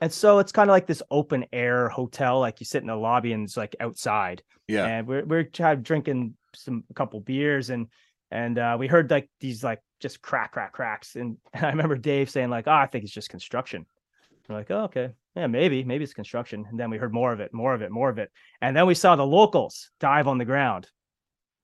[0.00, 2.40] and so it's kind of like this open air hotel.
[2.40, 4.42] Like you sit in the lobby and it's like outside.
[4.66, 7.88] Yeah, and we're we're kind of drinking some a couple beers and
[8.30, 12.30] and uh, we heard like these like just crack crack cracks and I remember Dave
[12.30, 13.86] saying like oh I think it's just construction.
[14.48, 17.40] We're like oh okay yeah maybe maybe it's construction and then we heard more of
[17.40, 20.38] it more of it more of it and then we saw the locals dive on
[20.38, 20.88] the ground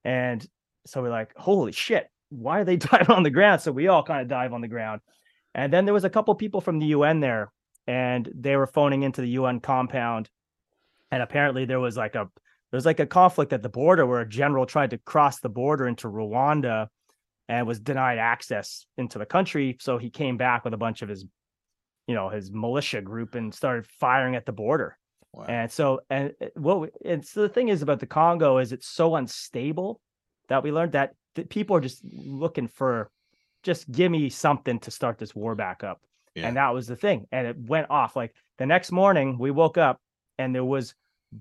[0.05, 0.47] and
[0.87, 4.03] so we're like holy shit why are they diving on the ground so we all
[4.03, 5.01] kind of dive on the ground
[5.55, 7.53] and then there was a couple people from the UN there
[7.87, 10.31] and they were phoning into the UN compound
[11.11, 12.29] And apparently there was like a
[12.71, 15.89] there's like a conflict at the border where a general tried to cross the border
[15.89, 16.87] into Rwanda
[17.49, 19.77] and was denied access into the country.
[19.81, 21.27] So he came back with a bunch of his,
[22.07, 24.97] you know, his militia group and started firing at the border.
[25.33, 25.47] Wow.
[25.49, 28.87] And so, and what, we, and so the thing is about the Congo is it's
[28.87, 30.01] so unstable
[30.49, 33.11] that we learned that, that people are just looking for,
[33.63, 35.59] just give me something to start this war mm-hmm.
[35.59, 36.01] back up.
[36.35, 36.47] Yeah.
[36.47, 37.27] And that was the thing.
[37.33, 40.01] And it went off like the next morning we woke up
[40.39, 40.95] and there was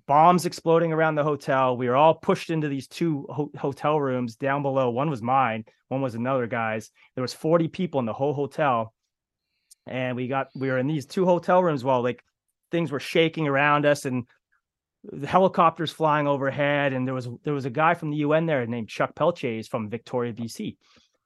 [0.08, 1.78] bombs exploding around the hotel.
[1.78, 4.90] We were all pushed into these two ho- hotel rooms down below.
[4.90, 6.92] One was mine, one was another guy's.
[7.16, 8.94] There was 40 people in the whole hotel.
[9.86, 12.24] And we got we were in these two hotel rooms while like
[12.72, 14.26] things were shaking around us and
[15.04, 18.66] the helicopters flying overhead and there was there was a guy from the UN there
[18.68, 20.76] named Chuck Pelletier he's from Victoria BC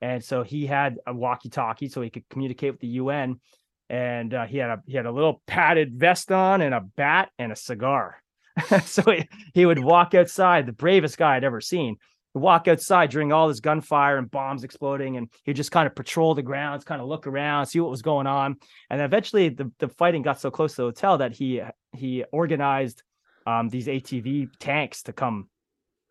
[0.04, 3.40] and so he had a walkie-talkie so he could communicate with the UN
[3.88, 7.30] and uh, he had a he had a little padded vest on and a bat
[7.38, 8.22] and a cigar
[8.84, 11.96] so he, he would walk outside, the bravest guy I'd ever seen.
[12.34, 16.34] walk outside during all this gunfire and bombs exploding, and he'd just kind of patrol
[16.34, 18.56] the grounds, kind of look around, see what was going on.
[18.90, 21.62] And eventually, the, the fighting got so close to the hotel that he
[21.92, 23.02] he organized
[23.46, 25.48] um, these ATV tanks to come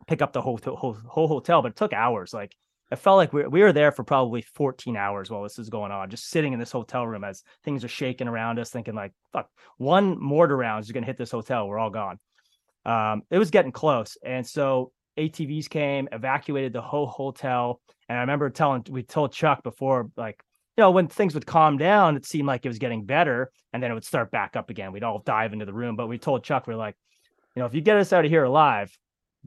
[0.06, 2.32] pick up the whole, whole whole hotel, but it took hours.
[2.34, 2.54] Like
[2.94, 5.92] it felt like we, we were there for probably 14 hours while this is going
[5.92, 9.12] on, just sitting in this hotel room as things are shaking around us, thinking like,
[9.32, 11.68] fuck, one mortar round is going to hit this hotel.
[11.68, 12.18] We're all gone
[12.86, 14.16] um, it was getting close.
[14.24, 17.80] And so ATVs came, evacuated the whole hotel.
[18.08, 20.42] And I remember telling, we told Chuck before, like,
[20.76, 23.82] you know, when things would calm down, it seemed like it was getting better and
[23.82, 24.92] then it would start back up again.
[24.92, 25.96] We'd all dive into the room.
[25.96, 26.96] But we told Chuck, we are like,
[27.54, 28.90] you know, if you get us out of here alive,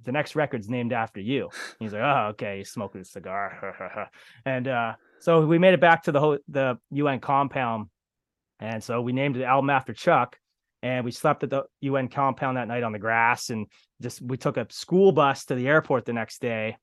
[0.03, 1.49] the next record's named after you.
[1.79, 4.09] He's like, oh, okay, he's smoking a cigar.
[4.45, 7.89] and uh, so we made it back to the the UN compound.
[8.59, 10.37] And so we named the album after Chuck
[10.81, 13.67] and we slept at the UN compound that night on the grass and
[14.01, 16.77] just we took a school bus to the airport the next day.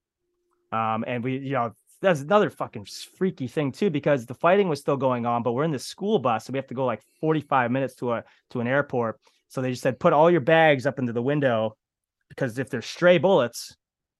[0.72, 2.86] Um, and we, you know, that's another fucking
[3.16, 6.18] freaky thing too, because the fighting was still going on, but we're in the school
[6.18, 9.20] bus, so we have to go like 45 minutes to a to an airport.
[9.48, 11.76] So they just said, put all your bags up into the window
[12.34, 13.76] because if there's stray bullets,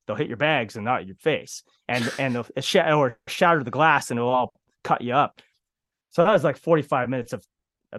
[0.07, 3.71] they'll hit your bags and not your face, and and they'll sh- or shatter the
[3.71, 5.41] glass and it'll all cut you up.
[6.11, 7.45] So that was like 45 minutes of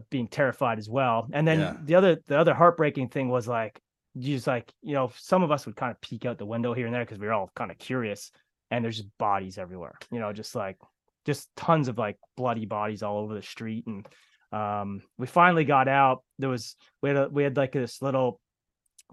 [0.09, 1.27] being terrified as well.
[1.33, 1.75] And then yeah.
[1.83, 3.79] the other the other heartbreaking thing was like
[4.13, 6.73] you just like you know some of us would kind of peek out the window
[6.73, 8.31] here and there because we are all kind of curious,
[8.71, 9.95] and there's just bodies everywhere.
[10.11, 10.77] You know, just like
[11.25, 14.07] just tons of like bloody bodies all over the street and
[14.51, 18.39] um we finally got out there was we had a, we had like this little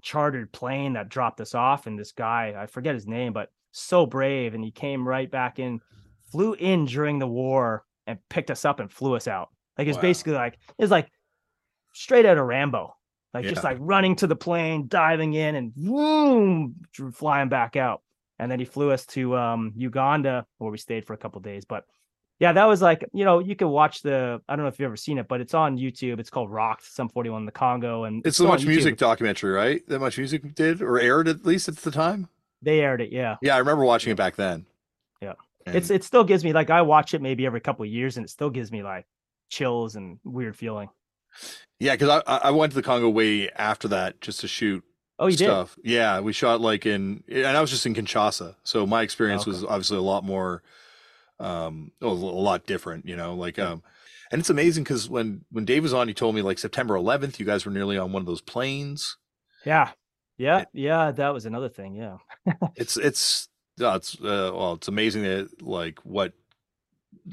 [0.01, 4.05] chartered plane that dropped us off and this guy i forget his name but so
[4.07, 5.81] brave and he came right back in
[6.31, 9.97] flew in during the war and picked us up and flew us out like it's
[9.97, 10.03] wow.
[10.03, 11.09] basically like it's like
[11.93, 12.95] straight out of Rambo.
[13.35, 13.51] Like yeah.
[13.51, 16.75] just like running to the plane, diving in, and boom,
[17.15, 18.03] flying back out.
[18.39, 21.65] And then he flew us to um, Uganda, where we stayed for a couple days.
[21.65, 21.85] But
[22.43, 24.87] yeah, that was like you know you can watch the I don't know if you've
[24.87, 26.19] ever seen it, but it's on YouTube.
[26.19, 29.81] It's called Rocked Sum 41 in the Congo, and it's, it's Much Music documentary, right?
[29.87, 32.29] That Much Music did or aired at least at the time.
[32.61, 33.37] They aired it, yeah.
[33.43, 34.67] Yeah, I remember watching it back then.
[35.21, 35.35] Yeah,
[35.67, 35.77] and...
[35.77, 38.27] it's it still gives me like I watch it maybe every couple of years, and
[38.27, 39.07] it still gives me like
[39.49, 40.89] chills and weird feeling.
[41.79, 44.83] Yeah, because I I went to the Congo way after that just to shoot.
[45.21, 45.77] Oh, you stuff.
[45.77, 45.93] did?
[45.93, 49.51] Yeah, we shot like in, and I was just in Kinshasa, so my experience oh,
[49.53, 49.61] okay.
[49.61, 50.65] was obviously a lot more,
[51.41, 53.07] um, a lot different.
[53.07, 53.83] You know, like um,
[54.31, 57.39] and it's amazing because when when Dave was on, he told me like September 11th,
[57.39, 59.17] you guys were nearly on one of those planes.
[59.65, 59.91] Yeah,
[60.39, 61.11] yeah, yeah.
[61.11, 61.95] That was another thing.
[61.95, 62.19] Yeah,
[62.77, 63.49] it's it's
[63.81, 66.33] uh, it's uh, well, it's amazing that like what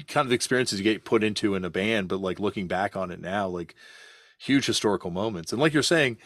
[0.06, 3.10] kind of experiences you get put into in a band, but like looking back on
[3.10, 3.74] it now, like
[4.38, 5.52] huge historical moments.
[5.52, 6.18] And like you're saying,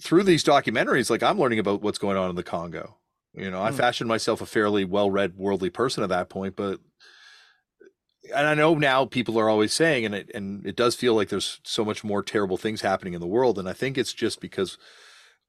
[0.00, 2.96] through these documentaries, like I'm learning about what's going on in the Congo.
[3.36, 3.76] You know, I hmm.
[3.76, 6.80] fashioned myself a fairly well-read, worldly person at that point, but
[8.34, 11.28] and I know now people are always saying, and it and it does feel like
[11.28, 14.40] there's so much more terrible things happening in the world, and I think it's just
[14.40, 14.78] because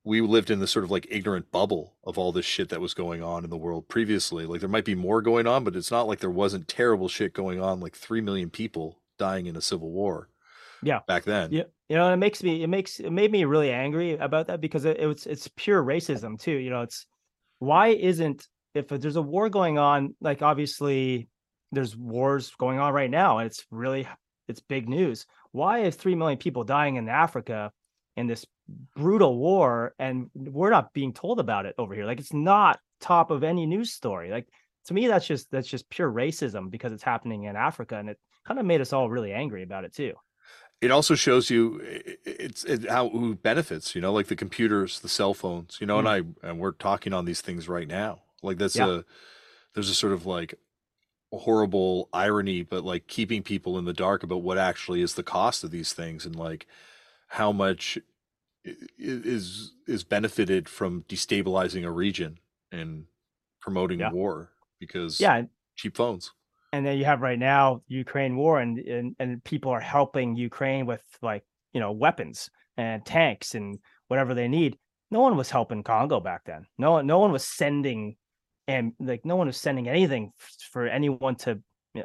[0.03, 2.93] we lived in this sort of like ignorant bubble of all this shit that was
[2.93, 4.45] going on in the world previously.
[4.45, 7.33] Like there might be more going on, but it's not like there wasn't terrible shit
[7.33, 10.29] going on, like three million people dying in a civil war.
[10.83, 11.51] Yeah, back then.
[11.51, 14.61] Yeah, you know, it makes me it makes it made me really angry about that
[14.61, 16.51] because it, it was it's pure racism too.
[16.51, 17.05] You know, it's
[17.59, 21.29] why isn't if there's a war going on, like obviously
[21.71, 24.07] there's wars going on right now, and it's really
[24.47, 25.25] it's big news.
[25.51, 27.71] Why is three million people dying in Africa
[28.15, 28.45] in this
[28.95, 32.05] brutal war and we're not being told about it over here?
[32.05, 34.31] Like it's not top of any news story.
[34.31, 34.47] Like
[34.87, 38.17] to me that's just that's just pure racism because it's happening in africa and it
[38.45, 40.13] kind of made us all really angry about it too
[40.81, 41.81] it also shows you
[42.25, 45.95] it's it, how who benefits you know like the computers the cell phones you know
[45.95, 45.99] mm.
[45.99, 46.09] and
[46.43, 48.87] i and we're talking on these things right now like that's yeah.
[48.87, 49.03] a
[49.73, 50.55] there's a sort of like
[51.31, 55.63] horrible irony but like keeping people in the dark about what actually is the cost
[55.63, 56.67] of these things and like
[57.27, 57.97] how much
[58.97, 62.39] is is benefited from destabilizing a region
[62.71, 63.05] and
[63.61, 64.11] promoting yeah.
[64.11, 64.49] war
[64.79, 65.43] because yeah
[65.75, 66.31] cheap phones
[66.73, 70.85] and then you have right now Ukraine war and, and and people are helping Ukraine
[70.85, 74.77] with like you know weapons and tanks and whatever they need.
[75.09, 76.65] No one was helping Congo back then.
[76.77, 78.17] No one no one was sending
[78.67, 80.31] and like no one was sending anything
[80.71, 81.61] for anyone to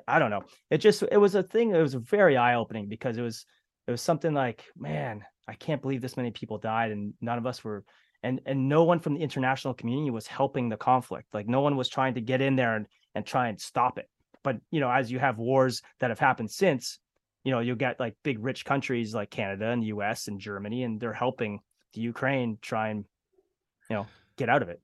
[0.06, 0.44] I don't know.
[0.70, 1.74] It just it was a thing.
[1.74, 3.44] It was very eye opening because it was
[3.86, 7.46] it was something like man, I can't believe this many people died and none of
[7.46, 7.84] us were
[8.22, 11.26] and and no one from the international community was helping the conflict.
[11.34, 14.08] Like no one was trying to get in there and and try and stop it
[14.42, 16.98] but you know as you have wars that have happened since
[17.44, 20.82] you know you'll get like big rich countries like canada and the us and germany
[20.82, 21.60] and they're helping
[21.94, 23.04] the ukraine try and
[23.90, 24.06] you know
[24.36, 24.80] get out of it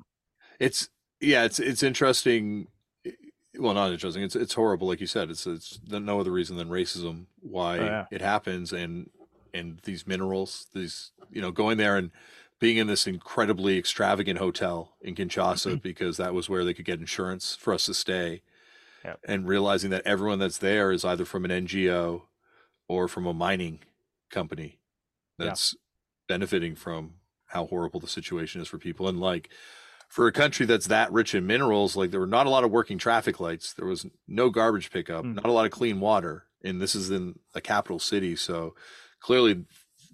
[0.59, 0.89] it's
[1.21, 2.67] yeah it's it's interesting
[3.07, 3.11] eh,
[3.59, 6.69] well not interesting it's it's horrible like you said it's it's no other reason than
[6.69, 8.07] racism why oh, yeah.
[8.11, 9.11] it happens and
[9.55, 12.11] and these minerals these you know going there and
[12.59, 15.77] being in this incredibly extravagant hotel in Kinshasa mm-hmm.
[15.77, 18.43] because that was where they could get insurance for us to stay
[19.27, 22.23] and realizing that everyone that's there is either from an NGO
[22.89, 23.81] or from a mining
[24.31, 24.79] company
[25.39, 26.35] that's yeah.
[26.35, 27.15] benefiting from
[27.47, 29.09] how horrible the situation is for people.
[29.09, 29.49] And like
[30.09, 32.71] for a country that's that rich in minerals, like there were not a lot of
[32.71, 35.35] working traffic lights, there was no garbage pickup, mm.
[35.35, 36.45] not a lot of clean water.
[36.63, 38.35] And this is in a capital city.
[38.37, 38.75] So
[39.21, 39.65] clearly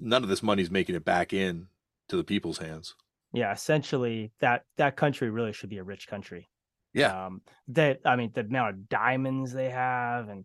[0.01, 1.69] none of this money is making it back in
[2.09, 2.95] to the people's hands.
[3.33, 6.49] Yeah, essentially that that country really should be a rich country.
[6.95, 7.27] Yeah.
[7.27, 10.45] Um, that I mean, the amount of diamonds they have, and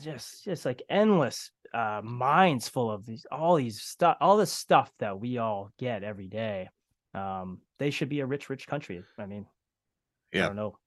[0.00, 4.90] just just like endless uh, mines full of these all these stuff, all this stuff
[5.00, 6.68] that we all get every day.
[7.14, 9.02] Um, they should be a rich, rich country.
[9.18, 9.46] I mean,
[10.32, 10.44] yeah.
[10.44, 10.78] I don't know.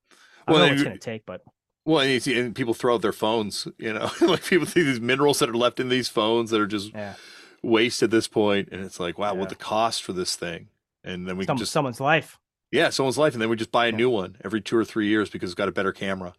[0.46, 1.42] I well, don't know it's going to take, but
[1.84, 3.66] well, and, you see, and people throw out their phones.
[3.78, 6.66] You know, like people see these minerals that are left in these phones that are
[6.66, 7.14] just yeah.
[7.62, 9.40] waste at this point, and it's like, wow, yeah.
[9.40, 10.68] what the cost for this thing?
[11.04, 12.38] And then we Some, just someone's life.
[12.72, 13.96] Yeah, someone's life, and then we just buy a yeah.
[13.96, 16.34] new one every two or three years because it's got a better camera.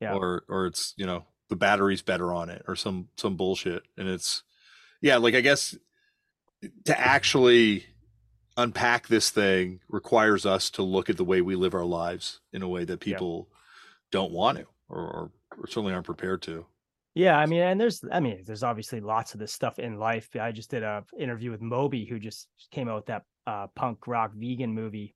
[0.00, 0.14] Yeah.
[0.14, 4.08] Or or it's you know the battery's better on it or some some bullshit, and
[4.08, 4.42] it's
[5.00, 5.76] yeah, like I guess
[6.84, 7.86] to actually
[8.56, 12.62] unpack this thing requires us to look at the way we live our lives in
[12.62, 13.56] a way that people yeah.
[14.10, 16.66] don't want to or, or, or certainly aren't prepared to.
[17.14, 20.28] Yeah, I mean, and there's, I mean, there's obviously lots of this stuff in life.
[20.40, 24.06] I just did a interview with Moby, who just came out with that uh, punk
[24.06, 25.14] rock vegan movie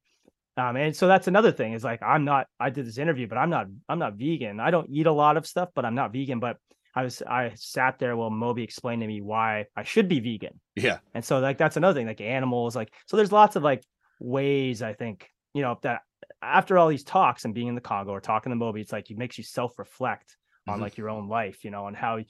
[0.57, 3.39] um, and so that's another thing is like I'm not I did this interview, but
[3.39, 4.61] I'm not I'm not vegan.
[4.61, 6.39] I don't eat a lot of stuff, but I'm not vegan.
[6.39, 6.59] But
[6.95, 10.61] I was I sat there while Moby explained to me why I should be vegan.
[10.77, 10.99] Yeah.
[11.13, 13.83] And so like that's another thing, like animals, like so there's lots of like
[14.21, 16.03] ways I think, you know, that
[16.41, 19.11] after all these talks and being in the Congo or talking to Moby, it's like
[19.11, 20.37] it makes you self-reflect
[20.69, 20.83] on mm-hmm.
[20.83, 22.21] like your own life, you know, and how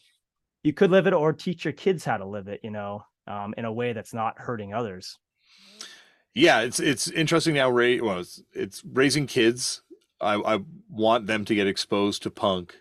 [0.62, 3.52] you could live it or teach your kids how to live it, you know, um,
[3.58, 5.18] in a way that's not hurting others
[6.34, 7.70] yeah, it's it's interesting now.
[7.70, 9.82] Ray, well, it's, it's raising kids.
[10.20, 12.76] I, I want them to get exposed to punk.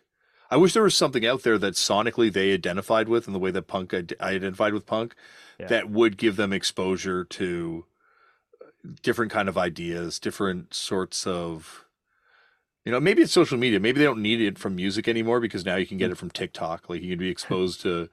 [0.49, 3.51] I wish there was something out there that sonically they identified with, and the way
[3.51, 5.15] that punk I identified with punk,
[5.59, 5.67] yeah.
[5.67, 7.85] that would give them exposure to
[8.61, 8.65] uh,
[9.01, 11.85] different kind of ideas, different sorts of,
[12.85, 13.79] you know, maybe it's social media.
[13.79, 16.13] Maybe they don't need it from music anymore because now you can get mm.
[16.13, 16.89] it from TikTok.
[16.89, 18.09] Like you can be exposed to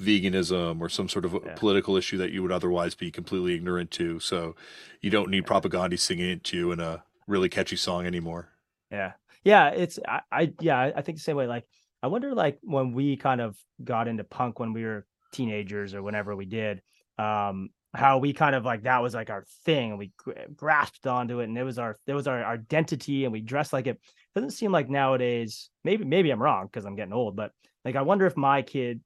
[0.00, 1.54] veganism or some sort of yeah.
[1.54, 4.18] political issue that you would otherwise be completely ignorant to.
[4.20, 4.56] So
[5.00, 8.48] you don't need Propagandhi singing it to you in a really catchy song anymore.
[8.90, 9.12] Yeah.
[9.44, 9.68] Yeah.
[9.68, 11.46] It's, I, I, yeah, I think the same way.
[11.46, 11.64] Like,
[12.02, 16.02] I wonder, like, when we kind of got into punk when we were teenagers or
[16.02, 16.82] whenever we did,
[17.18, 20.12] um, how we kind of like that was like our thing and we
[20.56, 23.86] grasped onto it and it was our it was our identity and we dressed like
[23.86, 24.00] it
[24.34, 27.52] doesn't seem like nowadays maybe maybe i'm wrong because i'm getting old but
[27.84, 29.00] like i wonder if my kid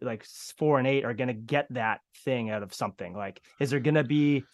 [0.00, 0.24] like
[0.56, 3.80] four and eight are going to get that thing out of something like is there
[3.80, 4.44] going to be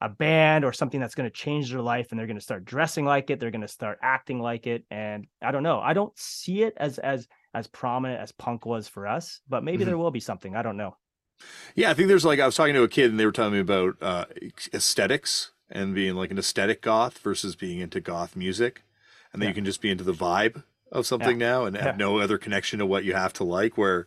[0.00, 2.64] a band or something that's going to change their life and they're going to start
[2.64, 5.92] dressing like it they're going to start acting like it and i don't know i
[5.92, 9.90] don't see it as as as prominent as punk was for us but maybe mm-hmm.
[9.90, 10.96] there will be something i don't know
[11.74, 13.54] yeah i think there's like i was talking to a kid and they were telling
[13.54, 14.24] me about uh
[14.72, 18.82] aesthetics and being like an aesthetic goth versus being into goth music
[19.32, 19.50] and then yeah.
[19.50, 20.62] you can just be into the vibe
[20.92, 21.48] of something yeah.
[21.48, 22.04] now and have yeah.
[22.04, 24.06] no other connection to what you have to like where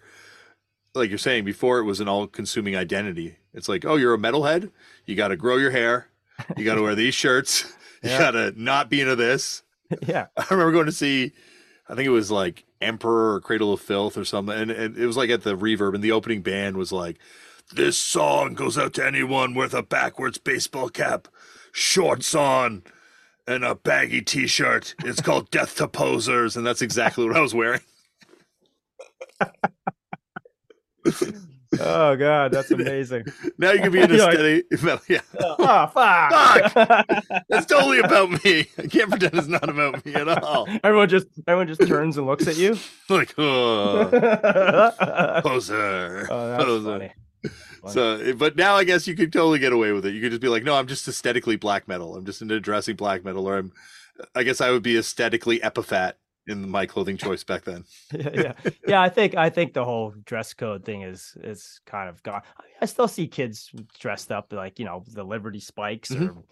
[0.98, 3.38] like you're saying before, it was an all-consuming identity.
[3.54, 4.72] It's like, oh, you're a metalhead.
[5.06, 6.10] You got to grow your hair.
[6.56, 7.74] You got to wear these shirts.
[8.04, 9.64] You got to not be into this.
[10.08, 10.28] Yeah.
[10.38, 11.34] I remember going to see
[11.90, 15.06] I think it was like Emperor or Cradle of Filth or something, and, and it
[15.06, 17.18] was like at the Reverb, and the opening band was like,
[17.74, 21.28] "This song goes out to anyone with a backwards baseball cap,
[21.72, 22.84] shorts on."
[23.50, 24.94] And a baggy T-shirt.
[25.06, 27.80] It's called "Death to Posers," and that's exactly what I was wearing.
[31.80, 33.26] oh god, that's amazing.
[33.58, 34.34] now you can be in a You're like-
[34.72, 35.04] steady.
[35.10, 36.74] yeah, oh fuck.
[37.50, 38.68] that's totally about me.
[38.78, 40.68] I can't pretend it's not about me at all.
[40.84, 42.78] everyone just everyone just turns and looks at you.
[43.10, 46.26] Like, oh, oh, poser.
[46.30, 47.14] that's poser.
[47.90, 50.14] So, eh, but now I guess you could totally get away with it.
[50.14, 52.16] You could just be like, no, I'm just aesthetically black metal.
[52.18, 53.72] I'm just into addressing black metal, or I'm,
[54.36, 56.14] I guess I would be aesthetically epiphat
[56.48, 57.84] in my clothing choice back then.
[58.14, 58.54] yeah, yeah,
[58.88, 59.02] yeah.
[59.02, 62.42] I think I think the whole dress code thing is is kind of gone.
[62.58, 66.30] I, I still see kids dressed up like you know the Liberty Spikes Mhm.
[66.38, 66.44] or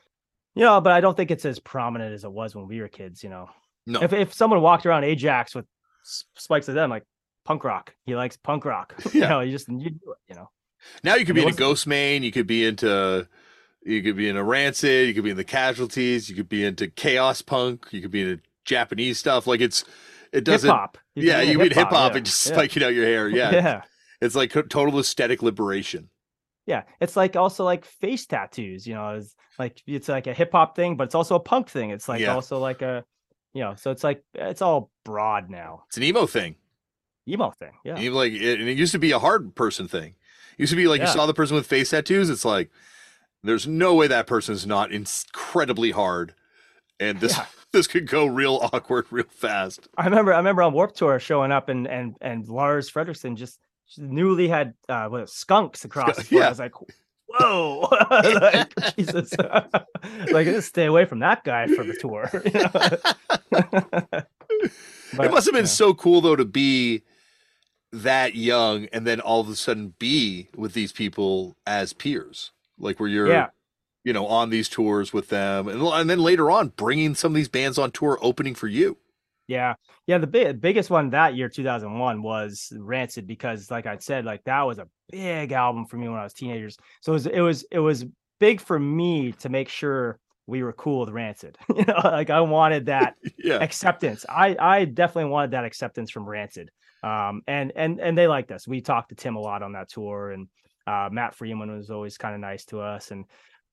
[0.55, 2.87] you know, but I don't think it's as prominent as it was when we were
[2.87, 3.23] kids.
[3.23, 3.49] You know,
[3.85, 4.01] No.
[4.01, 5.65] if if someone walked around Ajax with
[6.03, 7.03] spikes like them, like
[7.45, 7.93] punk rock.
[8.05, 8.93] He likes punk rock.
[9.13, 9.29] you Yeah.
[9.29, 10.17] know, you just you do it.
[10.29, 10.49] You know,
[11.03, 12.23] Now you could be in a Ghost Main.
[12.23, 13.27] You could be into,
[13.83, 15.07] you could be in a Rancid.
[15.07, 16.29] You could be in the Casualties.
[16.29, 17.87] You could be into Chaos Punk.
[17.91, 19.47] You could be into Japanese stuff.
[19.47, 19.85] Like it's,
[20.31, 20.69] it doesn't.
[20.69, 20.97] hop.
[21.15, 22.53] Yeah, you mean hip hop yeah, and just yeah.
[22.53, 23.29] spiking out your hair.
[23.29, 23.81] Yeah, yeah.
[24.21, 26.09] it's like total aesthetic liberation.
[26.65, 30.51] Yeah, it's like also like face tattoos, you know, it's like it's like a hip
[30.51, 31.91] hop thing, but it's also a punk thing.
[31.91, 32.33] It's like Yeah.
[32.33, 33.05] also like a,
[33.53, 35.83] you know, so it's like it's all broad now.
[35.87, 36.55] It's an emo thing.
[37.27, 40.15] Emo thing, yeah, Even like it, and it used to be a hard person thing.
[40.57, 42.29] It used to be like you saw the person with face tattoos.
[42.29, 42.69] It's like
[43.43, 46.33] there's no way that person's not incredibly hard,
[46.99, 47.39] and this.
[47.75, 49.89] This could go real awkward real fast.
[49.97, 53.59] I remember I remember on Warped Tour showing up and and and Lars Frederiksen just
[53.97, 56.31] newly had uh what, skunks across foot.
[56.31, 56.45] Yeah.
[56.45, 56.71] I was like,
[57.27, 59.33] whoa, like Jesus,
[60.31, 62.31] like just stay away from that guy for the tour.
[62.45, 62.69] you know?
[65.17, 65.69] But, it must have been yeah.
[65.69, 67.03] so cool though to be
[67.91, 73.01] that young and then all of a sudden be with these people as peers, like
[73.01, 73.27] where you're.
[73.27, 73.49] Yeah.
[74.05, 77.35] You know, on these tours with them, and, and then later on, bringing some of
[77.35, 78.97] these bands on tour, opening for you.
[79.47, 79.75] Yeah,
[80.07, 80.17] yeah.
[80.17, 84.23] The big, biggest one that year, two thousand one, was Rancid because, like I said,
[84.25, 86.77] like that was a big album for me when I was teenagers.
[87.01, 88.05] So it was, it was, it was
[88.39, 91.57] big for me to make sure we were cool with Rancid.
[91.75, 94.25] you know, like I wanted that Yeah, acceptance.
[94.29, 96.69] I, I definitely wanted that acceptance from Rancid.
[97.03, 98.67] Um, and and and they liked us.
[98.67, 100.47] We talked to Tim a lot on that tour, and
[100.87, 103.11] uh, Matt Freeman was always kind of nice to us.
[103.11, 103.25] And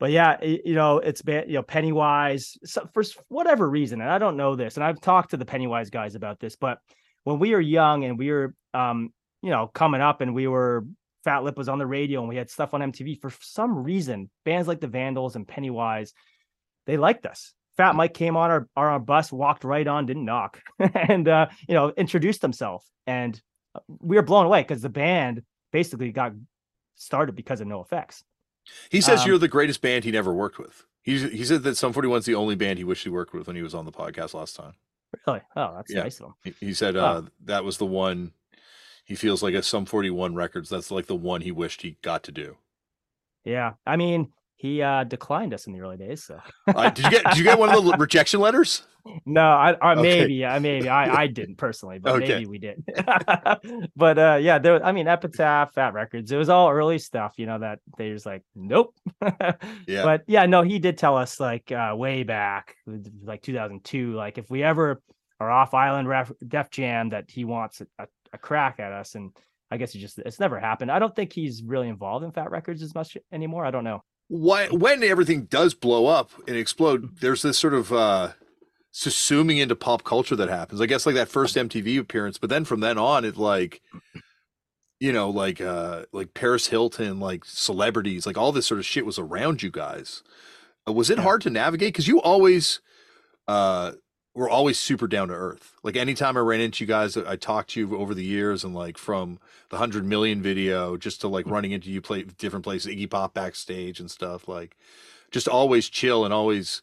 [0.02, 4.10] but yeah, y- you know, it's been you know Pennywise so for whatever reason, and
[4.10, 6.78] I don't know this, and I've talked to the Pennywise guys about this, but
[7.22, 9.12] when we were young and we were um,
[9.42, 10.86] you know, coming up and we were
[11.24, 14.30] Fat Lip was on the radio and we had stuff on MTV for some reason,
[14.44, 16.14] bands like the Vandals and Pennywise,
[16.86, 17.52] they liked us.
[17.76, 20.60] Fat Mike came on our, our, our bus, walked right on, didn't knock,
[20.94, 22.84] and uh, you know, introduced himself.
[23.06, 23.40] And
[23.74, 25.42] uh, we were blown away because the band
[25.72, 26.32] basically got
[26.96, 28.22] started because of NOFX.
[28.90, 30.84] He says um, you're the greatest band he never worked with.
[31.02, 33.56] He he said that Sum 41's the only band he wished he worked with when
[33.56, 34.74] he was on the podcast last time.
[35.26, 35.40] Really?
[35.56, 36.02] Oh, that's Yeah.
[36.04, 36.34] nice of him.
[36.60, 38.32] He, he said uh, that was the one
[39.04, 40.68] he feels like a Sum 41 Records.
[40.70, 42.56] That's like the one he wished he got to do.
[43.44, 43.74] Yeah.
[43.84, 44.32] I mean,
[44.62, 46.22] he uh declined us in the early days.
[46.24, 48.86] So Uh, did you get did you get one of the rejection letters?
[49.26, 50.20] no, I, I Okay.
[50.20, 52.28] maybe, I maybe I, I didn't personally, but Okay.
[52.28, 52.84] maybe we did.
[53.96, 57.34] but uh yeah, there was, I mean Epitaph, Fat Records, it was all early stuff,
[57.36, 58.94] you know, that they just like, nope.
[59.88, 60.04] Yeah.
[60.04, 62.76] But yeah, no, he did tell us like uh way back,
[63.24, 65.02] like 2002, like if we ever
[65.40, 69.16] are off island ref, Def Jam, that he wants a, a, a crack at us.
[69.16, 69.36] And
[69.72, 70.92] I guess he just it's never happened.
[70.92, 73.64] I don't think he's really involved in Fat Records as much anymore.
[73.66, 74.04] I don't know.
[74.34, 78.32] Why, when everything does blow up and explode, there's this sort of uh,
[78.90, 80.80] subsuming into pop culture that happens.
[80.80, 83.82] I guess like that first MTV appearance, but then from then on, it like,
[85.00, 89.04] you know, like uh, like Paris Hilton, like celebrities, like all this sort of shit
[89.04, 90.22] was around you guys.
[90.88, 91.92] Uh, was it hard to navigate?
[91.92, 92.80] Because you always
[93.46, 93.92] uh,
[94.34, 95.74] were always super down to earth.
[95.82, 98.74] Like anytime I ran into you guys, I talked to you over the years, and
[98.74, 99.38] like from
[99.68, 103.34] the hundred million video just to like running into you play different places, Iggy Pop
[103.34, 104.48] backstage and stuff.
[104.48, 104.76] Like
[105.30, 106.82] just always chill and always,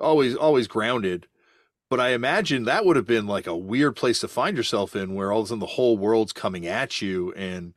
[0.00, 1.26] always, always grounded.
[1.90, 5.14] But I imagine that would have been like a weird place to find yourself in,
[5.14, 7.74] where all of a sudden the whole world's coming at you, and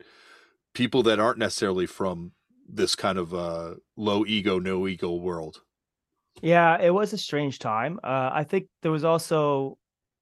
[0.74, 2.32] people that aren't necessarily from
[2.68, 5.62] this kind of uh, low ego, no ego world.
[6.42, 8.00] Yeah, it was a strange time.
[8.04, 9.78] Uh, I think there was also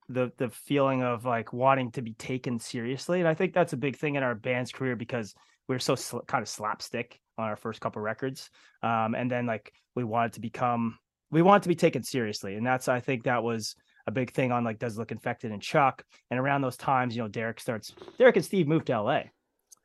[0.07, 3.77] the the feeling of like wanting to be taken seriously, and I think that's a
[3.77, 5.33] big thing in our band's career because
[5.67, 8.49] we were so sl- kind of slapstick on our first couple records,
[8.83, 10.97] um, and then like we wanted to become
[11.31, 13.75] we wanted to be taken seriously, and that's I think that was
[14.07, 16.03] a big thing on like does look infected and Chuck.
[16.29, 19.23] And around those times, you know, Derek starts Derek and Steve moved to LA.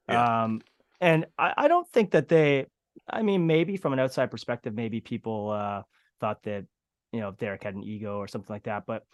[0.08, 0.44] Yeah.
[0.44, 0.60] Um,
[1.00, 2.66] and I, I don't think that they
[3.08, 5.82] I mean, maybe from an outside perspective, maybe people uh
[6.20, 6.64] thought that,
[7.12, 8.84] you know, Derek had an ego or something like that.
[8.86, 9.04] But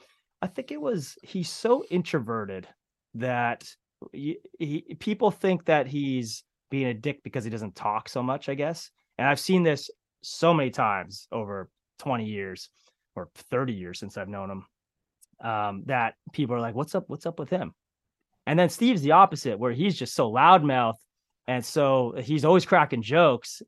[0.43, 2.69] I think it was he's so introverted
[3.15, 3.65] that
[4.13, 8.49] he, he, people think that he's being a dick because he doesn't talk so much,
[8.49, 8.91] I guess.
[9.19, 9.91] And I've seen this
[10.23, 11.71] so many times over
[12.01, 12.69] 20 years
[13.15, 14.67] or 30 years since I've known him.
[15.39, 17.05] Um, that people are like, "What's up?
[17.09, 17.75] What's up with him?"
[18.47, 20.97] And then Steve's the opposite, where he's just so loudmouth,
[21.47, 23.61] and so he's always cracking jokes,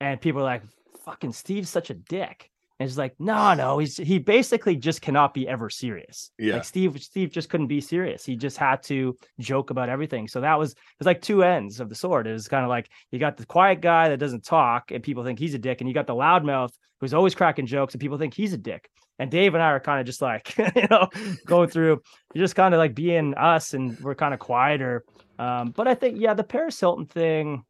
[0.00, 0.64] and people are like,
[1.04, 5.32] "Fucking Steve's such a dick." And he's like, "No, no, he's he basically just cannot
[5.32, 6.30] be ever serious.
[6.38, 6.54] Yeah.
[6.54, 8.24] Like Steve, Steve just couldn't be serious.
[8.24, 10.28] He just had to joke about everything.
[10.28, 12.26] So that was it was like two ends of the sword.
[12.26, 15.24] It was kind of like you got the quiet guy that doesn't talk, and people
[15.24, 18.18] think he's a dick, and you got the loudmouth who's always cracking jokes, and people
[18.18, 18.88] think he's a dick.
[19.18, 21.08] And Dave and I are kind of just like, you know,
[21.46, 22.02] going through,
[22.34, 25.04] you're just kind of like being us, and we're kind of quieter.
[25.38, 27.64] Um, but I think, yeah, the Paris Hilton thing,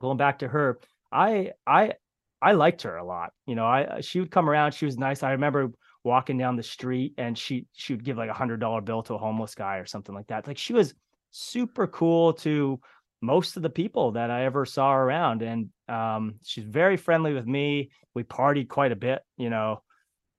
[0.00, 0.78] going back to her,
[1.10, 1.94] I, I,
[2.42, 3.30] I liked her a lot.
[3.46, 5.22] You know, I she would come around, she was nice.
[5.22, 5.70] I remember
[6.04, 9.14] walking down the street, and she she would give like a hundred dollar bill to
[9.14, 10.46] a homeless guy or something like that.
[10.46, 10.94] Like she was
[11.30, 12.80] super cool to
[13.20, 17.46] most of the people that I ever saw around, and um, she's very friendly with
[17.46, 17.90] me.
[18.14, 19.82] We partied quite a bit, you know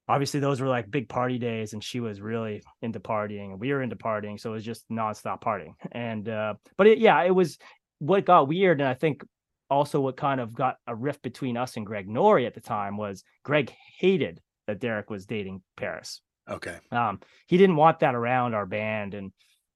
[0.07, 3.71] obviously those were like big party days and she was really into partying and we
[3.71, 7.31] were into partying so it was just nonstop partying and uh but it, yeah it
[7.31, 7.57] was
[7.99, 9.23] what got weird and i think
[9.69, 12.97] also what kind of got a rift between us and greg nori at the time
[12.97, 16.77] was greg hated that derek was dating paris Okay.
[16.91, 19.31] um he didn't want that around our band and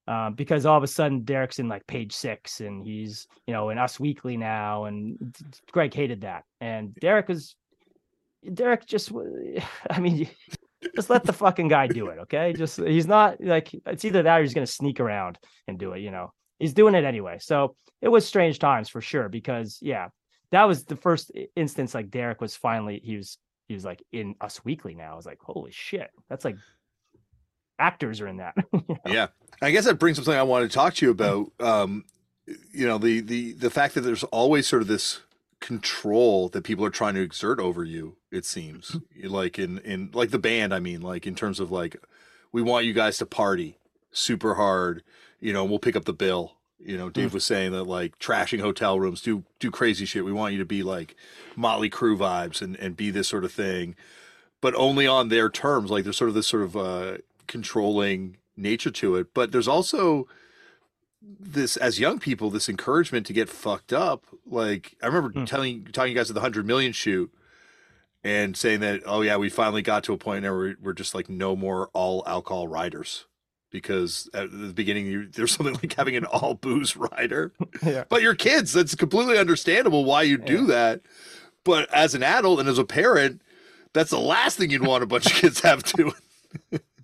[0.06, 3.68] um, because all of a sudden Derek's in like page six and he's you know
[3.68, 5.36] in Us Weekly now and
[5.70, 7.56] Greg hated that and Derek was
[8.54, 9.12] Derek just,
[9.90, 10.28] I mean,
[10.94, 12.52] just let the fucking guy do it, okay?
[12.52, 16.00] Just he's not like it's either that or he's gonna sneak around and do it,
[16.00, 16.32] you know.
[16.58, 17.38] He's doing it anyway.
[17.40, 20.08] So it was strange times for sure because yeah,
[20.50, 24.34] that was the first instance like Derek was finally he was he was like in
[24.40, 25.12] Us Weekly now.
[25.12, 26.56] I was like, holy shit, that's like
[27.78, 28.54] actors are in that.
[29.06, 29.28] Yeah.
[29.62, 31.52] I guess that brings up something I wanted to talk to you about.
[31.60, 32.04] Um,
[32.72, 35.20] you know, the the the fact that there's always sort of this
[35.60, 40.30] control that people are trying to exert over you it seems like in in like
[40.30, 41.96] the band i mean like in terms of like
[42.52, 43.76] we want you guys to party
[44.12, 45.02] super hard
[45.40, 46.54] you know we'll pick up the bill.
[46.78, 50.24] You know dave was saying that like trashing hotel rooms do do crazy shit.
[50.24, 51.16] We want you to be like
[51.56, 53.96] Motley Crue vibes and and be this sort of thing
[54.60, 55.90] but only on their terms.
[55.90, 60.28] Like there's sort of this sort of uh controlling nature to it but there's also
[61.22, 64.24] this as young people this encouragement to get fucked up.
[64.46, 65.44] Like i remember Hmm.
[65.44, 67.32] telling telling you guys at the 100 million shoot
[68.24, 71.28] and saying that oh yeah we finally got to a point where we're just like
[71.28, 73.26] no more all alcohol riders
[73.70, 77.52] because at the beginning you, there's something like having an all booze rider
[77.84, 78.04] yeah.
[78.08, 80.66] but you're kids that's completely understandable why you do Yeah.
[80.66, 81.00] that
[81.64, 83.42] but as an adult and as a parent
[83.92, 86.12] that's the last thing you'd want a bunch of kids have to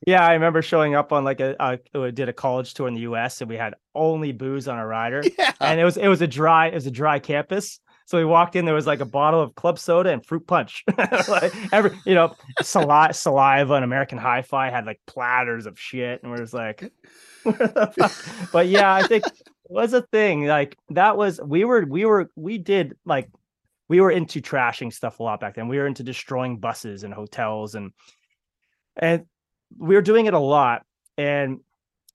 [0.06, 2.94] Yeah, I remember showing up on like a, we uh, did a college tour in
[2.94, 5.22] the US and we had only booze on a rider.
[5.38, 7.80] yeah and it was it was a dry it was a dry campus.
[8.06, 10.84] So we walked in, there was like a bottle of club soda and fruit punch.
[11.28, 16.30] like every you know, saliva, saliva and American Hi-Fi had like platters of shit, and
[16.30, 16.92] we're just like,
[18.52, 20.46] but yeah, I think it was a thing.
[20.46, 23.30] Like that was we were we were we did like
[23.88, 25.68] we were into trashing stuff a lot back then.
[25.68, 27.92] We were into destroying buses and hotels and
[28.96, 29.24] and
[29.76, 30.84] we were doing it a lot.
[31.16, 31.60] And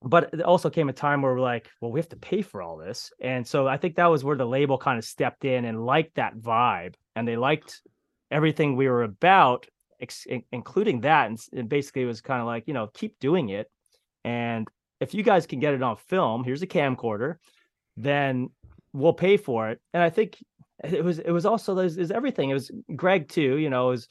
[0.02, 2.62] but it also came a time where we're like, well, we have to pay for
[2.62, 3.12] all this.
[3.20, 6.16] And so I think that was where the label kind of stepped in and liked
[6.16, 6.96] that vibe.
[7.16, 7.82] And they liked
[8.32, 9.68] everything we were about,
[10.00, 11.28] ex- including that.
[11.28, 13.70] And, and basically, it was kind of like, you know, keep doing it.
[14.24, 14.68] And
[15.02, 17.36] if you guys can get it on film, here's a camcorder,
[17.98, 18.50] then
[18.94, 19.82] we'll pay for it.
[19.94, 20.38] And I think
[20.84, 22.50] it was it was also is everything.
[22.50, 24.08] It was Greg too, you know, is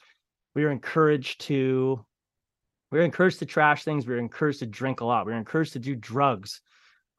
[0.53, 2.05] we were encouraged to
[2.91, 4.07] we were encouraged to trash things.
[4.07, 5.25] We were encouraged to drink a lot.
[5.25, 6.61] We were encouraged to do drugs,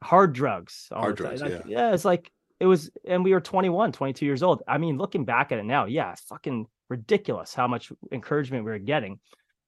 [0.02, 0.88] hard drugs.
[0.92, 1.92] Hard drugs, Like, yeah.
[1.92, 4.62] It's like, it was, and we were 21, 22 years old.
[4.68, 8.78] I mean, looking back at it now, yeah, fucking ridiculous how much encouragement we were
[8.78, 9.20] getting.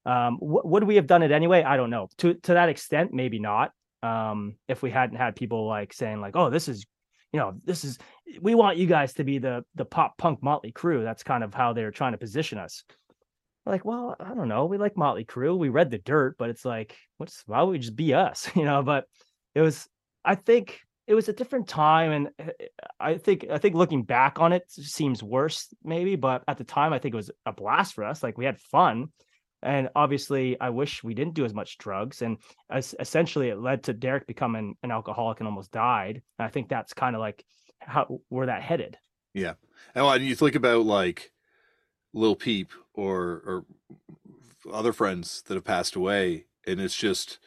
[0.05, 1.63] Um, w- would we have done it anyway?
[1.63, 2.09] I don't know.
[2.19, 3.73] To to that extent, maybe not.
[4.03, 6.85] Um, if we hadn't had people like saying like, "Oh, this is,
[7.33, 7.99] you know, this is,
[8.41, 11.55] we want you guys to be the the pop punk Motley Crue." That's kind of
[11.55, 12.83] how they're trying to position us.
[13.65, 14.67] Like, well, I don't know.
[14.67, 15.57] We like Motley Crue.
[15.57, 18.51] We read the dirt, but it's like, what's why would we just be us?
[18.57, 19.07] You know, but
[19.55, 19.89] it was
[20.25, 22.53] I think it was a different time and uh,
[22.99, 26.93] I think I think looking back on it seems worse maybe, but at the time
[26.93, 28.23] I think it was a blast for us.
[28.23, 29.09] Like we had fun.
[29.63, 32.39] and obviously I wish we didn't do as much drugs and
[32.71, 36.23] as, essentially it led to Derek becoming an alcoholic and almost died.
[36.39, 37.45] And I think that's kind of like
[37.81, 38.97] how where that headed.
[39.35, 39.55] Yeah.
[39.95, 41.33] And you think about like
[42.13, 43.65] Lil Peep or or
[44.73, 47.39] other friends that have passed away and it's just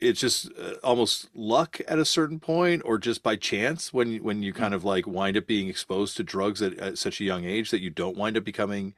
[0.00, 4.42] it's just uh, almost luck at a certain point or just by chance when when
[4.42, 7.44] you kind of like wind up being exposed to drugs at, at such a young
[7.44, 8.94] age that you don't wind up becoming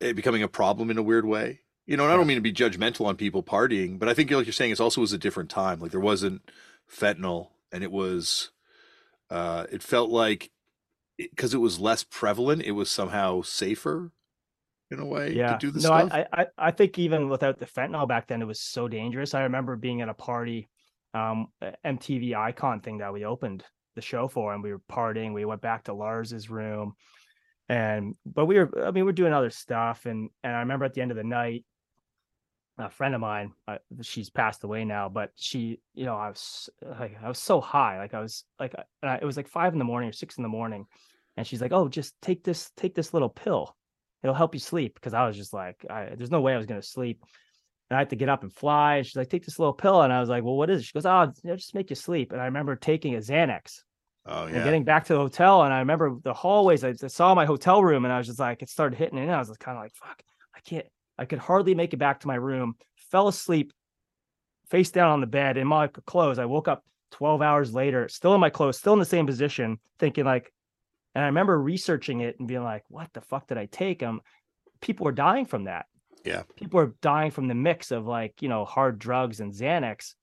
[0.00, 1.60] it becoming a problem in a weird way?
[1.86, 4.30] You know and i don't mean to be judgmental on people partying but i think
[4.30, 5.80] like you're saying it also was a different time.
[5.80, 6.42] Like there wasn't
[6.90, 8.50] fentanyl and it was
[9.30, 10.50] uh it felt like
[11.18, 14.12] because it, was less prevalent it was somehow safer
[14.90, 15.56] in a way yeah.
[15.56, 16.10] to do the no, stuff.
[16.12, 19.34] I, I I think even without the fentanyl back then, it was so dangerous.
[19.34, 20.68] I remember being at a party,
[21.14, 21.48] um,
[21.84, 23.64] MTV Icon thing that we opened
[23.94, 25.34] the show for, and we were partying.
[25.34, 26.94] We went back to Lars's room,
[27.68, 30.84] and but we were I mean we are doing other stuff, and and I remember
[30.84, 31.64] at the end of the night,
[32.78, 36.68] a friend of mine, uh, she's passed away now, but she, you know, I was
[37.00, 39.78] like I was so high, like I was like I, it was like five in
[39.78, 40.86] the morning or six in the morning,
[41.36, 43.76] and she's like, oh, just take this take this little pill
[44.26, 46.66] it'll help you sleep because I was just like, I, there's no way I was
[46.66, 47.22] gonna sleep.
[47.88, 48.96] And I had to get up and fly.
[48.96, 50.02] And she's like, take this little pill.
[50.02, 50.84] And I was like, well, what is it?
[50.86, 52.32] She goes, oh, just make you sleep.
[52.32, 53.82] And I remember taking a Xanax.
[54.26, 54.56] Oh, yeah.
[54.56, 55.62] And getting back to the hotel.
[55.62, 58.40] And I remember the hallways, I, I saw my hotel room and I was just
[58.40, 60.20] like, it started hitting and I was kind of like, fuck,
[60.52, 60.86] I can't,
[61.18, 62.76] I could hardly make it back to my room.
[63.10, 63.72] Fell asleep
[64.68, 66.38] face down on the bed in my clothes.
[66.38, 69.78] I woke up 12 hours later, still in my clothes, still in the same position,
[69.98, 70.52] thinking like,
[71.14, 74.02] and I remember researching it and being like, what the fuck did I take?
[74.02, 74.20] Um,
[74.80, 75.86] people are dying from that.
[76.24, 76.42] Yeah.
[76.56, 80.14] People are dying from the mix of like, you know, hard drugs and Xanax.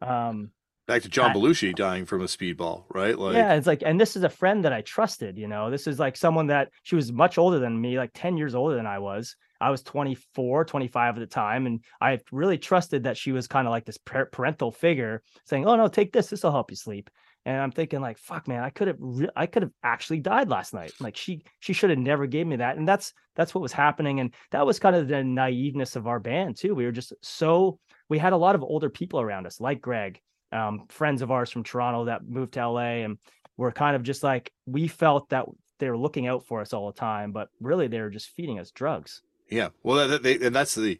[0.00, 0.50] Um,
[0.88, 3.16] Back to John Belushi dying from a speedball, right?
[3.16, 5.86] Like, yeah, it's like, and this is a friend that I trusted, you know, this
[5.86, 8.86] is like someone that she was much older than me, like 10 years older than
[8.86, 9.36] I was.
[9.62, 11.66] I was 24, 25 at the time.
[11.66, 15.76] And I really trusted that she was kind of like this parental figure saying, Oh
[15.76, 16.28] no, take this.
[16.28, 17.08] This will help you sleep
[17.44, 20.48] and i'm thinking like fuck man i could have re- i could have actually died
[20.48, 23.62] last night like she she should have never gave me that and that's that's what
[23.62, 26.92] was happening and that was kind of the naiveness of our band too we were
[26.92, 27.78] just so
[28.08, 30.20] we had a lot of older people around us like greg
[30.52, 33.18] um, friends of ours from toronto that moved to la and
[33.56, 35.46] we're kind of just like we felt that
[35.78, 38.58] they were looking out for us all the time but really they were just feeding
[38.58, 39.22] us drugs
[39.52, 39.68] yeah.
[39.82, 40.98] Well that, they, and that's the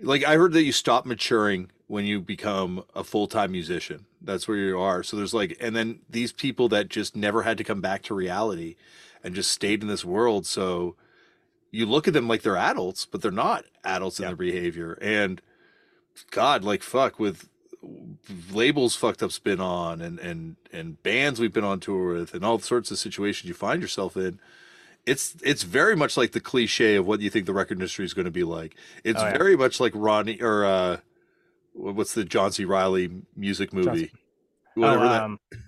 [0.00, 4.04] like i heard that you stop maturing when you become a full-time musician.
[4.20, 5.02] That's where you are.
[5.02, 8.14] So there's like and then these people that just never had to come back to
[8.14, 8.76] reality
[9.22, 10.46] and just stayed in this world.
[10.46, 10.96] So
[11.70, 14.98] you look at them like they're adults but they're not adults in their behavior.
[15.02, 15.42] And
[16.30, 17.48] god like fuck with
[18.50, 22.44] labels fucked up spin on and and and bands we've been on tour with and
[22.44, 24.40] all sorts of situations you find yourself in
[25.08, 28.14] it's it's very much like the cliche of what you think the record industry is
[28.14, 28.76] going to be like.
[29.04, 29.38] It's oh, yeah.
[29.38, 30.96] very much like Ronnie or uh,
[31.72, 32.64] what's the John C.
[32.64, 34.12] Reilly music movie?
[34.74, 35.58] Whatever oh, um, that.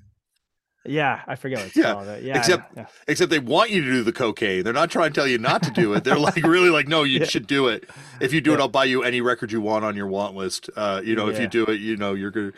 [0.86, 1.92] Yeah, I forget what yeah.
[1.92, 2.22] called.
[2.22, 2.86] Yeah, except yeah.
[3.06, 4.64] except they want you to do the cocaine.
[4.64, 6.04] They're not trying to tell you not to do it.
[6.04, 7.26] They're like really like, no, you yeah.
[7.26, 7.88] should do it.
[8.20, 10.70] If you do it, I'll buy you any record you want on your want list.
[10.74, 12.52] Uh, you know, if you do it, you know, you're gonna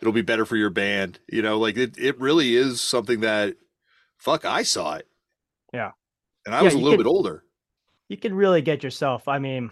[0.00, 1.18] it'll be better for your band.
[1.28, 3.56] You know, like it it really is something that
[4.16, 5.06] fuck, I saw it.
[5.72, 5.92] Yeah.
[6.46, 7.44] And I was a little could, bit older.
[8.08, 9.26] You can really get yourself.
[9.26, 9.70] I mean,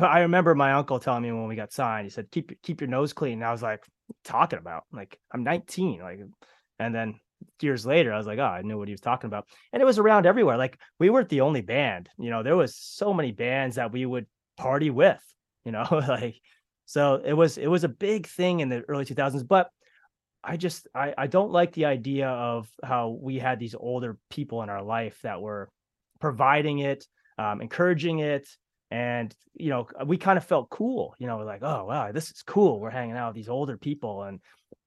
[0.00, 2.88] I remember my uncle telling me when we got signed, he said, "Keep keep your
[2.88, 3.84] nose clean." And I was like,
[4.24, 6.20] "Talking about like I'm 19." Like,
[6.78, 7.20] and then
[7.60, 9.86] years later, I was like, "Oh, I knew what he was talking about." And it
[9.86, 10.56] was around everywhere.
[10.56, 12.08] Like we weren't the only band.
[12.18, 14.26] You know, there was so many bands that we would
[14.56, 15.22] party with.
[15.64, 16.36] You know, like
[16.86, 19.46] so it was it was a big thing in the early 2000s.
[19.46, 19.70] But
[20.42, 24.62] I just I I don't like the idea of how we had these older people
[24.62, 25.70] in our life that were
[26.24, 27.06] providing it,
[27.36, 28.48] um, encouraging it.
[28.90, 32.30] And you know we kind of felt cool you know we're like oh wow this
[32.30, 32.80] is cool.
[32.80, 34.40] We're hanging out with these older people and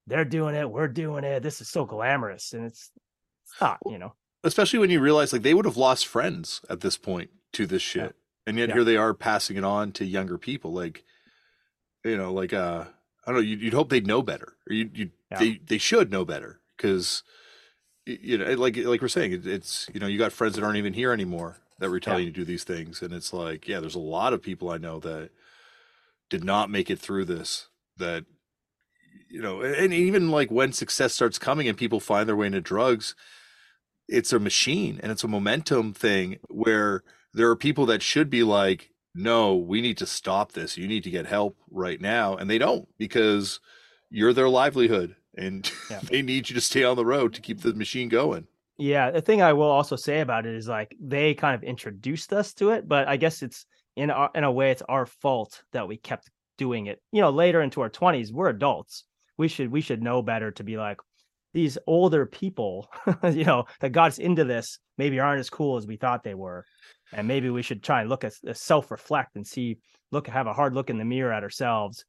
[0.08, 0.70] they're doing it.
[0.70, 1.44] We're doing it.
[1.44, 2.54] This is so glamorous.
[2.54, 2.90] And it's,
[3.44, 4.14] it's not you know.
[4.44, 7.82] especially when you realize like they would have lost friends at this point to this
[7.82, 8.16] shit.
[8.16, 8.50] Yeah.
[8.50, 8.76] and yet yeah.
[8.76, 11.04] here they are passing it on to younger people like
[12.06, 12.86] you know like uh
[13.26, 15.40] i don't know you'd, you'd hope they'd know better or you you yeah.
[15.40, 17.24] they they should know better because
[18.08, 20.78] you know like like we're saying it, it's you know you got friends that aren't
[20.78, 22.28] even here anymore that were telling yeah.
[22.28, 23.02] you to do these things.
[23.02, 25.30] And it's like, yeah, there's a lot of people I know that
[26.30, 27.68] did not make it through this.
[27.98, 28.26] That
[29.30, 32.62] you know, and even like when success starts coming and people find their way into
[32.62, 33.16] drugs,
[34.08, 37.04] it's a machine and it's a momentum thing where
[37.34, 40.78] there are people that should be like, no, we need to stop this.
[40.78, 42.36] You need to get help right now.
[42.36, 43.60] And they don't because
[44.10, 46.00] you're their livelihood and yeah.
[46.10, 48.48] they need you to stay on the road to keep the machine going.
[48.78, 52.32] Yeah, the thing I will also say about it is like they kind of introduced
[52.32, 53.66] us to it, but I guess it's
[53.96, 57.02] in a, in a way it's our fault that we kept doing it.
[57.12, 59.06] You know, later into our 20s, we're adults.
[59.38, 60.98] We should we should know better to be like
[61.54, 62.90] these older people,
[63.24, 66.34] you know, that got us into this maybe aren't as cool as we thought they
[66.34, 66.66] were.
[67.14, 69.78] And maybe we should try and look at uh, self-reflect and see
[70.12, 72.06] look have a hard look in the mirror at ourselves.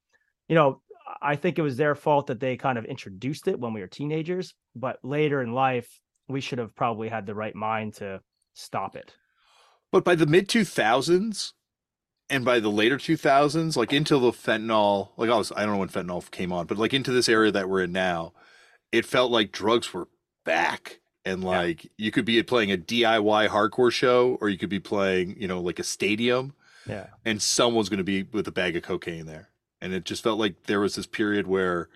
[0.48, 0.82] You know,
[1.22, 3.86] I think it was their fault that they kind of introduced it when we were
[3.86, 8.20] teenagers, but later in life, we should have probably had the right mind to
[8.54, 9.14] stop it.
[9.90, 11.52] But by the mid 2000s
[12.28, 15.78] and by the later 2000s, like into the fentanyl, like I was, I don't know
[15.78, 18.34] when fentanyl came on, but like into this area that we're in now,
[18.92, 20.08] it felt like drugs were
[20.44, 21.00] back.
[21.24, 21.90] And like yeah.
[21.98, 25.60] you could be playing a DIY hardcore show or you could be playing, you know,
[25.60, 26.54] like a stadium.
[26.86, 27.08] Yeah.
[27.24, 30.38] And someone's going to be with a bag of cocaine there and it just felt
[30.38, 31.88] like there was this period where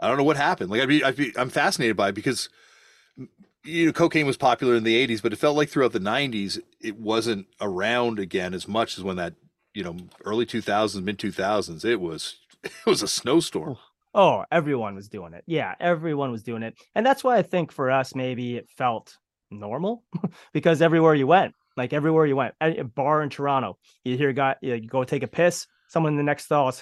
[0.00, 0.70] I don't know what happened.
[0.70, 2.48] Like I'd be, I'd be I'm fascinated by it because
[3.64, 6.58] you know cocaine was popular in the 80s, but it felt like throughout the 90s
[6.80, 9.34] it wasn't around again as much as when that
[9.74, 13.76] you know early 2000s, mid 2000s it was it was a snowstorm.
[14.14, 15.44] Oh, oh, everyone was doing it.
[15.46, 16.74] Yeah, everyone was doing it.
[16.94, 19.16] And that's why I think for us maybe it felt
[19.50, 20.02] normal
[20.52, 24.56] because everywhere you went, like everywhere you went, a bar in Toronto, you hear guy
[24.60, 26.72] you go take a piss, someone in the next stall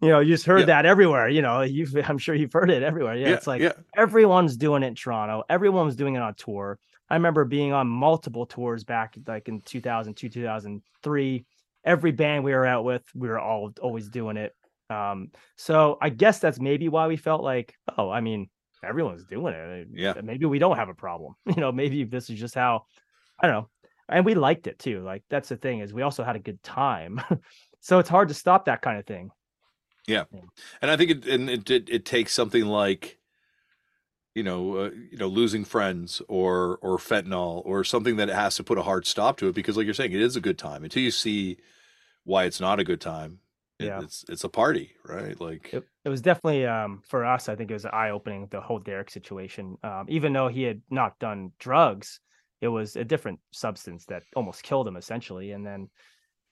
[0.00, 0.66] you know, you just heard yeah.
[0.66, 1.28] that everywhere.
[1.28, 3.16] You know, you I'm sure you've heard it everywhere.
[3.16, 3.72] Yeah, yeah it's like yeah.
[3.96, 5.44] everyone's doing it in Toronto.
[5.48, 6.78] Everyone's doing it on tour.
[7.10, 11.46] I remember being on multiple tours back like in 2002, 2003.
[11.84, 14.54] Every band we were out with, we were all always doing it.
[14.90, 18.50] Um, so I guess that's maybe why we felt like, oh, I mean,
[18.84, 19.88] everyone's doing it.
[19.92, 20.14] Yeah.
[20.22, 21.34] Maybe we don't have a problem.
[21.46, 22.84] You know, maybe this is just how
[23.40, 23.68] I don't know.
[24.10, 25.02] And we liked it too.
[25.02, 27.20] Like that's the thing is we also had a good time.
[27.80, 29.30] so it's hard to stop that kind of thing.
[30.06, 30.24] Yeah,
[30.80, 33.18] and I think it and it it, it takes something like,
[34.34, 38.64] you know, uh, you know, losing friends or or fentanyl or something that has to
[38.64, 40.82] put a hard stop to it because, like you're saying, it is a good time
[40.82, 41.58] until you see
[42.24, 43.40] why it's not a good time.
[43.78, 45.38] It, yeah, it's it's a party, right?
[45.40, 47.48] Like it, it was definitely um, for us.
[47.48, 49.76] I think it was eye opening the whole Derek situation.
[49.84, 52.20] Um, even though he had not done drugs,
[52.60, 55.52] it was a different substance that almost killed him essentially.
[55.52, 55.90] And then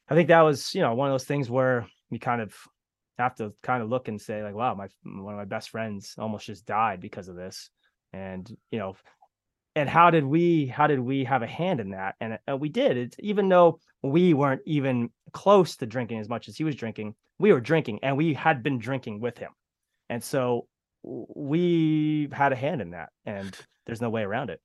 [0.09, 2.55] I think that was you know one of those things where you kind of
[3.19, 6.15] have to kind of look and say like, wow, my one of my best friends
[6.19, 7.71] almost just died because of this,
[8.13, 8.97] and you know,
[9.75, 12.15] and how did we how did we have a hand in that?
[12.21, 12.97] And uh, we did.
[12.97, 17.15] It's even though we weren't even close to drinking as much as he was drinking,
[17.39, 19.53] we were drinking, and we had been drinking with him,
[20.09, 20.67] and so
[21.03, 23.57] we had a hand in that, and
[23.87, 24.61] there's no way around it.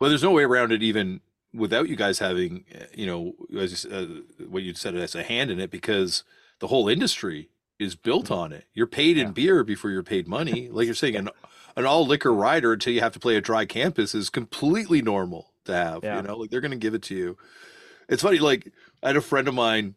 [0.00, 1.20] Well, there's no way around it even
[1.56, 2.64] without you guys having,
[2.94, 6.24] you know, as uh, what you said as a hand in it, because
[6.60, 8.64] the whole industry is built on it.
[8.72, 10.68] You're paid in beer before you're paid money.
[10.76, 11.30] Like you're saying, an,
[11.76, 15.52] an all liquor rider until you have to play a dry campus is completely normal
[15.64, 16.04] to have.
[16.04, 16.16] Yeah.
[16.16, 17.36] You know, like they're going to give it to you.
[18.08, 18.38] It's funny.
[18.38, 18.72] Like
[19.02, 19.94] I had a friend of mine,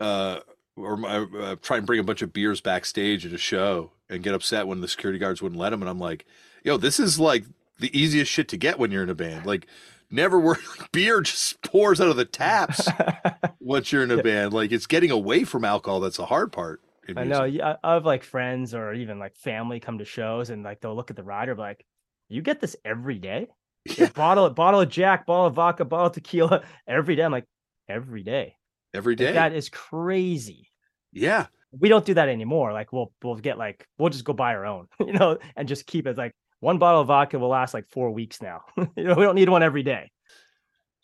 [0.00, 0.40] uh,
[0.76, 4.22] or my, uh, try and bring a bunch of beers backstage at a show and
[4.22, 5.82] get upset when the security guards wouldn't let him.
[5.82, 6.26] And I'm like,
[6.62, 7.44] yo, this is like
[7.78, 9.46] the easiest shit to get when you're in a band.
[9.46, 9.66] Like
[10.14, 10.60] never work
[10.92, 12.88] beer just pours out of the taps
[13.60, 14.52] once you're in a band.
[14.52, 16.00] Like it's getting away from alcohol.
[16.00, 16.80] That's the hard part.
[17.16, 17.44] I know.
[17.44, 20.96] Yeah, I have like friends or even like family come to shows and like they'll
[20.96, 21.84] look at the rider like,
[22.28, 23.48] "You get this every day?
[23.98, 24.08] Yeah.
[24.14, 27.44] bottle bottle of Jack, bottle of vodka, bottle of tequila every day." I'm like,
[27.86, 28.56] "Every day,
[28.94, 30.70] every day." Like, that is crazy.
[31.12, 32.72] Yeah, we don't do that anymore.
[32.72, 35.86] Like we'll we'll get like we'll just go buy our own, you know, and just
[35.86, 36.32] keep it like
[36.64, 38.62] one bottle of vodka will last like four weeks now.
[38.76, 40.10] you know, we don't need one every day.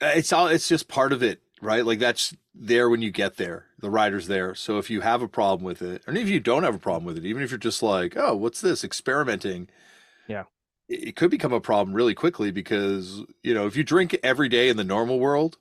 [0.03, 0.49] Uh, it's all.
[0.49, 1.85] It's just part of it right?
[1.85, 3.67] Like that's there when you get there.
[3.79, 4.55] The rider's there.
[4.55, 7.05] So if you have a problem with it, and if you don't have a problem
[7.05, 8.85] with it, even if you're just like, oh, what's this?
[8.85, 9.69] Experimenting.
[10.29, 10.45] Yeah.
[10.89, 14.69] It could become a problem really quickly because, you know, if you drink every day
[14.69, 15.57] in the normal world,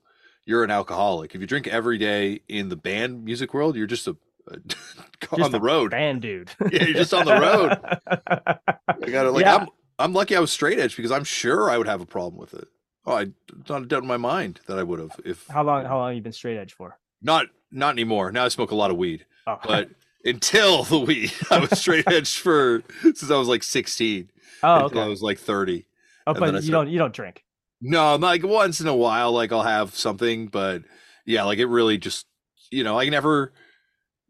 [0.45, 1.35] you're an alcoholic.
[1.35, 4.17] If you drink every day in the band music world, you're just a,
[4.47, 4.57] a
[5.21, 5.91] just on the road.
[5.91, 6.49] Band dude.
[6.71, 7.77] yeah, you're just on the road.
[8.07, 9.31] I got it.
[9.31, 9.57] Like yeah.
[9.57, 9.67] I'm
[9.99, 12.53] I'm lucky I was straight edge because I'm sure I would have a problem with
[12.53, 12.67] it.
[13.05, 13.27] Oh, I
[13.67, 15.19] not a doubt in my mind that I would have.
[15.25, 15.85] If how long?
[15.85, 16.97] How long have you been straight edge for?
[17.21, 18.31] Not not anymore.
[18.31, 19.25] Now I smoke a lot of weed.
[19.45, 19.59] Oh.
[19.63, 19.89] But
[20.25, 24.29] until the weed, I was straight edge for since I was like sixteen.
[24.63, 25.01] Oh, okay.
[25.01, 25.85] I was like thirty.
[26.27, 27.43] Oh, but you don't you don't drink?
[27.81, 30.83] No, like once in a while, like I'll have something, but
[31.25, 32.25] yeah, like it really just
[32.71, 33.53] you know, I never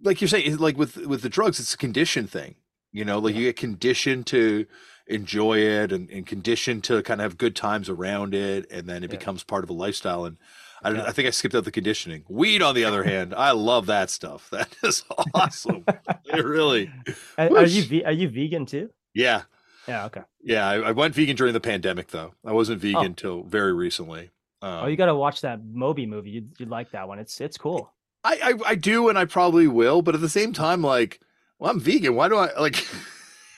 [0.02, 2.56] like you're saying, like with with the drugs, it's a condition thing.
[2.92, 3.42] You know, like yeah.
[3.42, 4.66] you get conditioned to
[5.10, 9.04] enjoy it and, and conditioned to kind of have good times around it and then
[9.04, 9.18] it yeah.
[9.18, 10.38] becomes part of a lifestyle and
[10.82, 11.04] I, yeah.
[11.06, 12.24] I think I skipped out the conditioning.
[12.30, 14.50] Weed, on the other hand, I love that stuff.
[14.60, 15.04] That is
[15.34, 15.84] awesome.
[16.26, 16.92] it really.
[17.38, 18.90] Are, are, you are you vegan too?
[19.14, 19.44] Yeah.
[19.88, 20.06] Yeah.
[20.06, 20.22] Okay.
[20.42, 22.34] Yeah, I, I went vegan during the pandemic though.
[22.46, 23.46] I wasn't vegan until oh.
[23.48, 24.30] very recently.
[24.62, 26.32] Um, oh, you got to watch that Moby movie.
[26.32, 27.20] You'd, you'd like that one.
[27.20, 27.92] It's it's cool.
[28.24, 31.22] I, I I do, and I probably will, but at the same time, like,
[31.58, 32.16] well, I'm vegan.
[32.16, 32.86] Why do I like?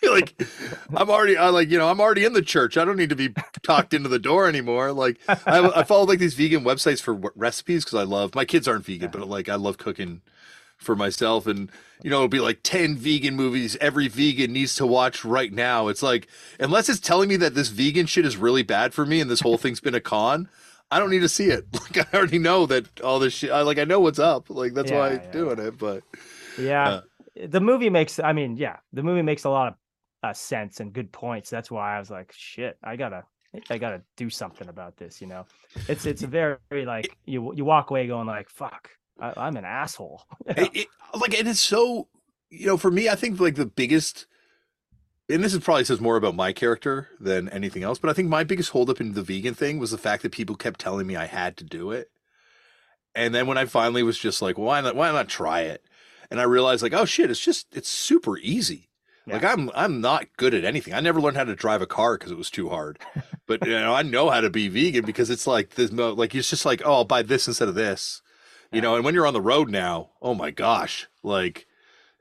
[0.10, 0.42] like
[0.96, 2.78] I'm already I like you know I'm already in the church.
[2.78, 3.34] I don't need to be
[3.64, 4.92] talked into the door anymore.
[4.92, 8.68] Like I, I follow like these vegan websites for recipes because I love my kids
[8.68, 10.22] aren't vegan, but like I love cooking
[10.78, 11.70] for myself and
[12.02, 15.90] you know it'll be like 10 vegan movies every vegan needs to watch right now
[15.90, 16.28] it's like
[16.60, 19.42] unless it's telling me that this vegan shit is really bad for me and this
[19.42, 20.50] whole thing's been a con
[20.90, 23.62] i don't need to see it like i already know that all this shit I,
[23.62, 25.32] like i know what's up like that's Yeah, why i'm yeah.
[25.32, 26.02] doing it but
[26.58, 26.90] Yeah.
[26.90, 27.02] Uh,
[27.48, 29.74] the movie makes I mean, yeah, the movie makes a lot of
[30.24, 31.50] uh, sense and good points.
[31.50, 33.24] That's why I was like, shit, I gotta
[33.70, 35.46] I gotta do something about this, you know.
[35.88, 38.90] It's it's very, very like you you walk away going like, fuck,
[39.20, 40.24] I, I'm an asshole.
[40.46, 40.88] it, it,
[41.20, 42.08] like it is so
[42.52, 44.28] you know for me i think like the biggest
[45.30, 48.28] and this is probably says more about my character than anything else but i think
[48.28, 51.16] my biggest holdup in the vegan thing was the fact that people kept telling me
[51.16, 52.12] i had to do it
[53.16, 55.84] and then when i finally was just like why not why not try it
[56.30, 58.90] and i realized like oh shit it's just it's super easy
[59.28, 62.18] like i'm i'm not good at anything i never learned how to drive a car
[62.18, 63.00] because it was too hard
[63.48, 66.34] but you know i know how to be vegan because it's like this mo- like
[66.36, 68.22] it's just like oh i'll buy this instead of this
[68.72, 68.82] you Yeah.
[68.82, 71.68] know and when you're on the road now oh my gosh like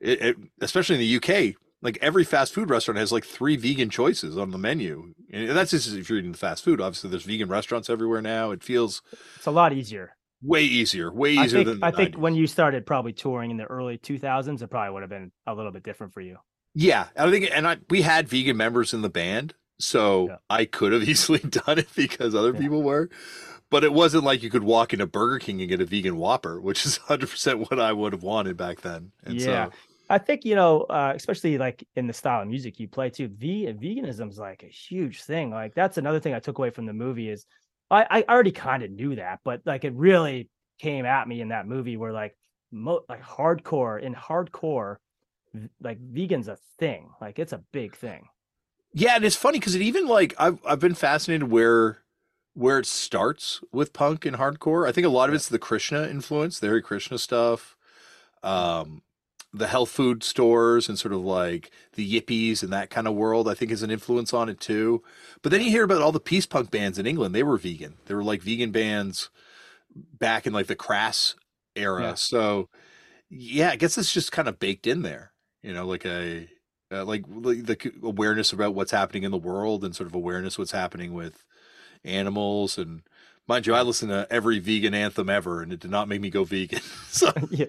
[0.01, 3.91] it, it, especially in the uk like every fast food restaurant has like three vegan
[3.91, 7.25] choices on the menu and that's just if you're eating the fast food obviously there's
[7.25, 9.03] vegan restaurants everywhere now it feels
[9.37, 10.17] It's a lot easier.
[10.43, 12.19] way easier way I easier think than the I think 90s.
[12.19, 15.55] when you started probably touring in the early 2000s, it probably would have been a
[15.55, 16.39] little bit different for you.
[16.75, 20.37] Yeah, I think, and I we had vegan members in the band, so Yeah.
[20.49, 22.61] I could have easily done it because other Yeah.
[22.61, 23.11] people were,
[23.71, 26.61] but it wasn't like you could walk into Burger King and get a vegan Whopper,
[26.61, 29.13] which is 100 percent what I would have wanted back then.
[29.25, 29.41] And Yeah.
[29.41, 29.73] so,
[30.09, 33.29] I think you know, uh, especially like in the style of music you play too.
[33.29, 35.51] V veganism is like a huge thing.
[35.51, 37.47] Like that's another thing I took away from the movie is
[37.91, 40.49] I, I already kind of knew that, but like it really
[40.81, 42.37] came at me in that movie where like
[42.73, 44.97] mo- like hardcore in hardcore,
[45.81, 47.11] like vegan's a thing.
[47.21, 48.29] Like it's a big thing.
[48.93, 51.99] yeah, and it's funny because it even like I've I've been fascinated where
[52.55, 54.89] where it starts with punk and hardcore.
[54.89, 57.77] I think a lot of it's the Krishna influence, the Hare Krishna stuff,
[58.43, 59.03] um,
[59.53, 63.49] the health food stores and sort of like the yippies and that kind of world.
[63.49, 65.03] I think is an influence on it too.
[65.43, 67.35] But then you hear about all the peace punk bands in England.
[67.35, 67.95] They were vegan.
[68.07, 69.31] They were like vegan bands
[69.95, 71.35] back in like the crass
[71.77, 72.11] era.
[72.11, 72.15] Yeah.
[72.15, 72.69] So
[73.31, 75.30] yeah, I guess it's just kind of baked in there.
[75.63, 76.49] You know, like a
[76.93, 80.59] uh, like like the awareness about what's happening in the world and sort of awareness
[80.59, 81.45] what's happening with
[82.05, 83.03] animals and
[83.47, 86.31] mind you i listen to every vegan anthem ever and it did not make me
[86.31, 87.67] go vegan so yeah.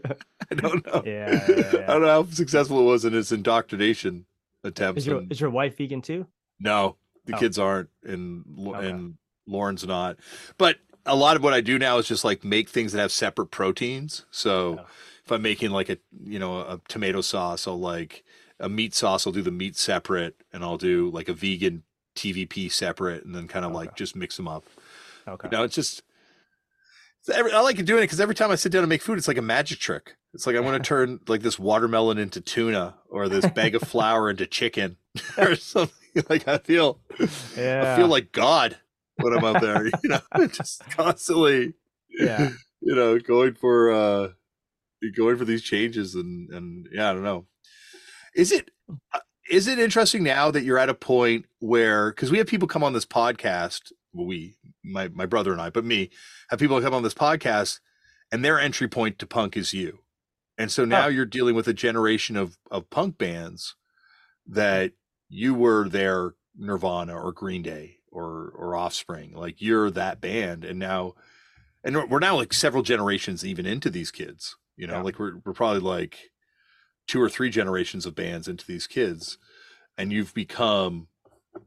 [0.49, 1.79] i don't know Yeah, yeah, yeah.
[1.87, 4.25] i don't know how successful it was in its indoctrination
[4.63, 6.27] attempts Is your and- is your wife vegan too?
[6.59, 6.95] no
[7.25, 7.39] the Oh.
[7.39, 8.89] kids aren't and Okay.
[8.89, 10.17] and lauren's not
[10.57, 13.11] but a lot of what i do now is just like make things that have
[13.11, 14.83] separate proteins so Yeah.
[15.31, 18.23] If i'm making like a you know a tomato sauce i'll like
[18.59, 21.83] a meat sauce i'll do the meat separate and i'll do like a vegan
[22.15, 24.65] tvp separate and then kind of like just mix them up
[25.27, 25.49] Okay.
[25.51, 26.01] you know it's just
[27.19, 29.17] it's every, i like doing it because every time i sit down to make food
[29.17, 32.41] it's like a magic trick it's like i want to turn like this watermelon into
[32.41, 34.97] tuna or this bag of flour into chicken
[35.37, 36.99] or something like i feel
[37.55, 37.93] yeah.
[37.93, 38.77] I feel like God
[39.17, 41.73] when I'm out there, you know, just constantly,
[42.09, 42.49] yeah.
[42.81, 44.29] you know, going for uh
[45.15, 47.45] going for these changes and and yeah, I don't know.
[48.35, 48.71] Is it
[49.13, 49.19] uh,
[49.49, 52.93] it interesting now that you're at a point where because we have people come on
[52.93, 56.09] this podcast, well, we my my brother and I, but me
[56.49, 57.79] have people come on this podcast,
[58.31, 59.99] and their entry point to punk is you,
[60.57, 61.09] and so now Oh.
[61.09, 63.75] you're dealing with a generation of of punk bands
[64.47, 64.93] that
[65.29, 70.79] you were their Nirvana or Green Day or or Offspring, like you're that band, and
[70.79, 71.13] now,
[71.83, 75.01] and we're now like several generations even into these kids, you know, Yeah.
[75.01, 76.31] like we're we're probably like
[77.07, 79.37] two or three generations of bands into these kids,
[79.97, 81.07] and you've become,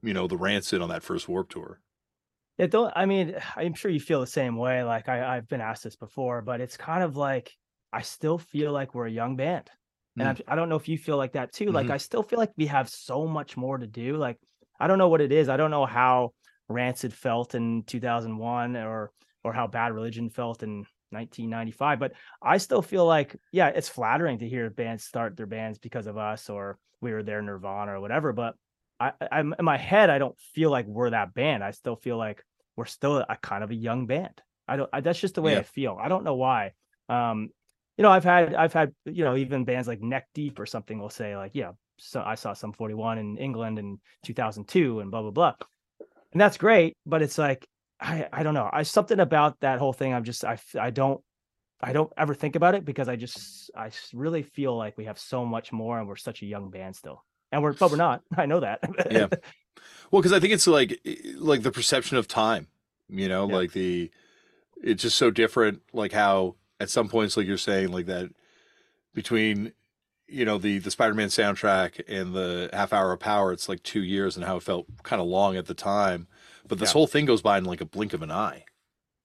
[0.02, 1.80] you know, the Rancid on that first Warped Tour.
[2.58, 4.82] Yeah, don't I mean, I'm sure you feel the same way.
[4.84, 7.52] Like I, I've been asked this before, but it's kind of like
[7.92, 9.70] I still feel like we're a young band.
[10.18, 11.72] And I'm, I don't know if you feel like that too.
[11.72, 11.90] Like Mhm.
[11.90, 14.16] I still feel like we have so much more to do.
[14.16, 14.38] Like
[14.78, 15.48] I don't know what it is.
[15.48, 16.30] I don't know how
[16.68, 19.10] Rancid felt in 2001 or
[19.42, 20.84] or how Bad Religion felt in
[21.14, 22.12] 1995, but
[22.42, 26.18] I still feel like yeah, it's flattering to hear bands start their bands because of
[26.18, 28.54] us or we were their Nirvana or whatever, but
[29.00, 30.10] I, I'm in my head.
[30.10, 31.64] I don't feel like we're that band.
[31.64, 32.42] I still feel like
[32.76, 34.40] we're still a kind of a young band.
[34.66, 34.90] I don't.
[34.92, 35.60] I, that's just the way Yeah.
[35.60, 35.98] I feel.
[36.00, 36.72] I don't know why.
[37.08, 37.50] Um,
[37.96, 40.98] you know, I've had, I've had, you know, even bands like Neck Deep or something
[40.98, 45.22] will say like, yeah, so I saw Sum 41 in England in 2002 and blah
[45.22, 45.54] blah blah,
[46.32, 46.96] and that's great.
[47.06, 47.68] But it's like,
[48.05, 48.68] I, I don't know.
[48.70, 50.12] I something about that whole thing.
[50.12, 51.20] I'm just, I I don't,
[51.81, 55.18] I don't ever think about it because I just I really feel like we have
[55.18, 57.24] so much more and we're such a young band still.
[57.51, 58.22] And we're but we're not.
[58.36, 58.81] I know that.
[59.10, 59.28] yeah.
[60.10, 61.01] Well, because I think it's like
[61.36, 62.68] like the perception of time,
[63.09, 63.55] you know, yeah.
[63.55, 64.10] like the
[64.82, 68.31] it's just so different like how at some points like you're saying like that
[69.12, 69.72] between
[70.26, 74.02] you know the the Spider-Man soundtrack and the half hour of power it's like 2
[74.02, 76.28] years and how it felt kind of long at the time
[76.66, 76.92] but this yeah.
[76.92, 78.64] whole thing goes by in like a blink of an eye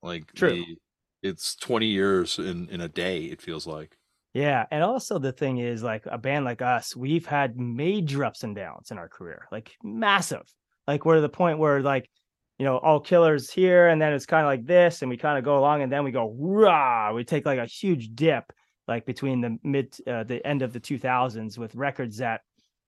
[0.01, 0.51] like True.
[0.51, 0.77] The,
[1.21, 3.97] it's 20 years in in a day it feels like
[4.33, 8.43] yeah and also the thing is like a band like us we've had major ups
[8.43, 10.47] and downs in our career like massive
[10.87, 12.09] like we're to the point where like
[12.57, 15.37] you know all killers here and then it's kind of like this and we kind
[15.37, 18.43] of go along and then we go rah we take like a huge dip
[18.87, 22.41] like between the mid uh, the end of the 2000s with records that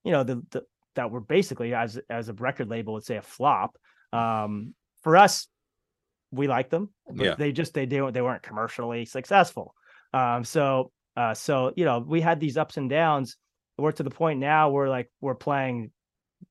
[0.04, 0.62] you know the, the
[0.94, 3.76] that were basically as as a record label would say a flop
[4.12, 5.48] um for us
[6.30, 7.34] we like them but yeah.
[7.34, 9.74] they just they didn't they weren't commercially successful
[10.14, 13.36] um so uh so you know we had these ups and downs
[13.78, 15.90] we're to the point now where like we're playing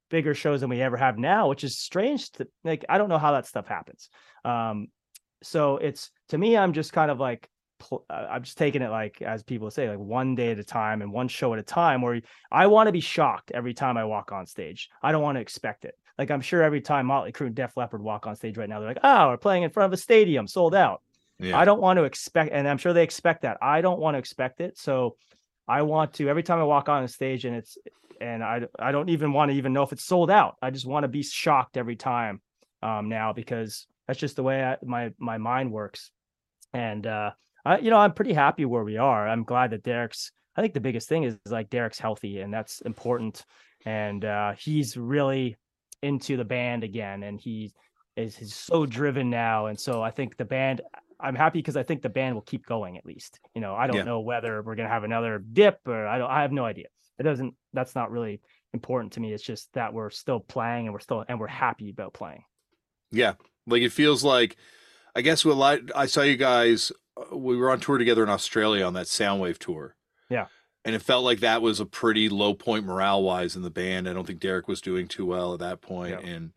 [0.10, 3.18] bigger shows than we ever have now which is strange to like i don't know
[3.18, 4.10] how that stuff happens
[4.44, 4.88] um
[5.42, 7.50] so it's to me i'm just kind of like
[7.92, 11.02] uh, I'm just taking it like as people say, like one day at a time
[11.02, 12.02] and one show at a time.
[12.02, 12.22] Where
[12.52, 14.90] I want to be shocked every time I walk on stage.
[15.02, 15.96] I don't want to expect it.
[16.18, 18.80] Like I'm sure every time Motley Crue and Def Leppard walk on stage right now,
[18.80, 21.02] they're like, "Oh, we're playing in front of a stadium, sold out."
[21.40, 21.58] Yeah.
[21.58, 23.58] I don't want to expect, and I'm sure they expect that.
[23.62, 25.16] I don't want to expect it, so
[25.68, 27.78] I want to every time I walk on a stage and it's
[28.20, 30.56] and I I don't even want to even know if it's sold out.
[30.62, 32.42] I just want to be shocked every time
[32.84, 36.12] um, now because that's just the way I, my my mind works.
[36.74, 37.32] And uh,
[37.66, 39.28] I, you know, I'm pretty happy where we are.
[39.28, 40.32] I'm glad that Derek's.
[40.56, 43.46] I think the biggest thing is, is like Derek's healthy, and that's important.
[43.86, 45.58] And uh, he's really
[46.02, 47.74] into the band again, and he
[48.16, 49.68] is he's so driven now.
[49.68, 50.82] And so I think the band.
[51.24, 53.40] I'm happy because I think the band will keep going at least.
[53.54, 54.04] You know, I don't yeah.
[54.04, 56.30] know whether we're gonna have another dip or I don't.
[56.30, 56.88] I have no idea.
[57.20, 57.54] It doesn't.
[57.74, 58.42] That's not really
[58.74, 59.32] important to me.
[59.32, 62.44] It's just that we're still playing and we're still and we're happy about playing.
[63.12, 63.34] Yeah,
[63.68, 64.58] like it feels like.
[65.14, 68.86] I guess what I saw you guys uh, we were on tour together in Australia
[68.86, 69.96] on that Soundwave tour.
[70.84, 74.10] And it felt like that was a pretty low point morale wise in the band.
[74.10, 76.20] I don't think Derek was doing too well at that point.
[76.22, 76.28] Yeah.
[76.28, 76.52] And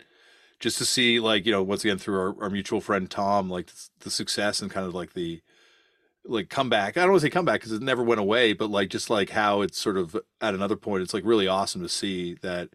[0.61, 3.69] just to see, like, you know, once again through our, our mutual friend Tom, like
[4.01, 5.43] the success and kind of like the
[6.25, 6.97] like comeback.
[6.97, 9.31] I don't want to say comeback because it never went away, but like just like
[9.31, 12.71] how it's sort of at another point, it's like really awesome to see that,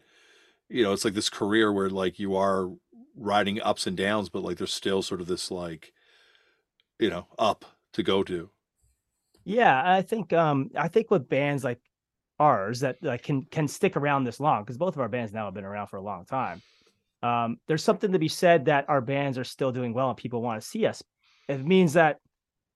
[0.70, 2.70] you know, it's like this career where like you are
[3.16, 5.94] riding ups and downs, but like there's still sort of this like
[7.00, 8.50] you know, up to go to.
[9.50, 11.80] Yeah, I think um I think with bands like
[12.40, 15.46] ours that like can can stick around this long because both of our bands now
[15.46, 16.62] have been around for a long time.
[17.24, 20.44] Um, there's something to be said that our bands are still doing well and people
[20.44, 21.04] want to see us.
[21.48, 22.18] It means that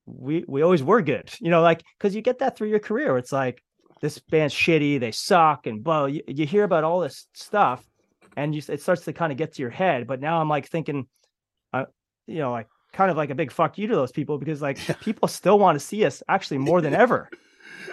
[0.07, 3.19] we we always were good, you know, like because you get that through your career.
[3.19, 3.61] It's like
[4.01, 6.05] this band's shitty, they suck, and blah.
[6.05, 7.85] You, you hear about all this stuff,
[8.35, 10.07] and you it starts to kind of get to your head.
[10.07, 11.05] But now I'm like thinking,
[11.71, 11.85] uh,
[12.25, 14.77] you know, like kind of like a big fuck you to those people because like
[15.01, 17.29] people still want to see us actually more than ever.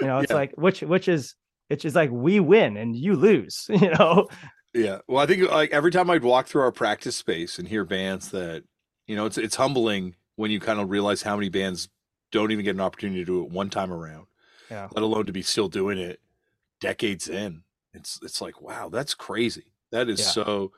[0.01, 0.37] You know, it's yeah.
[0.37, 1.35] like which which is
[1.69, 4.29] it's just like we win and you lose, you know.
[4.75, 4.99] Yeah.
[5.09, 8.31] Well, I think like every time I'd walk through our practice space and hear bands
[8.31, 8.65] that,
[9.07, 11.89] you know, it's it's humbling when you kind of realize how many bands
[12.31, 14.27] don't even get an opportunity to do it one time around.
[14.71, 14.89] Yeah.
[14.93, 16.21] Let alone to be still doing it
[16.81, 17.63] decades in.
[17.93, 19.73] It's it's like, wow, that's crazy.
[19.91, 20.27] That is yeah.
[20.27, 20.73] so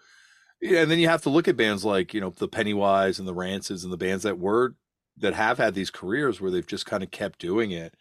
[0.63, 3.27] yeah, and then you have to look at bands like you know the Pennywise and
[3.27, 4.77] the Rancids and the bands that were
[5.19, 7.95] that have had these careers where they've just kind of kept doing it,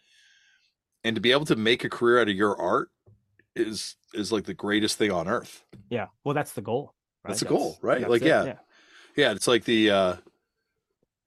[1.02, 2.90] and to be able to make a career out of your art
[3.56, 5.64] is is like the greatest thing on earth.
[5.90, 6.94] Yeah, well, that's the goal.
[7.24, 7.30] Right?
[7.30, 8.08] That's the that's, goal, right?
[8.08, 8.44] Like, yeah.
[8.44, 8.54] yeah,
[9.16, 10.16] yeah, it's like the uh,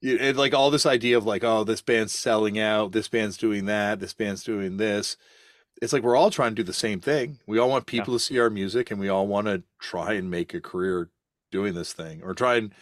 [0.02, 3.66] it, like all this idea of like, oh, this band's selling out, this band's doing
[3.66, 5.18] that, this band's doing this
[5.82, 7.40] it's like we're all trying to do the same thing.
[7.45, 8.18] We all want people yeah.
[8.18, 11.10] to see our music and we all want to try and make a career
[11.56, 12.73] doing this thing or try and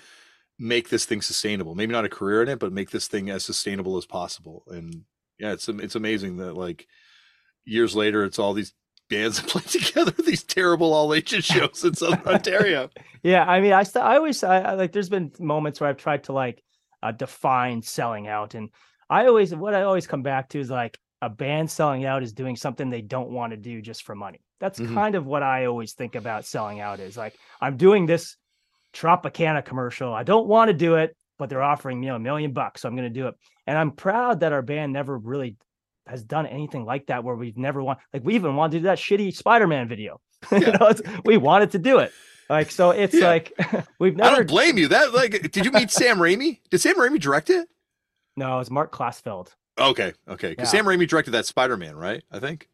[0.58, 1.76] make this thing sustainable.
[1.76, 4.64] Maybe not a career in it, but make this thing as sustainable as possible.
[4.68, 5.04] And
[5.38, 6.88] yeah, it's it's amazing that like
[7.66, 8.74] years later, it's all these
[9.10, 12.90] bands that play together these terrible all ages shows in Southern Ontario.
[13.22, 14.92] Yeah, I mean, I st- I always I, like.
[14.92, 16.64] There's been moments where I've tried to like
[17.04, 18.70] uh, define selling out, and
[19.10, 22.34] I always what I always come back to is like a band selling out is
[22.34, 24.42] doing something they don't want to do just for money.
[24.60, 24.94] That's mm-hmm.
[24.94, 28.36] kind of what I always think about selling out is like I'm doing this
[28.94, 30.14] Tropicana commercial.
[30.14, 32.96] I don't want to do it, but they're offering me a million bucks, so I'm
[32.96, 33.36] going to do it.
[33.68, 35.58] And I'm proud that our band never really
[36.08, 38.84] has done anything like that where we've never want like we even wanted to do
[38.84, 40.20] that shitty Spider-Man video.
[40.52, 40.60] Yeah.
[40.60, 40.94] you know,
[41.24, 42.12] we wanted to do it.
[42.50, 43.28] Like so it's yeah.
[43.28, 43.54] like
[44.00, 44.90] we've never I don't blame you.
[44.90, 46.60] That like did you meet Sam Raimi?
[46.70, 47.70] Did Sam Raimi direct it?
[48.36, 49.54] No, it's Marc Klasfeld.
[49.80, 50.50] Okay, okay.
[50.50, 50.80] Because Yeah.
[50.80, 52.24] Sam Raimi directed that Spider Man, right?
[52.30, 52.68] I think.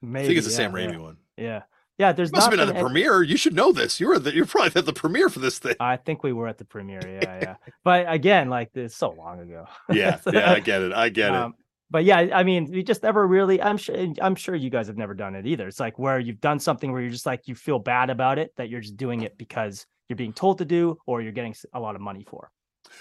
[0.00, 1.18] Maybe I think it's the Sam Raimi one.
[1.36, 1.62] Yeah,
[1.98, 2.12] yeah.
[2.12, 3.22] There's Must have been at the premiere.
[3.22, 4.00] You should know this.
[4.00, 5.74] You were the, you're probably at the premiere for this thing.
[5.80, 7.00] I think we were at the premiere.
[7.22, 7.56] Yeah, yeah.
[7.84, 9.66] but again, like it's so long ago.
[9.90, 10.92] Yeah, yeah, I get it.
[10.92, 11.36] I get it.
[11.36, 11.54] Um,
[11.90, 13.60] but yeah, I mean, we just never really.
[13.62, 13.96] I'm sure.
[14.20, 15.66] I'm sure you guys have never done it either.
[15.66, 18.52] It's like where you've done something where you're just like you feel bad about it
[18.56, 21.80] that you're just doing it because you're being told to do or you're getting a
[21.80, 22.50] lot of money for.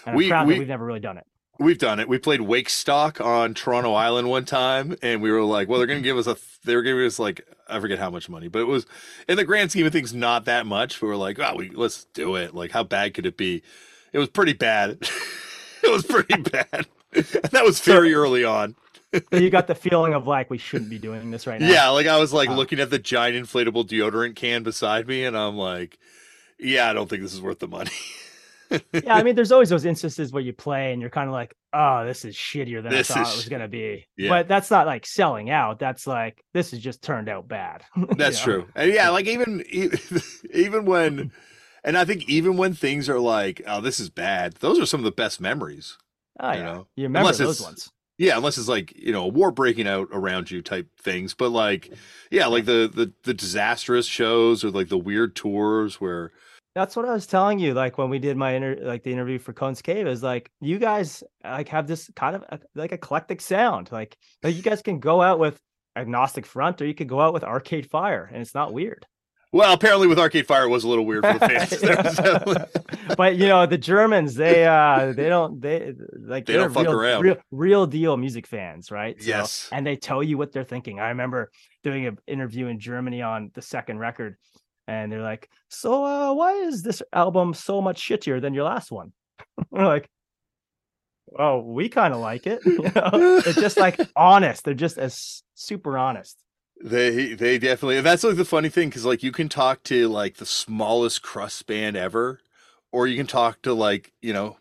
[0.05, 1.25] And We- we- we've never really done it.
[1.59, 2.07] We've done it.
[2.07, 5.99] We played Wakestock on Toronto Island one time, and we were like, "Well, they're going
[5.99, 8.59] to give us a." They were giving us like I forget how much money, but
[8.59, 8.85] it was
[9.27, 11.01] in the grand scheme of things not that much.
[11.01, 13.63] We were like, "Oh, we let's do it." Like, how bad could it be?
[14.13, 14.99] It was pretty bad.
[15.83, 16.87] it was pretty bad.
[17.51, 18.75] That was very early on.
[19.31, 21.67] You got the feeling of like we shouldn't be doing this right now.
[21.67, 22.53] Yeah, like I was like Oh.
[22.55, 25.97] looking at the giant inflatable deodorant can beside me, and I'm like,
[26.59, 27.89] "Yeah, I don't think this is worth the money."
[28.93, 31.55] Yeah, I mean, there's always those instances where you play and you're kind of like,
[31.73, 34.05] oh, this is shittier than This I thought it was gonna be.
[34.17, 34.29] Yeah.
[34.29, 35.79] But that's not like selling out.
[35.79, 37.83] That's like this has just turned out bad.
[37.95, 38.53] you That's know?
[38.61, 38.67] true.
[38.75, 39.63] And yeah, like even
[40.53, 41.31] even when
[41.83, 44.99] and I think even when things are like, oh, this is bad, those are some
[44.99, 45.97] of the best memories.
[46.39, 47.91] Oh You yeah, know, you remember unless those it's- ones.
[48.19, 51.35] Yeah, unless it's like, you know, a war breaking out around you type things.
[51.35, 51.93] But like
[52.31, 56.31] yeah, like the the the disastrous shows or like the weird tours where
[56.77, 57.73] That's what I was telling you.
[57.73, 60.77] Like when we did my inter, like the interview for Cone's Cave, is like you
[60.77, 63.91] guys like have this kind of uh, like eclectic sound.
[63.91, 65.59] Like, like you guys can go out with
[65.95, 69.07] agnostic front, or you could go out with Arcade Fire, and it's not weird.
[69.51, 71.69] well, apparently with Arcade Fire it was a little weird for the fans.
[71.81, 76.61] there, so- but you know the Germans, they uh they don't they like They they're
[76.63, 77.21] don't fuck real, around.
[77.23, 79.19] Real, real deal music fans, right?
[79.19, 79.67] So- Yes.
[79.71, 80.99] and they tell you what they're thinking.
[80.99, 81.49] I remember
[81.83, 84.35] doing an interview in Germany on the second record,
[84.87, 88.91] and they're like, "So uh why is this album so much shittier than your last
[88.91, 89.13] one?"
[89.69, 90.09] We're like.
[91.37, 92.61] Oh, we kind of like it.
[92.65, 93.41] You know?
[93.41, 94.63] They're just like honest.
[94.63, 96.37] They're just as super honest.
[96.81, 100.07] They they definitely and that's like the funny thing because like you can talk to
[100.07, 102.39] like the smallest crust band ever,
[102.91, 104.57] or you can talk to like you know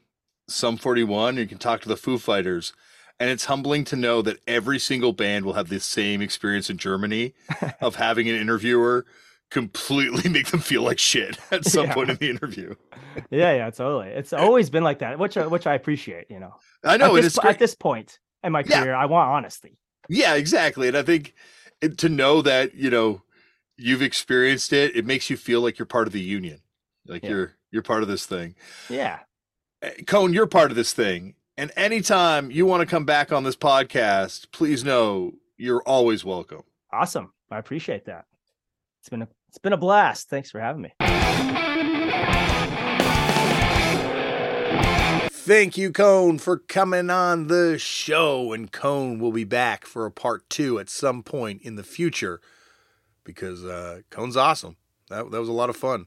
[0.48, 2.72] Sum forty one, or you can talk to the Foo Fighters,
[3.20, 6.78] and it's humbling to know that every single band will have the same experience in
[6.78, 7.34] Germany
[7.80, 9.04] of having an interviewer
[9.50, 11.94] completely make them feel like shit at some Yeah.
[11.94, 12.74] point in the interview.
[13.30, 14.08] Yeah, yeah, totally.
[14.08, 16.26] It's always been like that, which I, which I appreciate.
[16.30, 16.54] You know,
[16.84, 18.82] I know at this, at this point in my Yeah.
[18.82, 19.78] career, I want honesty.
[20.10, 20.86] Yeah, exactly.
[20.86, 21.32] And I think
[21.80, 23.22] it, to know that, you know,
[23.78, 26.60] you've experienced it, it makes you feel like you're part of the union.
[27.06, 27.30] Like Yeah.
[27.30, 28.54] you're you're part of this thing.
[28.90, 29.20] Yeah.
[29.80, 31.34] Eh, Cone, you're part of this thing.
[31.56, 36.64] And anytime you want to come back on this podcast, please know you're always welcome.
[36.92, 37.32] Awesome.
[37.50, 38.26] I appreciate that.
[39.00, 40.28] It's been a it's been a blast.
[40.28, 40.92] Thanks for having me.
[45.30, 48.52] Thank you, Cone, for coming on the show.
[48.52, 52.42] And Cone will be back for a part two at some point in the future
[53.24, 54.76] because uh, Cone's awesome.
[55.08, 56.04] That, that was a lot of fun.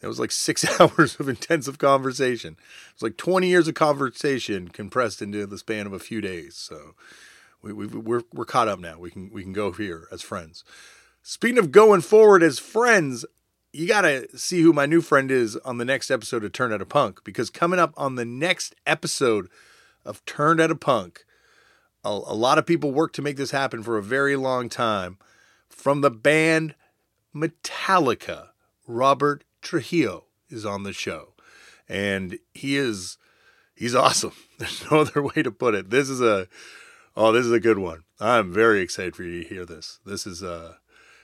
[0.00, 2.56] That was like six hours of intensive conversation.
[2.92, 6.54] It's like 20 years of conversation compressed into the span of a few days.
[6.54, 6.94] So
[7.60, 9.00] we, we, we're, we're caught up now.
[9.00, 10.62] We can, we can go here as friends.
[11.26, 13.24] Speaking of going forward as friends,
[13.72, 16.74] you got to see who my new friend is on the next episode of Turned
[16.74, 19.48] Out a Punk because coming up on the next episode
[20.04, 21.24] of Turned Out a Punk,
[22.04, 25.16] a, a lot of people worked to make this happen for a very long time.
[25.70, 26.74] From the band
[27.34, 28.48] Metallica,
[28.86, 31.32] Robert Trujillo is on the show.
[31.88, 33.16] And he is
[33.74, 34.34] he's awesome.
[34.58, 35.88] There's no other way to put it.
[35.88, 36.48] This is a
[37.16, 38.04] oh, this is a good one.
[38.20, 40.00] I'm very excited for you to hear this.
[40.04, 40.74] This is uh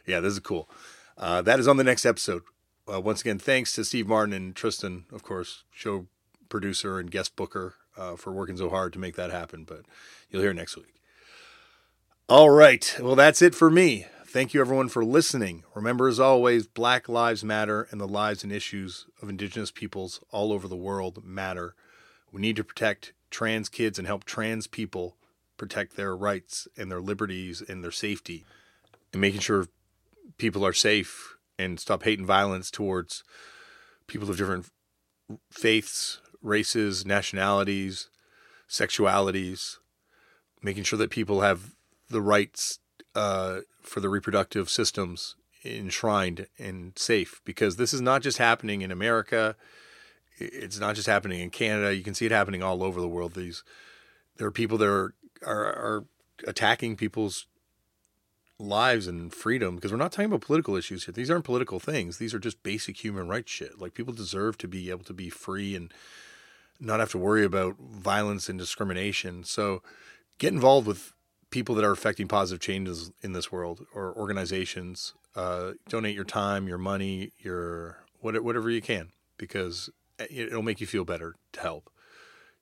[0.07, 0.69] yeah, this is cool.
[1.17, 2.43] Uh, that is on the next episode.
[2.93, 6.07] Uh, once again, thanks to Steve Martin and Tristan, of course, show
[6.49, 9.65] producer and guest booker, uh, for working so hard to make that happen.
[9.65, 9.83] But
[10.31, 11.01] you'll hear next week.
[12.29, 12.97] All right.
[13.01, 14.07] Well, that's it for me.
[14.25, 15.65] Thank you, everyone, for listening.
[15.75, 20.53] Remember, as always, Black Lives Matter and the lives and issues of Indigenous peoples all
[20.53, 21.75] over the world matter.
[22.31, 25.17] We need to protect trans kids and help trans people
[25.57, 28.45] protect their rights and their liberties and their safety
[29.13, 29.67] and making sure
[30.41, 33.23] people are safe and stop hate and violence towards
[34.07, 34.67] people of different
[35.51, 38.09] faiths, races, nationalities,
[38.69, 39.77] sexualities,
[40.63, 41.75] making sure that people have
[42.09, 42.79] the rights
[43.15, 48.91] uh, for the reproductive systems enshrined and safe because this is not just happening in
[48.91, 49.57] America.
[50.39, 51.95] It's not just happening in Canada.
[51.95, 53.35] You can see it happening all over the world.
[53.35, 53.63] These
[54.37, 55.15] there are people that are
[55.45, 56.05] are, are
[56.47, 57.47] attacking people's
[58.61, 61.13] lives and freedom because we're not talking about political issues here.
[61.13, 62.19] These aren't political things.
[62.19, 63.81] These are just basic human rights shit.
[63.81, 65.93] Like people deserve to be able to be free and
[66.79, 69.45] not have to worry about violence and discrimination.
[69.45, 69.83] So
[70.39, 71.13] get involved with
[71.51, 75.15] people that are affecting positive changes in this world or organizations.
[75.37, 79.11] Uh, donate your time, your money, your whatever you can
[79.41, 79.89] because
[80.31, 81.91] it'll make you feel better to help.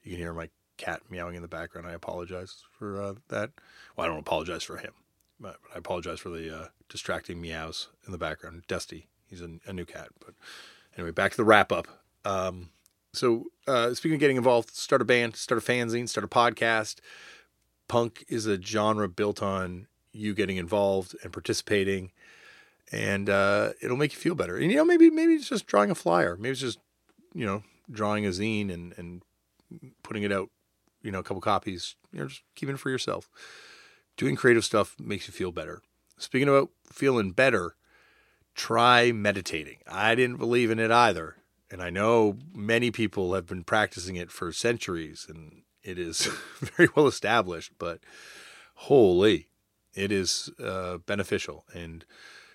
[0.02, 1.88] You can hear my cat meowing in the background.
[1.88, 3.50] I apologize for uh, that.
[3.96, 4.92] Well, I don't apologize for him,
[5.44, 8.62] I apologize for the uh, distracting meows in the background.
[8.66, 10.09] Dusty, he's a, a, new cat.
[10.24, 10.35] But
[10.97, 11.86] anyway, back to the wrap up.
[12.24, 12.70] Um,
[13.12, 16.97] so, uh, speaking of getting involved, start a band, start a fanzine, start a podcast.
[17.86, 22.12] Punk is a genre built on you getting involved and participating,
[22.93, 24.56] and uh, it'll make you feel better.
[24.56, 26.81] And you know, maybe maybe it's just drawing a flyer, maybe it's just
[27.35, 29.23] you know drawing a zine and and
[30.02, 30.51] putting it out,
[31.02, 31.94] you know, a couple copies.
[32.12, 33.31] You know, just keeping it for yourself.
[34.19, 35.81] Doing creative stuff makes you feel better.
[36.19, 37.77] Speaking about feeling better,
[38.57, 39.78] try meditating.
[39.86, 41.36] I didn't believe in it either.
[41.70, 46.27] And I know many people have been practicing it for centuries and it is
[46.59, 48.01] very well established, but
[48.74, 49.47] holy,
[49.95, 52.05] it is uh, beneficial and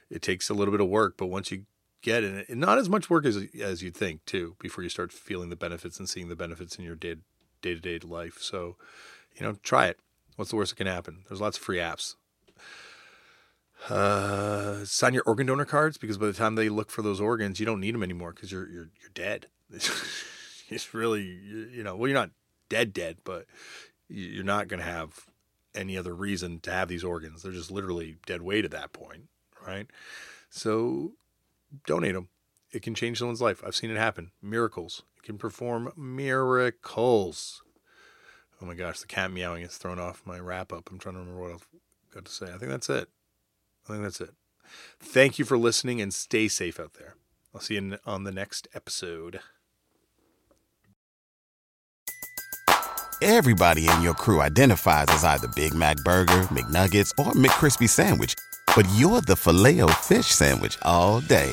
[0.10, 1.15] it takes a little bit of work.
[1.15, 1.64] But once you
[2.02, 5.14] get in it, not as much work as as you'd think too, before you start
[5.14, 7.15] feeling the benefits and seeing the benefits in your day
[7.61, 8.40] to day life.
[8.41, 8.76] So,
[9.34, 9.99] you know, try it.
[10.35, 11.23] What's the worst that can happen?
[11.27, 12.15] There's lots of free apps.
[13.89, 17.60] Uh, sign your organ donor cards because by the time they look for those organs,
[17.60, 19.47] you don't need them anymore because you're you're you're dead.
[20.69, 22.31] it's really you know well you're not
[22.69, 23.45] dead dead, but
[24.07, 25.26] you're not going to have
[25.76, 27.43] any other reason to have these organs.
[27.43, 29.23] They're just literally dead weight at that point,
[29.65, 29.88] right?
[30.49, 31.14] So
[31.85, 32.30] donate them.
[32.72, 33.64] It can change someone's life.
[33.65, 34.31] I've seen it happen.
[34.41, 35.03] Miracles.
[35.18, 37.64] It can perform miracles.
[38.64, 40.90] Oh my gosh, the cat meowing has thrown off my wrap up.
[40.90, 41.68] I'm trying to remember what I've
[42.14, 42.45] got to say.
[42.45, 43.10] I think that's it.
[43.85, 44.30] I think that's it.
[45.02, 47.15] Thank you for listening and stay safe out there.
[47.53, 49.41] I'll see you on the next episode.
[53.22, 58.34] Everybody in your crew identifies as either Big Mac Burger, McNuggets, or McCrispy Sandwich,
[58.77, 61.52] but you're the filet fish Sandwich all day.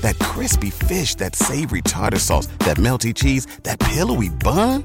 [0.00, 4.84] That crispy fish, that savory tartar sauce, that melty cheese, that pillowy bun.